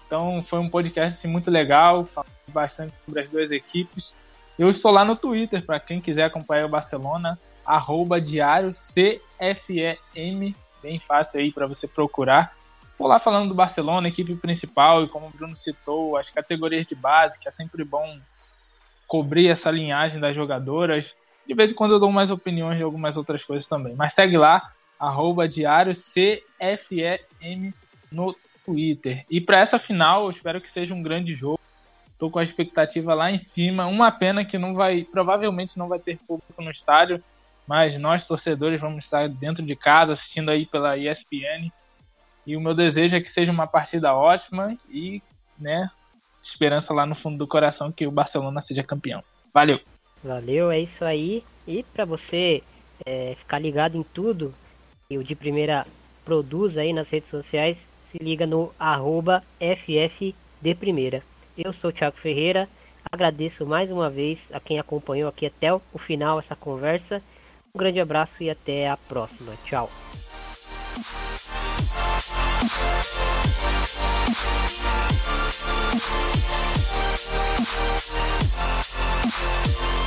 Então 0.06 0.42
foi 0.44 0.60
um 0.60 0.70
podcast 0.70 1.18
assim, 1.18 1.28
muito 1.28 1.52
legal, 1.52 2.06
falando 2.06 2.32
bastante 2.48 2.94
sobre 3.06 3.22
as 3.22 3.30
duas 3.30 3.52
equipes. 3.52 4.14
Eu 4.58 4.70
estou 4.70 4.92
lá 4.92 5.04
no 5.04 5.16
Twitter, 5.16 5.64
para 5.64 5.80
quem 5.80 6.00
quiser 6.00 6.24
acompanhar 6.24 6.66
o 6.66 6.70
Barcelona, 6.70 7.38
arroba 7.66 8.22
diário 8.22 8.72
CFEM, 8.72 10.56
bem 10.82 11.00
fácil 11.00 11.42
aí 11.42 11.52
para 11.52 11.68
você 11.68 11.88
procurar. 11.88 12.56
Vou 12.98 13.08
lá 13.08 13.20
falando 13.20 13.50
do 13.50 13.54
Barcelona, 13.54 14.08
equipe 14.08 14.34
principal, 14.36 15.04
e 15.04 15.10
como 15.10 15.28
o 15.28 15.30
Bruno 15.30 15.56
citou, 15.56 16.18
as 16.18 16.30
categorias 16.30 16.86
de 16.86 16.96
base, 16.96 17.38
que 17.38 17.48
é 17.48 17.52
sempre 17.52 17.84
bom 17.84 18.18
cobrir 19.06 19.50
essa 19.50 19.70
linhagem 19.70 20.20
das 20.20 20.36
jogadoras, 20.36 21.14
de 21.48 21.54
vez 21.54 21.72
em 21.72 21.74
quando 21.74 21.94
eu 21.94 22.00
dou 22.00 22.12
mais 22.12 22.30
opiniões 22.30 22.78
de 22.78 22.84
algumas 22.84 23.16
outras 23.16 23.44
coisas 23.44 23.66
também. 23.66 23.96
Mas 23.96 24.14
segue 24.14 24.38
lá, 24.38 24.72
arroba 25.00 25.48
diário 25.48 25.94
CFEM 25.94 27.74
no 28.12 28.36
Twitter. 28.66 29.26
E 29.30 29.40
para 29.40 29.60
essa 29.60 29.80
final, 29.80 30.26
eu 30.26 30.30
espero 30.30 30.60
que 30.60 30.70
seja 30.70 30.94
um 30.94 31.02
grande 31.02 31.34
jogo. 31.34 31.60
Tô 32.20 32.30
com 32.30 32.40
a 32.40 32.44
expectativa 32.44 33.14
lá 33.14 33.32
em 33.32 33.40
cima. 33.40 33.86
Uma 33.86 34.12
pena 34.12 34.44
que 34.44 34.58
não 34.58 34.74
vai, 34.74 35.04
provavelmente 35.04 35.78
não 35.78 35.88
vai 35.88 36.00
ter 36.00 36.18
público 36.18 36.62
no 36.62 36.72
estádio, 36.72 37.24
mas 37.66 37.98
nós 38.00 38.26
torcedores 38.26 38.82
vamos 38.82 39.06
estar 39.06 39.30
dentro 39.30 39.64
de 39.64 39.76
casa 39.76 40.14
assistindo 40.14 40.50
aí 40.50 40.66
pela 40.66 40.98
ESPN. 40.98 41.72
E 42.46 42.58
o 42.58 42.62
meu 42.62 42.74
desejo 42.74 43.16
é 43.16 43.22
que 43.22 43.30
seja 43.30 43.52
uma 43.52 43.68
partida 43.68 44.14
ótima 44.14 44.76
e, 44.90 45.22
né, 45.60 45.90
esperança 46.42 46.94
lá 46.94 47.06
no 47.06 47.16
fundo 47.16 47.38
do 47.38 47.48
coração 47.48 47.92
que 47.92 48.08
o 48.08 48.12
Barcelona 48.12 48.62
seja 48.62 48.84
campeão. 48.84 49.24
Valeu. 49.54 49.80
Valeu, 50.28 50.70
é 50.70 50.80
isso 50.80 51.06
aí. 51.06 51.42
E 51.66 51.84
para 51.84 52.04
você 52.04 52.62
é, 53.06 53.34
ficar 53.40 53.60
ligado 53.60 53.98
em 53.98 54.04
tudo 54.04 54.54
que 55.08 55.18
o 55.18 55.24
De 55.24 55.34
Primeira 55.36 55.88
produz 56.26 56.78
aí 56.78 56.92
nas 56.92 57.10
redes 57.10 57.30
sociais, 57.30 57.78
se 58.12 58.18
liga 58.18 58.46
no 58.46 58.74
arroba 58.78 59.42
FFDeprimeira. 59.60 61.24
Eu 61.58 61.72
sou 61.72 61.90
o 61.92 61.94
Thiago 61.94 62.18
Ferreira, 62.18 62.68
agradeço 63.10 63.66
mais 63.66 63.90
uma 63.90 64.10
vez 64.10 64.50
a 64.52 64.60
quem 64.60 64.78
acompanhou 64.78 65.30
aqui 65.30 65.46
até 65.46 65.74
o 65.74 65.82
final 65.98 66.40
essa 66.40 66.58
conversa. 66.58 67.24
Um 67.74 67.80
grande 67.80 68.02
abraço 68.02 68.44
e 68.44 68.50
até 68.50 68.90
a 68.90 68.98
próxima. 68.98 69.54
Tchau. 69.66 69.90
Thank 79.30 80.02
you. 80.02 80.07